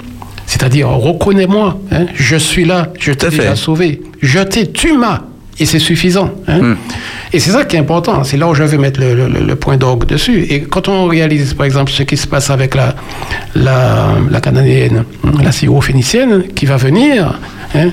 C'est-à-dire, 0.45 0.89
reconnais-moi, 0.89 1.81
hein, 1.93 2.07
je 2.15 2.37
suis 2.37 2.65
là, 2.67 2.89
je 3.01 3.13
t'ai 3.13 3.31
déjà 3.31 3.57
sauvé, 3.57 4.03
je 4.21 4.41
t'ai, 4.41 4.71
tu 4.71 4.99
m'as, 4.99 5.21
et 5.63 5.67
c'est 5.67 5.79
suffisant. 5.79 6.31
hein. 6.49 6.61
Mm. 6.63 6.77
Et 7.35 7.39
c'est 7.41 7.51
ça 7.53 7.65
qui 7.65 7.77
est 7.77 7.79
important, 7.79 8.25
c'est 8.25 8.37
là 8.37 8.47
où 8.49 8.55
je 8.55 8.63
vais 8.65 8.77
mettre 8.79 9.01
le, 9.01 9.15
le- 9.15 9.47
le 9.51 9.57
point 9.57 9.77
d'orgue 9.79 10.05
dessus. 10.07 10.39
Et 10.51 10.63
quand 10.63 10.89
on 10.89 11.07
réalise, 11.07 11.55
par 11.55 11.65
exemple, 11.67 11.91
ce 11.91 12.03
qui 12.03 12.17
se 12.17 12.27
passe 12.27 12.51
avec 12.51 12.75
la, 12.75 12.95
la, 13.55 14.09
la 14.31 14.41
cananéenne, 14.41 15.05
hein, 15.25 15.33
la 15.43 15.53
syro-phénicienne, 15.53 16.43
qui 16.55 16.67
va 16.67 16.77
venir, 16.77 17.39
hein, 17.75 17.89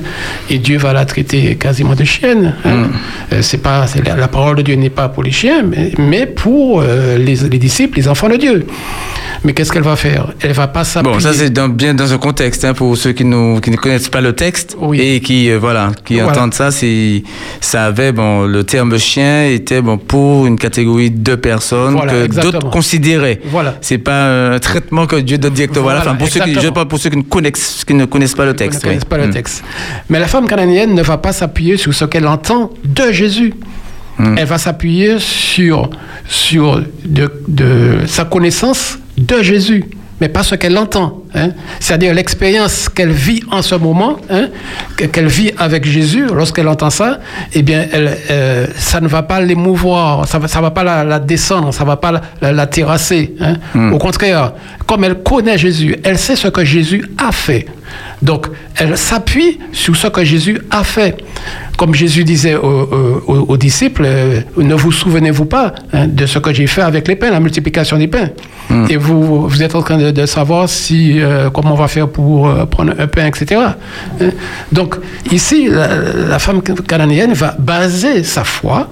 et 0.50 0.58
Dieu 0.58 0.78
va 0.78 0.92
la 0.94 1.06
traiter 1.06 1.56
quasiment 1.56 1.96
de 1.96 2.04
chienne. 2.04 2.54
hein. 2.66 2.88
Euh, 3.32 3.42
c'est 3.42 3.60
pas, 3.62 3.86
la, 4.06 4.16
la 4.18 4.28
parole 4.28 4.58
de 4.58 4.62
Dieu 4.64 4.76
n'est 4.76 4.90
pas 4.90 5.08
pour 5.10 5.24
les 5.24 5.32
chiens, 5.32 5.64
mais, 5.64 5.92
mais 5.98 6.26
pour 6.26 6.82
euh, 6.82 7.18
les, 7.18 7.36
les 7.36 7.60
disciples, 7.60 7.98
les 7.98 8.08
enfants 8.10 8.30
de 8.30 8.36
Dieu. 8.36 8.66
Mais 9.44 9.54
qu'est-ce 9.54 9.72
qu'elle 9.72 9.84
va 9.84 9.96
faire? 9.96 10.34
Elle 10.42 10.52
va 10.52 10.68
pas 10.68 10.84
s'appuyer. 10.84 11.14
Bon, 11.16 11.20
ça 11.22 11.34
c'est 11.34 11.50
dans- 11.50 11.70
bien 11.70 11.94
dans 11.94 12.12
un 12.12 12.18
contexte 12.18 12.66
hein, 12.66 12.74
pour 12.74 12.98
ceux 12.98 13.14
qui, 13.14 13.24
nous, 13.24 13.62
qui 13.62 13.72
ne 13.72 13.78
connaissent 13.78 14.10
pas 14.10 14.20
le 14.22 14.34
texte 14.34 14.76
Oui. 14.80 15.00
et 15.00 15.22
qui 15.22 15.50
euh, 15.50 15.58
voilà 15.58 15.92
qui 16.06 16.16
Voilà. 16.16 16.32
entendent 16.32 16.54
ça. 16.54 16.72
C'est 16.72 17.24
ça 17.62 17.86
avait 17.86 18.12
bon 18.12 18.46
le 18.46 18.64
terme 18.64 18.98
chien 18.98 19.46
était 19.46 19.82
bon 19.82 19.98
pour 19.98 20.46
une 20.46 20.58
catégorie 20.58 21.10
de 21.12 21.36
personnes 21.36 21.94
Voilà, 21.94 22.12
que 22.12 22.26
exactement. 22.26 22.52
d'autres 22.54 22.70
considéraient. 22.70 23.40
Voilà. 23.46 23.76
C'est 23.82 23.98
pas 23.98 24.54
un 24.56 24.60
traitement 24.60 25.08
que 25.08 25.16
Dieu 25.16 25.38
donne 25.38 25.54
directement. 25.54 25.84
Voilà. 25.84 26.02
Enfin, 26.02 26.16
pour 26.16 26.28
ceux 26.28 26.42
qui, 26.42 26.54
je 26.60 26.68
parle 26.70 26.88
pour 26.88 27.00
ceux 27.00 27.10
qui 27.10 27.18
ne 27.18 27.24
connaissent 27.24 27.84
qui 27.88 27.94
ne 27.94 28.06
connaissent 28.06 28.36
pas 28.36 28.46
le 28.46 28.54
Qui 28.54 28.64
ne 28.64 28.70
texte. 28.70 28.84
connaissent 28.84 29.02
oui. 29.04 29.10
pas 29.10 29.18
le 29.18 29.28
Mm. 29.28 29.32
texte. 29.32 29.64
Mais 30.10 30.20
la 30.20 30.28
femme 30.28 30.48
cananéenne 30.48 30.94
ne 30.94 31.02
va 31.02 31.18
pas 31.18 31.32
s'appuyer 31.32 31.78
sur 31.78 31.94
ce 31.94 32.06
qu'elle 32.06 32.28
entend 32.28 32.72
de 32.84 33.12
Jésus. 33.12 33.54
Mm. 34.18 34.36
Elle 34.38 34.46
va 34.48 34.58
s'appuyer 34.58 35.18
sur, 35.20 35.90
sur 36.28 36.82
de, 37.06 37.32
de 37.48 38.00
sa 38.06 38.26
connaissance 38.26 38.99
de 39.20 39.42
Jésus, 39.42 39.84
mais 40.22 40.30
pas 40.30 40.44
ce 40.44 40.56
qu'elle 40.56 40.78
entend. 40.78 41.24
Hein? 41.34 41.50
C'est-à-dire 41.80 42.14
l'expérience 42.14 42.90
qu'elle 42.90 43.12
vit 43.12 43.42
en 43.52 43.62
ce 43.62 43.76
moment, 43.76 44.18
hein, 44.30 44.48
que- 44.98 45.06
qu'elle 45.06 45.28
vit 45.28 45.52
avec 45.58 45.86
Jésus, 45.86 46.26
lorsqu'elle 46.34 46.68
entend 46.68 46.90
ça, 46.90 47.20
eh 47.54 47.62
bien, 47.62 47.86
elle, 47.92 48.18
euh, 48.32 48.68
ça 48.76 49.00
ne 49.02 49.08
va 49.08 49.24
pas 49.24 49.40
l'émouvoir, 49.42 50.28
ça 50.28 50.40
ne 50.40 50.46
va, 50.48 50.62
va 50.62 50.72
pas 50.72 50.84
la, 50.84 51.04
la 51.04 51.20
descendre, 51.20 51.74
ça 51.74 51.84
ne 51.84 51.88
va 51.90 51.98
pas 51.98 52.12
la, 52.12 52.22
la- 52.42 52.52
la 52.52 52.68
terrasser. 52.68 53.34
hein? 53.40 53.56
Mm. 53.74 53.94
Au 53.94 53.98
contraire, 53.98 54.54
comme 54.86 55.04
elle 55.04 55.16
connaît 55.24 55.58
Jésus, 55.58 55.96
elle 56.04 56.18
sait 56.18 56.36
ce 56.36 56.48
que 56.48 56.64
Jésus 56.66 57.04
a 57.18 57.32
fait. 57.32 57.66
Donc, 58.22 58.48
elle 58.76 58.98
s'appuie 58.98 59.60
sur 59.72 59.96
ce 59.96 60.08
que 60.08 60.24
Jésus 60.24 60.60
a 60.70 60.84
fait. 60.84 61.18
Comme 61.78 61.96
Jésus 61.96 62.24
disait 62.26 62.56
aux, 62.56 62.62
aux- 62.68 63.24
aux- 63.28 63.46
aux 63.54 63.58
disciples, 63.58 64.04
euh, 64.06 64.42
ne 64.58 64.76
vous 64.76 64.92
souvenez-vous 64.92 65.46
pas 65.46 65.74
hein, 65.94 66.08
de 66.08 66.26
ce 66.26 66.38
que 66.38 66.54
j'ai 66.54 66.68
fait 66.68 66.82
avec 66.82 67.08
les 67.08 67.16
pains, 67.16 67.32
la 67.32 67.40
multiplication 67.40 67.98
des 67.98 68.08
pains. 68.08 68.30
Et 68.90 68.98
vous, 68.98 69.48
vous 69.48 69.64
êtes 69.64 69.74
en 69.74 69.82
train 69.82 69.98
de, 69.98 70.12
de 70.12 70.26
savoir 70.28 70.70
si, 70.70 71.19
euh, 71.22 71.50
comment 71.50 71.74
on 71.74 71.76
va 71.78 71.88
faire 71.88 72.08
pour 72.08 72.48
euh, 72.48 72.66
prendre 72.66 72.94
un 72.98 73.08
pain, 73.08 73.26
etc. 73.26 73.62
Hein. 74.22 74.30
Donc, 74.72 74.96
ici, 75.32 75.68
la, 75.70 75.88
la 76.30 76.40
femme 76.40 76.62
cananéenne 76.62 77.34
va 77.34 77.56
baser 77.60 78.24
sa 78.24 78.44
foi, 78.44 78.90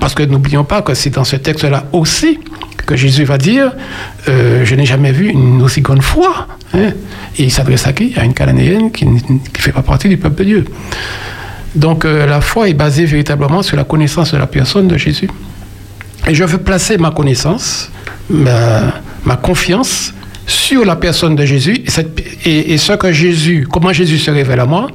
parce 0.00 0.14
que 0.14 0.22
n'oublions 0.22 0.64
pas 0.64 0.82
que 0.82 0.94
c'est 0.94 1.10
dans 1.10 1.24
ce 1.24 1.36
texte-là 1.36 1.84
aussi 1.92 2.38
que 2.86 2.94
Jésus 2.94 3.24
va 3.24 3.36
dire 3.38 3.72
euh, 4.28 4.64
Je 4.64 4.74
n'ai 4.76 4.86
jamais 4.86 5.10
vu 5.12 5.28
une 5.28 5.60
aussi 5.62 5.80
grande 5.80 6.02
foi. 6.02 6.46
hein. 6.74 6.90
Et 7.38 7.44
il 7.44 7.50
s'adresse 7.50 7.86
à 7.86 7.92
qui? 7.92 8.12
À 8.16 8.24
une 8.24 8.32
cananéenne 8.34 8.90
qui 8.92 9.06
ne 9.06 9.18
fait 9.58 9.72
pas 9.72 9.82
partie 9.82 10.08
du 10.08 10.16
peuple 10.16 10.36
de 10.40 10.44
Dieu. 10.44 10.64
Donc 11.74 12.04
euh, 12.04 12.26
la 12.26 12.40
foi 12.40 12.68
est 12.68 12.74
basée 12.74 13.04
véritablement 13.04 13.62
sur 13.62 13.76
la 13.76 13.84
connaissance 13.84 14.32
de 14.32 14.38
la 14.38 14.46
personne 14.46 14.88
de 14.88 14.96
Jésus. 14.96 15.28
Et 16.28 16.34
je 16.34 16.44
veux 16.44 16.58
placer 16.58 16.96
ma 16.96 17.10
connaissance, 17.10 17.90
ma, 18.30 18.94
ma 19.24 19.36
confiance 19.36 20.14
sur 20.46 20.84
la 20.84 20.96
personne 20.96 21.34
de 21.36 21.44
Jésus 21.44 21.78
et, 21.86 21.90
cette- 21.90 22.20
et- 22.44 22.72
et 22.72 22.78
ce 22.78 22.92
que 22.92 23.12
Jésus, 23.12 23.66
comment 23.70 23.92
Jésus 23.92 24.18
se 24.18 24.30
révèle 24.30 24.60
à 24.60 24.66
moi, 24.66 24.88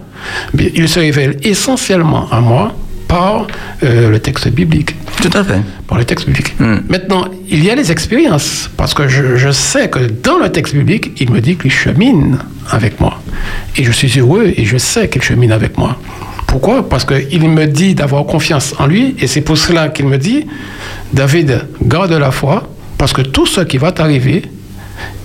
il 0.58 0.88
se 0.88 1.00
révèle 1.00 1.38
essentiellement 1.44 2.30
à 2.32 2.40
moi 2.42 2.74
par 3.08 3.48
euh, 3.84 4.10
le 4.10 4.20
texte 4.20 4.48
biblique. 4.50 4.96
Tout 5.22 5.36
à 5.38 5.44
fait. 5.44 5.60
Par 5.88 5.98
le 5.98 6.06
texte 6.06 6.26
biblique. 6.28 6.58
Hmm. 6.60 6.78
Maintenant, 6.88 7.26
il 7.50 7.64
y 7.64 7.70
a 7.70 7.76
les 7.76 7.92
expériences, 7.92 8.70
parce 8.78 8.94
que 8.94 9.08
je, 9.10 9.36
je 9.36 9.52
sais 9.52 9.90
que 9.90 10.00
dans 10.24 10.38
le 10.38 10.50
texte 10.50 10.74
biblique, 10.74 11.12
il 11.20 11.30
me 11.30 11.42
dit 11.42 11.58
qu'il 11.58 11.72
chemine 11.72 12.38
avec 12.70 13.00
moi. 13.02 13.22
Et 13.78 13.84
je 13.84 13.92
suis 13.92 14.18
heureux 14.18 14.54
et 14.56 14.64
je 14.64 14.78
sais 14.78 15.10
qu'il 15.10 15.22
chemine 15.22 15.52
avec 15.52 15.78
moi. 15.78 15.98
Pourquoi? 16.48 16.88
Parce 16.88 17.04
qu'il 17.06 17.48
me 17.50 17.66
dit 17.66 17.96
d'avoir 17.96 18.26
confiance 18.26 18.74
en 18.80 18.88
lui, 18.88 19.16
et 19.20 19.28
c'est 19.28 19.42
pour 19.42 19.58
cela 19.58 19.90
qu'il 19.90 20.08
me 20.08 20.18
dit, 20.18 20.46
David, 21.14 21.66
garde 21.84 22.14
la 22.14 22.32
foi, 22.32 22.70
parce 22.98 23.12
que 23.14 23.22
tout 23.22 23.46
ce 23.46 23.62
qui 23.62 23.78
va 23.78 23.92
t'arriver, 23.92 24.44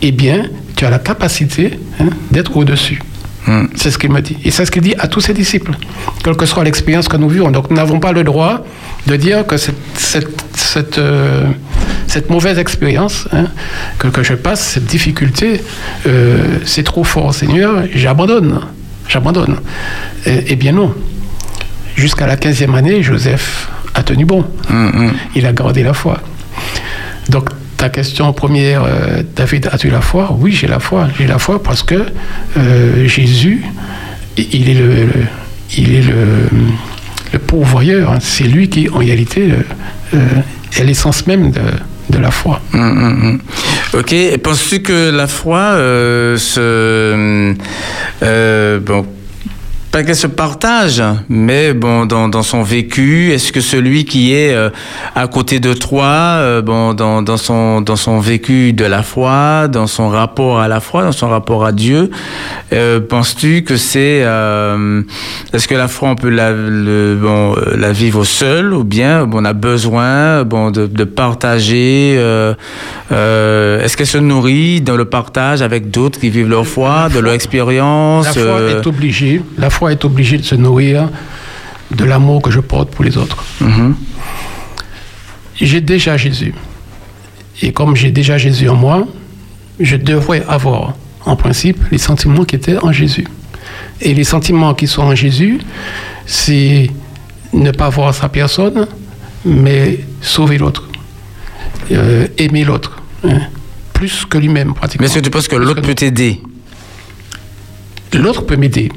eh 0.03 0.13
bien, 0.13 0.45
tu 0.77 0.85
as 0.85 0.91
la 0.91 0.99
capacité 0.99 1.79
hein, 2.01 2.07
d'être 2.31 2.57
au-dessus. 2.57 3.01
Hmm. 3.47 3.67
C'est 3.77 3.91
ce 3.91 3.99
qu'il 3.99 4.11
me 4.11 4.21
dit. 4.21 4.37
Et 4.45 4.51
c'est 4.51 4.65
ce 4.65 4.71
qu'il 4.71 4.83
dit 4.83 4.95
à 4.99 5.07
tous 5.07 5.21
ses 5.21 5.33
disciples, 5.33 5.73
quelle 6.25 6.37
que 6.37 6.47
soit 6.47 6.65
l'expérience 6.65 7.09
que 7.09 7.17
nous 7.17 7.29
vivons. 7.29 7.51
Donc 7.51 7.71
nous 7.71 7.77
n'avons 7.77 8.01
pas 8.01 8.13
le 8.13 8.25
droit 8.25 8.65
de 9.07 9.17
dire 9.17 9.47
que 9.47 9.57
cette, 9.57 9.77
cette, 9.95 10.45
cette, 10.55 10.99
euh, 10.99 11.45
cette 12.09 12.29
mauvaise 12.29 12.59
expérience 12.59 13.29
hein, 13.33 13.47
que, 13.99 14.09
que 14.09 14.25
je 14.25 14.35
passe, 14.35 14.61
cette 14.61 14.87
difficulté, 14.87 15.61
euh, 16.07 16.59
c'est 16.65 16.83
trop 16.83 17.05
fort, 17.05 17.33
Seigneur, 17.33 17.85
j'abandonne. 17.95 18.61
J'abandonne. 19.09 19.57
Eh, 20.27 20.45
eh 20.49 20.57
bien 20.57 20.73
non. 20.73 20.93
Jusqu'à 21.95 22.27
la 22.27 22.37
15e 22.37 22.75
année, 22.75 23.03
Joseph 23.03 23.69
a 23.95 24.03
tenu 24.03 24.25
bon. 24.25 24.45
Hum, 24.69 24.93
hum. 24.95 25.13
Il 25.37 25.47
a 25.47 25.53
gardé 25.53 25.85
la 25.85 25.95
foi. 25.95 26.21
Donc, 27.29 27.51
ta 27.77 27.89
question 27.89 28.33
première, 28.33 28.85
euh, 28.85 29.23
David, 29.35 29.69
as-tu 29.73 29.91
la 29.91 30.01
foi? 30.01 30.35
Oui, 30.39 30.53
j'ai 30.53 30.67
la 30.67 30.79
foi. 30.81 31.09
J'ai 31.19 31.27
la 31.27 31.39
foi 31.39 31.63
parce 31.63 31.83
que 31.83 31.95
euh, 32.57 33.07
Jésus, 33.07 33.63
il 34.37 34.69
est 34.69 34.75
le, 34.75 35.09
il 35.77 35.95
est 35.95 36.03
le, 36.03 36.15
le 37.33 37.39
pourvoyeur. 37.39 38.13
hein. 38.13 38.19
C'est 38.21 38.45
lui 38.45 38.69
qui, 38.69 38.89
en 38.89 38.99
réalité, 38.99 39.51
euh, 40.15 40.19
est 40.79 40.85
l'essence 40.85 41.27
même 41.27 41.51
de, 41.51 42.19
la 42.19 42.31
foi. 42.31 42.63
Hum. 42.73 43.41
Ok, 43.93 44.15
penses-tu 44.43 44.81
que 44.81 45.11
la 45.11 45.27
foi 45.27 45.75
se... 46.39 47.53
bon, 48.79 49.07
qu'elle 50.05 50.17
se 50.17 50.27
partage, 50.27 51.03
mais 51.29 51.73
bon, 51.73 52.07
dans, 52.07 52.29
dans 52.29 52.43
son 52.43 52.63
vécu, 52.63 53.33
est-ce 53.33 53.53
que 53.53 53.61
celui 53.61 54.05
qui 54.05 54.35
est 54.35 54.53
euh, 54.53 54.69
à 55.15 55.27
côté 55.27 55.59
de 55.59 55.73
toi, 55.73 56.05
euh, 56.07 56.61
bon, 56.61 56.93
dans, 56.93 57.23
dans, 57.23 57.37
son, 57.37 57.81
dans 57.81 57.97
son 57.97 58.19
vécu 58.19 58.73
de 58.73 58.85
la 58.85 59.03
foi, 59.03 59.69
dans 59.69 59.87
son 59.87 60.09
rapport 60.09 60.61
à 60.61 60.69
la 60.69 60.81
foi, 60.81 61.03
dans 61.05 61.13
son 61.13 61.29
rapport 61.29 61.65
à 61.65 61.73
Dieu, 61.73 62.11
euh, 62.73 63.01
penses-tu 63.01 63.63
que 63.63 63.77
c'est... 63.77 64.27
est-ce 65.53 65.69
que 65.69 65.75
la 65.75 65.89
foi, 65.89 66.11
on 66.11 66.15
peut 66.17 66.29
la, 66.29 66.53
le, 66.53 67.17
bon, 67.21 67.55
la 67.77 67.93
vivre 67.93 68.25
seul 68.25 68.75
ou 68.75 68.85
bien 68.85 69.25
bon, 69.25 69.41
on 69.41 69.45
a 69.45 69.53
besoin 69.53 70.45
bon, 70.45 70.71
de, 70.71 70.87
de 70.87 71.05
partager 71.05 72.15
Est-ce 73.11 73.97
qu'elle 73.97 74.07
se 74.07 74.19
nourrit 74.19 74.81
dans 74.81 74.97
le 74.97 75.05
partage 75.05 75.63
avec 75.63 75.91
d'autres 75.91 76.19
qui 76.19 76.31
vivent 76.31 76.51
leur 76.51 76.67
foi, 76.67 77.09
de 77.15 77.19
leur 77.19 77.33
expérience 77.33 78.27
La 78.27 78.33
foi 78.33 78.61
est 78.71 78.87
obligée, 78.87 79.41
la 79.59 79.71
foi 79.71 79.86
est 79.89 80.05
obligée 80.05 80.39
de 80.39 80.43
se 80.43 80.55
nourrir 80.55 81.09
de 81.91 82.05
l'amour 82.05 82.43
que 82.43 82.51
je 82.51 82.61
porte 82.61 82.91
pour 82.91 83.05
les 83.05 83.17
autres. 83.17 83.45
mhm, 83.61 83.95
J'ai 85.61 85.81
déjà 85.81 86.17
Jésus. 86.17 86.53
Et 87.63 87.73
comme 87.73 87.97
j'ai 87.97 88.11
déjà 88.11 88.37
Jésus 88.39 88.69
en 88.69 88.75
moi, 88.77 89.07
je 89.81 89.97
devrais 89.97 90.43
avoir, 90.49 90.95
en 91.25 91.37
principe, 91.37 91.79
les 91.91 91.99
sentiments 91.99 92.45
qui 92.45 92.57
étaient 92.57 92.79
en 92.83 92.93
Jésus. 92.93 93.27
Et 94.01 94.13
les 94.15 94.25
sentiments 94.25 94.75
qui 94.75 94.87
sont 94.87 95.03
en 95.03 95.15
Jésus, 95.15 95.59
c'est 96.27 96.91
ne 97.53 97.71
pas 97.71 97.89
voir 97.89 98.15
sa 98.15 98.29
personne, 98.29 98.87
mais 99.45 100.01
sauver 100.21 100.59
l'autre, 100.59 100.85
Euh, 101.93 102.27
aimer 102.37 102.65
l'autre, 102.65 103.01
hein, 103.23 103.39
plus 103.93 104.25
que 104.29 104.39
lui-même 104.39 104.75
pratiquement. 104.75 105.05
Mais 105.05 105.07
est-ce 105.07 105.19
que 105.21 105.25
tu 105.25 105.31
penses 105.31 105.47
que 105.47 105.55
l'autre 105.57 105.81
peut 105.83 105.95
t'aider? 105.95 106.41
L'autre 108.13 108.43
peut 108.45 108.57
m'aider. 108.57 108.91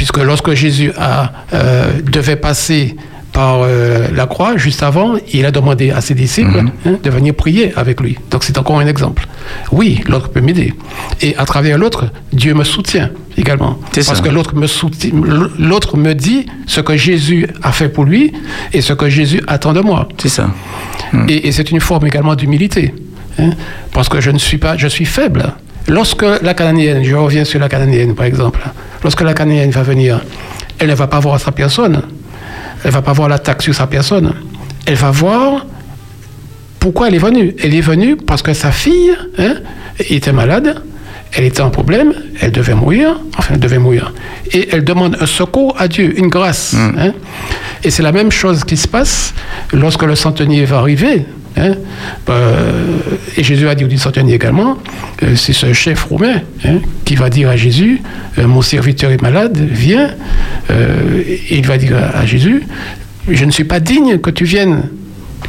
Puisque 0.00 0.16
lorsque 0.16 0.54
Jésus 0.54 0.92
a, 0.96 1.30
euh, 1.52 1.92
devait 2.10 2.36
passer 2.36 2.96
par 3.34 3.58
euh, 3.62 4.08
la 4.14 4.26
croix, 4.26 4.56
juste 4.56 4.82
avant, 4.82 5.16
il 5.34 5.44
a 5.44 5.50
demandé 5.50 5.90
à 5.90 6.00
ses 6.00 6.14
disciples 6.14 6.58
hein, 6.86 6.96
de 7.02 7.10
venir 7.10 7.34
prier 7.34 7.72
avec 7.76 8.00
lui. 8.00 8.16
Donc 8.30 8.42
c'est 8.42 8.56
encore 8.56 8.80
un 8.80 8.86
exemple. 8.86 9.26
Oui, 9.72 10.00
l'autre 10.08 10.30
peut 10.30 10.40
m'aider. 10.40 10.72
Et 11.20 11.36
à 11.36 11.44
travers 11.44 11.76
l'autre, 11.76 12.06
Dieu 12.32 12.54
me 12.54 12.64
soutient 12.64 13.10
également. 13.36 13.78
Parce 13.94 14.06
ça. 14.06 14.20
que 14.22 14.30
l'autre 14.30 14.54
me 14.56 14.66
soutient, 14.66 15.10
l'autre 15.58 15.98
me 15.98 16.14
dit 16.14 16.46
ce 16.66 16.80
que 16.80 16.96
Jésus 16.96 17.46
a 17.62 17.70
fait 17.70 17.90
pour 17.90 18.04
lui 18.04 18.32
et 18.72 18.80
ce 18.80 18.94
que 18.94 19.10
Jésus 19.10 19.42
attend 19.48 19.74
de 19.74 19.80
moi. 19.80 20.08
C'est 20.16 20.30
ça. 20.30 20.48
Et, 21.28 21.46
et 21.46 21.52
c'est 21.52 21.70
une 21.70 21.80
forme 21.80 22.06
également 22.06 22.34
d'humilité. 22.36 22.94
hein, 23.38 23.50
parce 23.92 24.08
que 24.08 24.18
je 24.22 24.30
ne 24.30 24.38
suis 24.38 24.56
pas, 24.56 24.78
je 24.78 24.88
suis 24.88 25.04
faible. 25.04 25.52
Lorsque 25.88 26.22
la 26.42 26.54
Cananéenne, 26.54 27.02
je 27.02 27.14
reviens 27.16 27.44
sur 27.44 27.58
la 27.60 27.68
Cananéenne 27.68 28.14
par 28.14 28.26
exemple, 28.26 28.60
lorsque 29.02 29.22
la 29.22 29.34
Cananéenne 29.34 29.70
va 29.70 29.82
venir, 29.82 30.20
elle 30.78 30.88
ne 30.90 30.94
va 30.94 31.06
pas 31.06 31.20
voir 31.20 31.40
sa 31.40 31.52
personne, 31.52 32.02
elle 32.84 32.90
ne 32.90 32.94
va 32.94 33.02
pas 33.02 33.12
voir 33.12 33.28
l'attaque 33.28 33.62
sur 33.62 33.74
sa 33.74 33.86
personne, 33.86 34.32
elle 34.86 34.94
va 34.94 35.10
voir 35.10 35.66
pourquoi 36.78 37.08
elle 37.08 37.14
est 37.14 37.18
venue. 37.18 37.54
Elle 37.62 37.74
est 37.74 37.80
venue 37.82 38.16
parce 38.16 38.40
que 38.42 38.54
sa 38.54 38.70
fille 38.72 39.10
hein, 39.38 39.54
était 39.98 40.32
malade, 40.32 40.82
elle 41.32 41.44
était 41.44 41.60
en 41.60 41.70
problème, 41.70 42.12
elle 42.40 42.52
devait 42.52 42.74
mourir, 42.74 43.20
enfin 43.36 43.54
elle 43.54 43.60
devait 43.60 43.78
mourir. 43.78 44.12
Et 44.52 44.68
elle 44.72 44.84
demande 44.84 45.16
un 45.20 45.26
secours 45.26 45.74
à 45.78 45.88
Dieu, 45.88 46.18
une 46.18 46.28
grâce. 46.28 46.74
hein. 46.74 47.12
Et 47.84 47.90
c'est 47.90 48.02
la 48.02 48.12
même 48.12 48.30
chose 48.30 48.64
qui 48.64 48.76
se 48.76 48.88
passe 48.88 49.34
lorsque 49.72 50.02
le 50.04 50.14
centenier 50.16 50.64
va 50.64 50.78
arriver. 50.78 51.24
Hein? 51.56 51.72
Euh, 52.28 52.98
et 53.36 53.42
Jésus 53.42 53.68
a 53.68 53.74
dit 53.74 53.84
au 53.84 53.90
centenier 53.98 54.34
également, 54.34 54.78
euh, 55.22 55.34
c'est 55.36 55.52
ce 55.52 55.72
chef 55.72 56.04
romain 56.04 56.40
hein, 56.64 56.78
qui 57.04 57.14
va 57.16 57.28
dire 57.30 57.48
à 57.48 57.56
Jésus, 57.56 58.00
euh, 58.38 58.46
mon 58.46 58.62
serviteur 58.62 59.10
est 59.10 59.20
malade, 59.22 59.58
viens. 59.70 60.10
Euh, 60.70 61.22
et 61.26 61.58
il 61.58 61.66
va 61.66 61.78
dire 61.78 61.96
à, 61.96 62.18
à 62.20 62.26
Jésus, 62.26 62.62
je 63.28 63.44
ne 63.44 63.50
suis 63.50 63.64
pas 63.64 63.80
digne 63.80 64.18
que 64.18 64.30
tu 64.30 64.44
viennes 64.44 64.82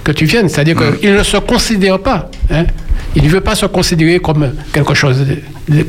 que 0.04 0.12
tu 0.12 0.26
viennes. 0.26 0.50
C'est-à-dire 0.50 0.78
qu'il 1.00 1.14
ne 1.14 1.22
se 1.24 1.38
considère 1.38 2.00
pas. 2.00 2.32
hein. 2.50 2.66
Il 3.16 3.24
ne 3.24 3.30
veut 3.30 3.42
pas 3.42 3.56
se 3.56 3.66
considérer 3.68 4.20
comme 4.20 4.52
quelque 4.74 4.94
chose, 4.96 5.26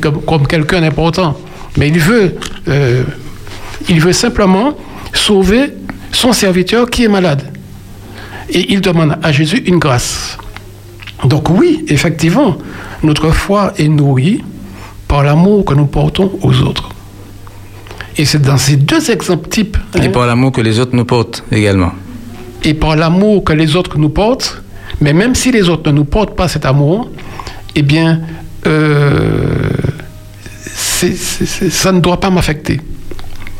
comme, 0.01 0.21
comme 0.21 0.45
quelqu'un 0.45 0.81
d'important. 0.81 1.37
Mais 1.77 1.87
il 1.87 1.97
veut, 1.99 2.35
il 3.89 3.99
veut 4.01 4.11
simplement 4.13 4.77
sauver 5.13 5.73
son 6.11 6.33
serviteur 6.33 6.89
qui 6.89 7.05
est 7.05 7.07
malade. 7.07 7.43
Et 8.49 8.73
il 8.73 8.81
demande 8.81 9.17
à 9.21 9.31
Jésus 9.31 9.57
une 9.65 9.79
grâce. 9.79 10.37
Donc 11.25 11.49
oui, 11.49 11.85
effectivement, 11.87 12.57
notre 13.03 13.29
foi 13.31 13.73
est 13.77 13.87
nourrie 13.87 14.43
par 15.07 15.23
l'amour 15.23 15.63
que 15.65 15.73
nous 15.73 15.85
portons 15.85 16.31
aux 16.41 16.61
autres. 16.61 16.89
Et 18.17 18.25
c'est 18.25 18.41
dans 18.41 18.57
ces 18.57 18.75
deux 18.75 19.09
exemples 19.09 19.49
types 19.49 19.77
Et 19.95 20.01
hein, 20.07 20.09
par 20.11 20.27
l'amour 20.27 20.51
que 20.51 20.61
les 20.61 20.79
autres 20.79 20.95
nous 20.95 21.05
portent 21.05 21.43
également. 21.51 21.91
et 22.63 22.73
par 22.73 22.95
l'amour 22.95 23.43
que 23.43 23.53
les 23.53 23.75
autres 23.75 23.97
nous 23.97 24.09
portent, 24.09 24.61
mais 25.01 25.13
même 25.13 25.35
si 25.35 25.51
les 25.51 25.67
autres 25.69 25.89
ne 25.91 25.95
nous 25.97 26.05
portent 26.05 26.35
pas 26.35 26.47
cet 26.47 26.65
amour, 26.65 27.09
eh 27.75 27.81
bien, 27.81 28.21
euh, 28.67 29.69
ça 30.65 31.91
ne 31.91 31.99
doit 31.99 32.19
pas 32.19 32.29
m'affecter. 32.29 32.79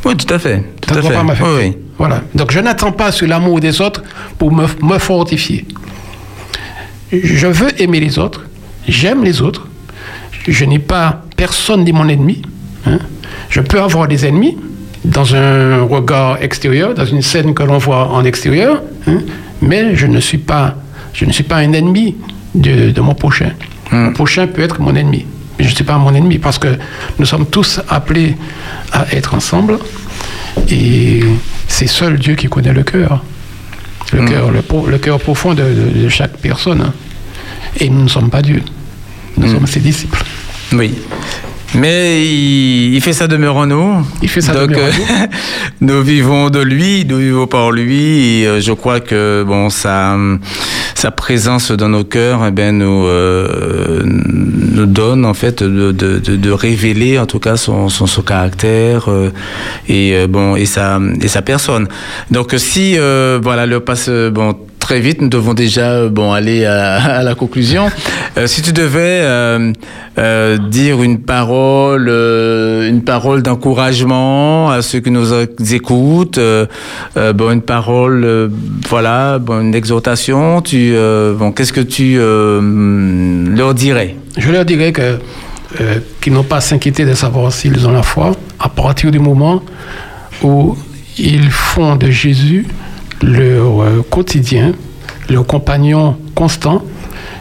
Oui, 0.06 0.16
tout 0.16 0.32
à 0.34 0.40
fait. 0.40 0.64
Tout 0.88 0.94
Ça 0.94 0.96
ne 0.96 1.00
à 1.00 1.02
doit 1.02 1.12
fait. 1.12 1.18
pas 1.18 1.24
m'affecter. 1.24 1.52
Oui, 1.52 1.60
oui. 1.70 1.78
Voilà. 1.98 2.22
Donc 2.36 2.52
je 2.52 2.60
n'attends 2.60 2.92
pas 2.92 3.12
sur 3.12 3.28
l'amour 3.28 3.60
des 3.60 3.80
autres 3.82 4.04
pour 4.38 4.52
me, 4.52 4.66
me 4.82 4.98
fortifier. 4.98 5.66
Je 7.12 7.48
veux 7.48 7.70
aimer 7.82 8.00
les 8.00 8.18
autres, 8.18 8.42
j'aime 8.88 9.24
les 9.24 9.42
autres, 9.42 9.68
je 10.48 10.66
n'ai 10.66 10.80
pas 10.80 11.22
personne 11.38 11.84
ni 11.84 11.92
mon 11.94 12.08
ennemi. 12.10 12.42
hein. 12.88 12.98
Je 13.50 13.62
peux 13.62 13.80
avoir 13.80 14.08
des 14.08 14.26
ennemis 14.26 14.58
dans 15.06 15.36
un 15.36 15.84
regard 15.84 16.42
extérieur, 16.42 16.96
dans 16.96 17.06
une 17.06 17.22
scène 17.22 17.54
que 17.54 17.62
l'on 17.62 17.78
voit 17.78 18.08
en 18.10 18.26
extérieur, 18.26 18.82
hein, 19.08 19.20
mais 19.62 19.96
je 19.96 20.08
ne 20.08 20.20
suis 20.20 20.40
pas, 20.40 20.76
je 21.14 21.26
ne 21.26 21.32
suis 21.32 21.44
pas 21.44 21.58
un 21.58 21.72
ennemi 21.74 22.16
de, 22.56 22.90
de 22.90 23.02
mon 23.02 23.14
prochain. 23.14 23.52
Mon 23.92 24.12
prochain 24.14 24.48
peut 24.48 24.64
être 24.64 24.82
mon 24.82 24.96
ennemi, 24.96 25.26
mais 25.60 25.66
je 25.66 25.70
ne 25.70 25.76
suis 25.76 25.84
pas 25.84 25.98
mon 26.00 26.16
ennemi 26.16 26.40
parce 26.40 26.58
que 26.58 26.70
nous 27.20 27.26
sommes 27.26 27.46
tous 27.46 27.80
appelés 27.90 28.36
à 28.92 29.06
être 29.14 29.36
ensemble 29.36 29.78
et 30.70 31.22
c'est 31.68 31.88
seul 31.88 32.18
Dieu 32.18 32.36
qui 32.36 32.48
connaît 32.48 32.74
le 32.74 32.84
cœur. 32.84 33.24
Le 34.12 34.26
cœur, 34.28 34.52
le, 34.52 34.98
cœur 35.00 35.20
profond 35.20 35.54
de, 35.54 35.64
de- 35.64 36.04
de 36.04 36.10
chaque 36.10 36.38
personne. 36.38 36.92
Et 37.80 37.90
nous 37.90 38.04
ne 38.04 38.08
sommes 38.10 38.30
pas 38.30 38.42
Dieu. 38.44 38.62
Nous 39.38 39.52
sommes 39.52 39.66
ses 39.66 39.80
disciples. 39.80 40.24
Oui. 40.74 40.94
Mais 41.76 42.24
il, 42.24 42.94
il 42.94 43.02
fait 43.02 43.14
sa 43.14 43.28
demeure 43.28 43.56
en 43.56 43.66
nous. 43.66 44.06
Il 44.22 44.30
fait 44.30 44.42
sa 44.42 44.54
Donc, 44.54 44.70
demeure 44.70 44.84
en 44.86 45.24
euh, 45.24 45.28
nous 45.82 46.04
vivons 46.04 46.52
de 46.52 46.60
lui, 46.60 47.04
nous 47.10 47.18
vivons 47.18 47.48
par 47.48 47.72
lui. 47.72 48.42
Et 48.42 48.48
euh, 48.48 48.62
je 48.62 48.72
crois 48.74 49.00
que 49.00 49.44
bon, 49.48 49.72
sa, 49.72 50.16
sa 50.96 51.12
présence 51.12 51.72
dans 51.72 51.90
nos 51.90 52.04
cœurs, 52.04 52.42
eh 52.48 52.52
ben, 52.52 52.78
nous, 52.78 53.06
euh, 53.06 54.04
nous 54.06 54.86
donne 54.86 55.26
en 55.26 55.34
fait 55.34 55.64
de, 55.64 55.92
de, 55.92 56.20
de, 56.20 56.36
de 56.36 56.52
révéler 56.52 57.20
en 57.20 57.26
tout 57.26 57.40
cas 57.40 57.58
son, 57.58 57.90
son, 57.90 58.08
son 58.08 58.22
caractère 58.22 59.10
euh, 59.10 59.30
et 59.88 60.16
euh, 60.16 60.28
bon 60.28 60.56
et 60.56 60.66
sa 60.66 61.00
et 61.22 61.28
sa 61.28 61.42
personne. 61.42 61.88
Donc 62.32 62.54
si 62.58 62.98
euh, 62.98 63.40
voilà 63.42 63.66
le 63.66 63.80
passe 63.80 64.10
bon 64.10 64.56
très 64.84 65.00
vite, 65.00 65.22
nous 65.22 65.30
devons 65.30 65.54
déjà 65.54 65.92
euh, 65.92 66.10
bon 66.10 66.34
aller 66.34 66.66
à, 66.66 67.24
la 67.30 67.36
conclusion. 67.36 67.90
Euh, 68.38 68.48
si 68.48 68.62
tu 68.62 68.74
devais 68.74 69.22
euh, 69.24 69.72
dire 70.70 71.02
une 71.02 71.20
parole, 71.20 72.10
une 72.10 73.02
parole 73.02 73.42
d'encouragement 73.44 74.70
à 74.70 74.82
ceux 74.82 75.00
qui 75.00 75.10
nous 75.10 75.34
écoutent, 75.74 76.40
bon 77.16 77.52
une 77.52 77.62
parole, 77.62 78.52
voilà, 78.90 79.40
une 79.50 79.74
exhortation, 79.74 80.62
tu 80.62 80.94
bon 81.40 81.54
qu'est-ce 81.54 81.74
que 81.74 81.82
tu 81.82 82.18
euh, 82.18 83.46
leur 83.56 83.74
dirais? 83.74 84.18
Je 84.38 84.52
leur 84.52 84.66
dirais 84.66 84.92
que, 84.92 85.18
qu'ils 86.20 86.34
n'ont 86.34 86.44
pas 86.44 86.58
à 86.58 86.62
s'inquiéter 86.62 87.06
de 87.06 87.14
savoir 87.14 87.54
s'ils 87.54 87.88
ont 87.88 87.94
la 87.94 88.04
foi 88.04 88.34
à 88.60 88.68
partir 88.68 89.12
du 89.12 89.20
moment 89.20 89.64
où 90.44 90.76
ils 91.18 91.50
font 91.50 91.96
de 91.96 92.10
Jésus 92.10 92.66
leur 93.24 93.82
euh, 93.82 94.02
quotidien, 94.10 94.74
leur 95.30 95.46
compagnon 95.46 96.18
constant, 96.36 96.84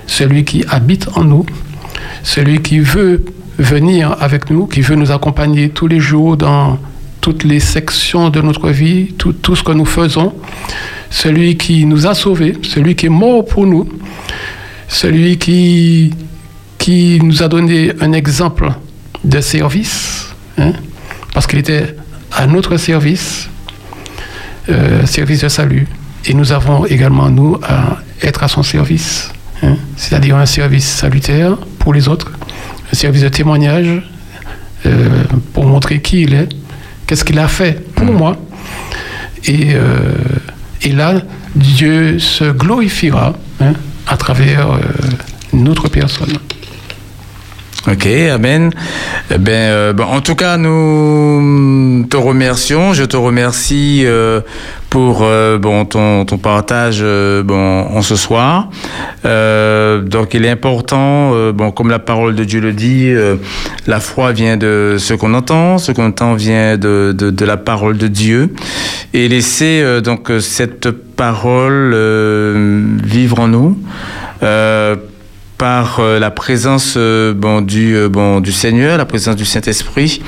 celui 0.07 0.45
qui 0.45 0.64
habite 0.68 1.09
en 1.16 1.24
nous, 1.24 1.45
celui 2.22 2.62
qui 2.62 2.78
veut 2.78 3.24
venir 3.59 4.16
avec 4.20 4.51
nous, 4.51 4.66
qui 4.66 4.80
veut 4.80 4.95
nous 4.95 5.11
accompagner 5.11 5.70
tous 5.70 5.87
les 5.87 6.01
jours 6.01 6.37
dans 6.37 6.78
toutes 7.20 7.45
les 7.45 7.61
sections 7.61 8.30
de 8.30 8.41
notre 8.41 8.70
vie, 8.70 9.14
tout, 9.16 9.55
ce 9.55 9.62
que 9.62 9.72
nous 9.72 9.85
faisons, 9.85 10.35
celui 11.11 11.57
qui 11.57 11.85
nous 11.85 12.07
a 12.07 12.14
sauvés, 12.14 12.57
celui 12.62 12.97
qui 12.97 13.07
est 13.07 13.11
mort 13.11 13.45
pour 13.45 13.66
nous, 13.66 13.89
celui 14.89 15.39
qui, 15.39 16.12
qui 16.78 17.20
nous 17.22 17.43
a 17.43 17.49
donné 17.49 17.93
un 18.01 18.12
exemple 18.12 18.72
de 19.22 19.41
service, 19.41 20.35
hein, 20.59 20.72
parce 21.33 21.47
qu'il 21.47 21.61
était 21.61 21.97
à 22.33 22.47
notre 22.47 22.76
service, 22.76 23.49
euh, 24.69 25.07
service 25.07 25.43
de 25.43 25.49
salut, 25.49 25.87
et 26.25 26.35
nous 26.35 26.53
avons 26.53 26.87
également, 26.87 27.29
nous, 27.31 27.59
à 27.63 27.99
être 28.23 28.43
à 28.43 28.49
son 28.49 28.63
service, 28.63 29.31
hein, 29.63 29.77
c'est-à-dire 29.97 30.37
un 30.37 30.47
service 30.47 30.87
salutaire 30.87 31.57
pour 31.79 31.93
les 31.93 32.09
autres, 32.09 32.31
un 32.93 32.97
service 32.97 33.23
de 33.23 33.29
témoignage 33.29 34.03
euh, 34.87 35.25
pour 35.53 35.67
montrer 35.67 36.01
qui 36.01 36.23
il 36.23 36.35
est, 36.35 36.49
qu'est-ce 37.07 37.25
qu'il 37.25 37.39
a 37.39 37.49
fait 37.49 37.85
pour 37.95 38.07
moi, 38.07 38.37
et, 39.45 39.75
euh, 39.75 40.15
et 40.83 40.93
là, 40.93 41.23
Dieu 41.57 42.19
se 42.19 42.45
glorifiera 42.45 43.35
hein, 43.61 43.73
à 44.07 44.17
travers 44.17 44.79
notre 45.53 45.89
personne. 45.89 46.39
Ok, 47.89 48.07
amen. 48.07 48.70
Eh 49.28 49.39
ben, 49.39 49.51
euh, 49.51 49.93
bon, 49.93 50.05
en 50.05 50.20
tout 50.20 50.37
cas, 50.37 50.57
nous 50.57 52.07
te 52.09 52.16
remercions. 52.16 52.93
Je 52.93 53.03
te 53.03 53.16
remercie 53.16 54.03
euh, 54.05 54.41
pour 54.89 55.22
euh, 55.22 55.59
bon 55.59 55.85
ton, 55.85 56.24
ton 56.24 56.39
partage 56.39 57.01
euh, 57.03 57.43
bon 57.43 57.80
en 57.80 58.01
ce 58.03 58.14
soir. 58.14 58.70
Euh, 59.24 60.01
donc, 60.01 60.35
il 60.35 60.45
est 60.45 60.51
important, 60.51 61.51
bon 61.53 61.72
comme 61.72 61.91
la 61.91 61.99
parole 61.99 62.37
de 62.37 62.45
Dieu 62.45 62.61
le 62.61 62.72
dit, 62.72 63.12
la 63.89 63.99
foi 63.99 64.30
vient 64.30 64.57
de 64.57 64.95
ce 64.99 65.14
qu'on 65.14 65.35
entend, 65.35 65.78
ce 65.78 65.91
qu'on 65.91 66.07
entend 66.07 66.35
vient 66.35 66.76
de, 66.76 67.12
de, 67.12 67.30
de 67.30 67.45
la 67.45 67.57
parole 67.57 67.99
de 67.99 68.07
Dieu, 68.07 68.55
et 69.12 69.26
laisser 69.26 70.01
donc 70.03 70.30
cette 70.39 70.91
parole 70.91 71.97
vivre 73.03 73.41
en 73.41 73.49
nous. 73.49 73.76
Par 75.63 76.01
euh, 76.01 76.19
la 76.19 76.33
présence 76.33 76.95
euh, 76.97 77.61
du, 77.61 77.95
euh, 77.95 78.09
bon, 78.09 78.41
du 78.41 78.51
Seigneur, 78.51 78.99
la 78.99 79.05
présence 79.05 79.37
du 79.37 79.45
Saint-Esprit, 79.45 80.21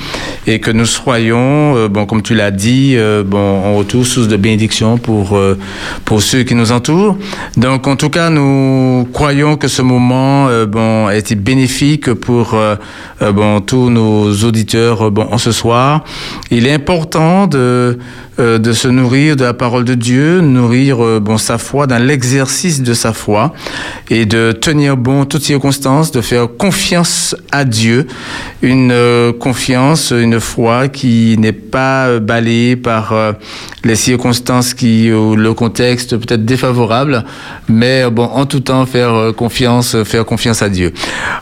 et 0.47 0.61
que 0.61 0.71
nous 0.71 0.85
soyons, 0.85 1.89
bon, 1.89 2.05
comme 2.05 2.21
tu 2.21 2.35
l'as 2.35 2.51
dit, 2.51 2.95
bon, 3.25 3.37
en 3.65 3.75
retour 3.75 4.05
source 4.05 4.29
de 4.29 4.37
bénédiction 4.37 4.97
pour, 4.97 5.37
pour 6.05 6.21
ceux 6.21 6.43
qui 6.43 6.55
nous 6.55 6.71
entourent. 6.71 7.17
Donc, 7.57 7.85
en 7.85 7.97
tout 7.97 8.09
cas, 8.09 8.29
nous 8.29 9.05
croyons 9.11 9.57
que 9.57 9.67
ce 9.67 9.81
moment 9.81 10.47
bon, 10.67 11.07
a 11.07 11.15
été 11.15 11.35
bénéfique 11.35 12.13
pour 12.13 12.55
bon, 13.19 13.59
tous 13.59 13.89
nos 13.89 14.31
auditeurs 14.31 15.11
bon, 15.11 15.27
en 15.29 15.37
ce 15.37 15.51
soir. 15.51 16.05
Il 16.49 16.65
est 16.65 16.73
important 16.73 17.47
de, 17.47 17.97
euh, 18.37 18.57
de 18.57 18.73
se 18.73 18.89
nourrir 18.89 19.37
de 19.37 19.45
la 19.45 19.53
parole 19.53 19.85
de 19.85 19.93
Dieu, 19.93 20.41
nourrir 20.41 21.01
euh, 21.01 21.21
bon, 21.21 21.37
sa 21.37 21.57
foi 21.57 21.87
dans 21.87 22.03
l'exercice 22.03 22.81
de 22.81 22.93
sa 22.93 23.13
foi 23.13 23.53
et 24.09 24.25
de 24.25 24.51
tenir 24.51 24.97
bon 24.97 25.23
toutes 25.23 25.43
circonstances, 25.43 26.11
de 26.11 26.19
faire 26.19 26.49
confiance 26.57 27.33
à 27.53 27.63
Dieu, 27.63 28.07
une 28.61 28.91
euh, 28.91 29.31
confiance, 29.31 30.11
une 30.11 30.41
foi 30.41 30.89
qui 30.89 31.37
n'est 31.39 31.53
pas 31.53 32.19
balayée 32.19 32.75
par 32.75 33.13
les 33.85 33.95
circonstances 33.95 34.73
qui 34.73 35.13
ou 35.13 35.37
le 35.37 35.53
contexte 35.53 36.17
peut-être 36.17 36.43
défavorable, 36.43 37.23
mais 37.69 38.09
bon 38.09 38.25
en 38.25 38.45
tout 38.45 38.59
temps 38.59 38.85
faire 38.85 39.31
confiance, 39.37 39.95
faire 40.03 40.25
confiance 40.25 40.61
à 40.61 40.67
Dieu. 40.67 40.93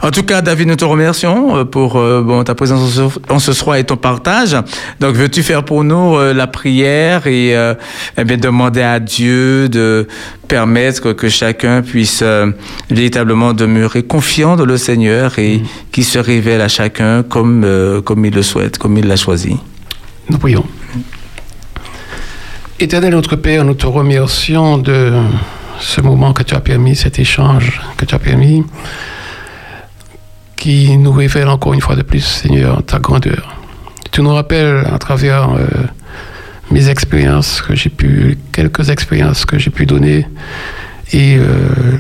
En 0.04 0.12
tout 0.12 0.24
cas, 0.24 0.42
David, 0.42 0.68
nous 0.68 0.76
te 0.76 0.86
remercions 0.86 1.66
pour 1.66 1.94
bon 1.94 2.44
ta 2.44 2.54
présence 2.54 3.00
en 3.30 3.40
ce, 3.40 3.54
soir 3.54 3.78
et 3.78 3.84
ton 3.84 3.98
partage. 3.98 4.56
Donc, 5.00 5.16
veux-tu 5.16 5.42
faire 5.42 5.66
pour 5.66 5.84
nous 5.84 6.18
la 6.34 6.48
prière 6.48 6.83
et 6.84 7.56
euh, 7.56 7.74
eh 8.18 8.24
bien 8.24 8.38
demander 8.38 8.82
à 8.82 9.00
Dieu 9.00 9.70
de 9.70 10.08
permettre 10.48 11.14
que 11.14 11.30
chacun 11.30 11.82
puisse 11.82 12.22
euh, 12.22 12.52
véritablement 12.90 13.54
demeurer 13.54 14.04
confiant 14.04 14.56
dans 14.56 14.66
le 14.66 14.78
Seigneur 14.78 15.40
et 15.40 15.62
qui 15.92 16.04
se 16.04 16.20
révèle 16.20 16.62
à 16.62 16.68
chacun 16.68 17.24
comme 17.24 17.64
euh, 17.64 18.02
comme 18.02 18.26
il 18.26 18.34
le 18.34 18.44
souhaite, 18.44 18.78
comme 18.78 18.98
il 18.98 19.08
l'a 19.08 19.16
choisi. 19.16 19.58
Nous 20.30 20.38
prions. 20.38 20.66
Éternel 22.80 23.14
notre 23.14 23.36
Père, 23.36 23.64
nous 23.64 23.76
te 23.76 23.86
remercions 23.86 24.78
de 24.78 25.14
ce 25.80 26.02
moment 26.02 26.34
que 26.34 26.44
tu 26.44 26.56
as 26.56 26.60
permis, 26.60 26.96
cet 26.96 27.20
échange 27.20 27.82
que 27.98 28.06
tu 28.06 28.16
as 28.16 28.20
permis, 28.20 28.64
qui 30.56 30.98
nous 30.98 31.12
révèle 31.12 31.50
encore 31.50 31.74
une 31.74 31.82
fois 31.82 31.96
de 31.96 32.02
plus, 32.02 32.22
Seigneur, 32.22 32.84
ta 32.84 33.00
grandeur. 33.00 33.58
Tu 34.14 34.22
nous 34.22 34.34
rappelles 34.34 34.86
à 34.86 35.00
travers 35.00 35.50
euh, 35.54 35.66
mes 36.74 36.90
expériences 36.90 37.62
que 37.62 37.76
j'ai 37.76 37.92
pu, 37.92 38.38
quelques 38.52 38.90
expériences 38.90 39.46
que 39.46 39.60
j'ai 39.60 39.70
pu 39.70 39.86
donner 39.86 40.26
et 41.12 41.38
euh, 41.38 41.46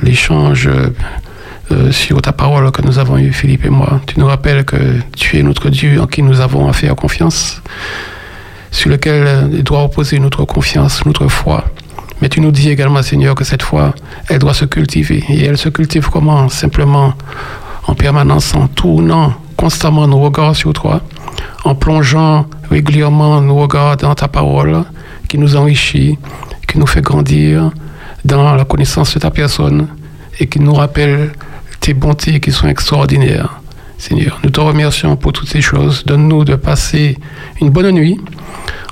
l'échange 0.01 0.67
euh, 0.67 1.91
sur 1.91 2.21
ta 2.23 2.31
parole 2.31 2.71
que 2.71 2.81
nous 2.81 2.97
avons 2.97 3.19
eu, 3.19 3.31
Philippe 3.31 3.65
et 3.65 3.69
moi. 3.69 4.01
Tu 4.07 4.19
nous 4.19 4.25
rappelles 4.25 4.65
que 4.65 4.99
tu 5.15 5.37
es 5.37 5.43
notre 5.43 5.69
Dieu 5.69 6.01
en 6.01 6.07
qui 6.07 6.23
nous 6.23 6.41
avons 6.41 6.67
à 6.67 6.73
faire 6.73 6.95
confiance 6.95 7.61
sur 8.71 8.89
lequel 8.89 9.61
doit 9.61 9.81
reposer 9.81 10.17
notre 10.17 10.43
confiance, 10.45 11.05
notre 11.05 11.27
foi. 11.27 11.65
Mais 12.21 12.29
tu 12.29 12.41
nous 12.41 12.51
dis 12.51 12.69
également, 12.69 13.03
Seigneur, 13.03 13.35
que 13.35 13.43
cette 13.43 13.61
foi, 13.61 13.93
elle 14.27 14.39
doit 14.39 14.55
se 14.55 14.65
cultiver. 14.65 15.23
Et 15.29 15.45
elle 15.45 15.57
se 15.57 15.69
cultive 15.69 16.09
comment? 16.09 16.49
Simplement 16.49 17.13
en 17.85 17.93
permanence, 17.93 18.55
en 18.55 18.67
tournant 18.67 19.33
constamment 19.55 20.07
nos 20.07 20.19
regards 20.19 20.55
sur 20.55 20.73
toi, 20.73 21.01
en 21.63 21.75
plongeant 21.75 22.47
régulièrement 22.73 23.39
nos 23.39 23.55
regards 23.55 23.97
dans 23.97 24.15
ta 24.15 24.27
parole, 24.27 24.83
qui 25.27 25.37
nous 25.37 25.55
enrichit, 25.55 26.17
qui 26.67 26.77
nous 26.79 26.87
fait 26.87 27.01
grandir 27.01 27.71
dans 28.25 28.55
la 28.55 28.65
connaissance 28.65 29.13
de 29.13 29.19
ta 29.19 29.31
personne 29.31 29.87
et 30.39 30.47
qui 30.47 30.59
nous 30.59 30.73
rappelle 30.73 31.31
tes 31.79 31.93
bontés 31.93 32.39
qui 32.39 32.51
sont 32.51 32.67
extraordinaires. 32.67 33.61
Seigneur, 33.97 34.39
nous 34.43 34.49
te 34.49 34.59
remercions 34.59 35.15
pour 35.15 35.31
toutes 35.33 35.47
ces 35.47 35.61
choses. 35.61 36.03
Donne-nous 36.05 36.43
de 36.45 36.55
passer 36.55 37.17
une 37.61 37.69
bonne 37.69 37.91
nuit 37.91 38.19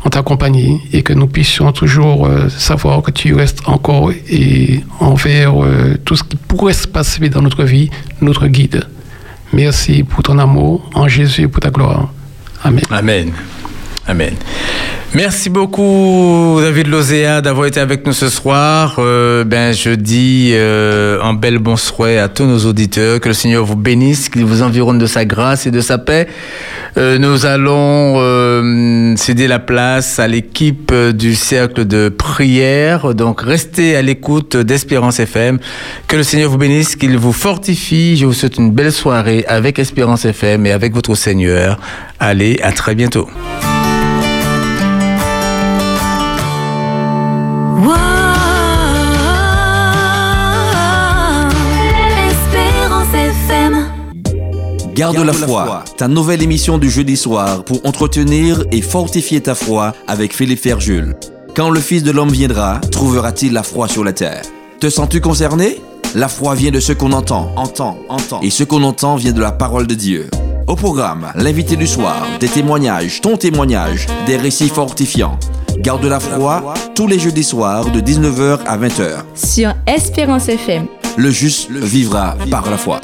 en 0.06 0.10
ta 0.10 0.22
compagnie 0.22 0.80
et 0.94 1.02
que 1.02 1.14
nous 1.14 1.28
puissions 1.28 1.72
toujours 1.72 2.28
euh, 2.28 2.50
savoir 2.50 3.02
que 3.02 3.12
tu 3.12 3.34
restes 3.34 3.62
encore 3.68 4.12
et 4.12 4.84
envers 5.00 5.64
euh, 5.64 5.98
tout 6.06 6.16
ce 6.16 6.24
qui 6.24 6.36
pourrait 6.36 6.74
se 6.74 6.88
passer 6.88 7.30
dans 7.30 7.42
notre 7.42 7.64
vie, 7.64 7.90
notre 8.22 8.48
guide. 8.48 8.86
Merci 9.54 10.04
pour 10.04 10.24
ton 10.24 10.38
amour, 10.38 10.90
en 10.94 11.08
Jésus 11.08 11.42
et 11.42 11.48
pour 11.48 11.62
ta 11.62 11.72
gloire. 11.72 12.14
Amen. 12.64 12.84
Amen. 12.92 13.34
Amen. 14.08 14.36
Merci 15.14 15.50
beaucoup, 15.50 16.60
David 16.62 16.88
Lozéa, 16.88 17.42
d'avoir 17.42 17.68
été 17.68 17.82
avec 17.82 18.06
nous 18.06 18.14
ce 18.14 18.30
soir. 18.30 18.96
Euh, 18.98 19.44
ben, 19.44 19.74
je 19.74 19.90
dis 19.90 20.52
euh, 20.54 21.22
un 21.22 21.34
bel 21.34 21.58
bonsoir 21.58 22.24
à 22.24 22.30
tous 22.30 22.46
nos 22.46 22.60
auditeurs. 22.60 23.20
Que 23.20 23.28
le 23.28 23.34
Seigneur 23.34 23.66
vous 23.66 23.76
bénisse, 23.76 24.30
qu'il 24.30 24.46
vous 24.46 24.62
environne 24.62 25.00
de 25.00 25.06
sa 25.06 25.26
grâce 25.26 25.68
et 25.68 25.72
de 25.72 25.82
sa 25.82 25.98
paix. 25.98 26.30
Euh, 26.98 27.18
nous 27.18 27.46
allons 27.46 29.18
céder 29.18 29.50
la 29.50 29.60
place 29.60 30.18
à 30.18 30.30
l'équipe 30.30 30.94
du 30.94 31.36
cercle 31.36 31.86
de 31.86 32.08
prière. 32.08 33.14
Donc, 33.14 33.42
restez 33.42 33.98
à 33.98 34.02
l'écoute 34.02 34.56
d'Espérance 34.56 35.20
FM. 35.20 35.60
Que 36.08 36.16
le 36.16 36.24
Seigneur 36.24 36.50
vous 36.50 36.58
bénisse, 36.58 36.96
qu'il 36.96 37.18
vous 37.18 37.34
fortifie. 37.34 38.16
Je 38.16 38.26
vous 38.26 38.34
souhaite 38.34 38.56
une 38.56 38.72
belle 38.72 38.94
soirée 38.94 39.44
avec 39.50 39.78
Espérance 39.78 40.24
FM 40.24 40.66
et 40.66 40.72
avec 40.72 40.94
votre 40.94 41.16
Seigneur. 41.16 41.78
Allez, 42.18 42.60
à 42.64 42.72
très 42.72 42.96
bientôt. 42.96 43.28
Espérance 52.30 53.14
FM. 53.14 53.86
Garde 54.94 55.18
la 55.18 55.34
foi, 55.34 55.84
ta 55.98 56.08
nouvelle 56.08 56.44
émission 56.44 56.78
du 56.78 56.92
jeudi 56.92 57.18
soir 57.18 57.64
pour 57.64 57.84
entretenir 57.84 58.64
et 58.72 58.84
fortifier 58.84 59.42
ta 59.42 59.56
foi 59.56 59.96
avec 60.08 60.36
Philippe 60.36 60.60
Ferjul. 60.62 61.16
Quand 61.56 61.72
le 61.72 61.80
Fils 61.80 62.04
de 62.04 62.12
l'homme 62.12 62.30
viendra, 62.30 62.80
trouvera-t-il 62.92 63.52
la 63.52 63.64
foi 63.64 63.88
sur 63.88 64.04
la 64.04 64.14
terre? 64.14 64.44
Te 64.80 64.88
sens-tu 64.88 65.20
concerné? 65.20 65.82
La 66.14 66.28
foi 66.28 66.54
vient 66.54 66.72
de 66.72 66.80
ce 66.80 66.94
qu'on 66.94 67.14
entend, 67.14 67.52
entend, 67.56 67.98
entend. 68.10 68.42
Et 68.42 68.52
ce 68.52 68.64
qu'on 68.64 68.84
entend 68.84 69.16
vient 69.16 69.32
de 69.34 69.42
la 69.42 69.52
parole 69.52 69.88
de 69.88 69.96
Dieu. 69.96 70.30
Au 70.72 70.76
programme, 70.78 71.34
l'invité 71.36 71.76
du 71.76 71.86
soir, 71.86 72.26
des 72.40 72.48
témoignages, 72.48 73.20
ton 73.20 73.36
témoignage, 73.36 74.08
des 74.26 74.38
récits 74.38 74.70
fortifiants. 74.70 75.38
Garde 75.80 76.06
la 76.06 76.22
foi 76.22 76.74
tous 76.96 77.08
les 77.08 77.20
jeudis 77.20 77.44
soirs 77.44 77.92
de 77.92 78.00
19h 78.00 78.60
à 78.66 78.78
20h. 78.78 79.18
Sur 79.36 79.74
Espérance 79.86 80.48
FM. 80.48 80.86
Le 81.18 81.30
juste 81.30 81.70
vivra 81.70 82.38
par 82.50 82.70
la 82.72 82.78
foi. 82.78 83.02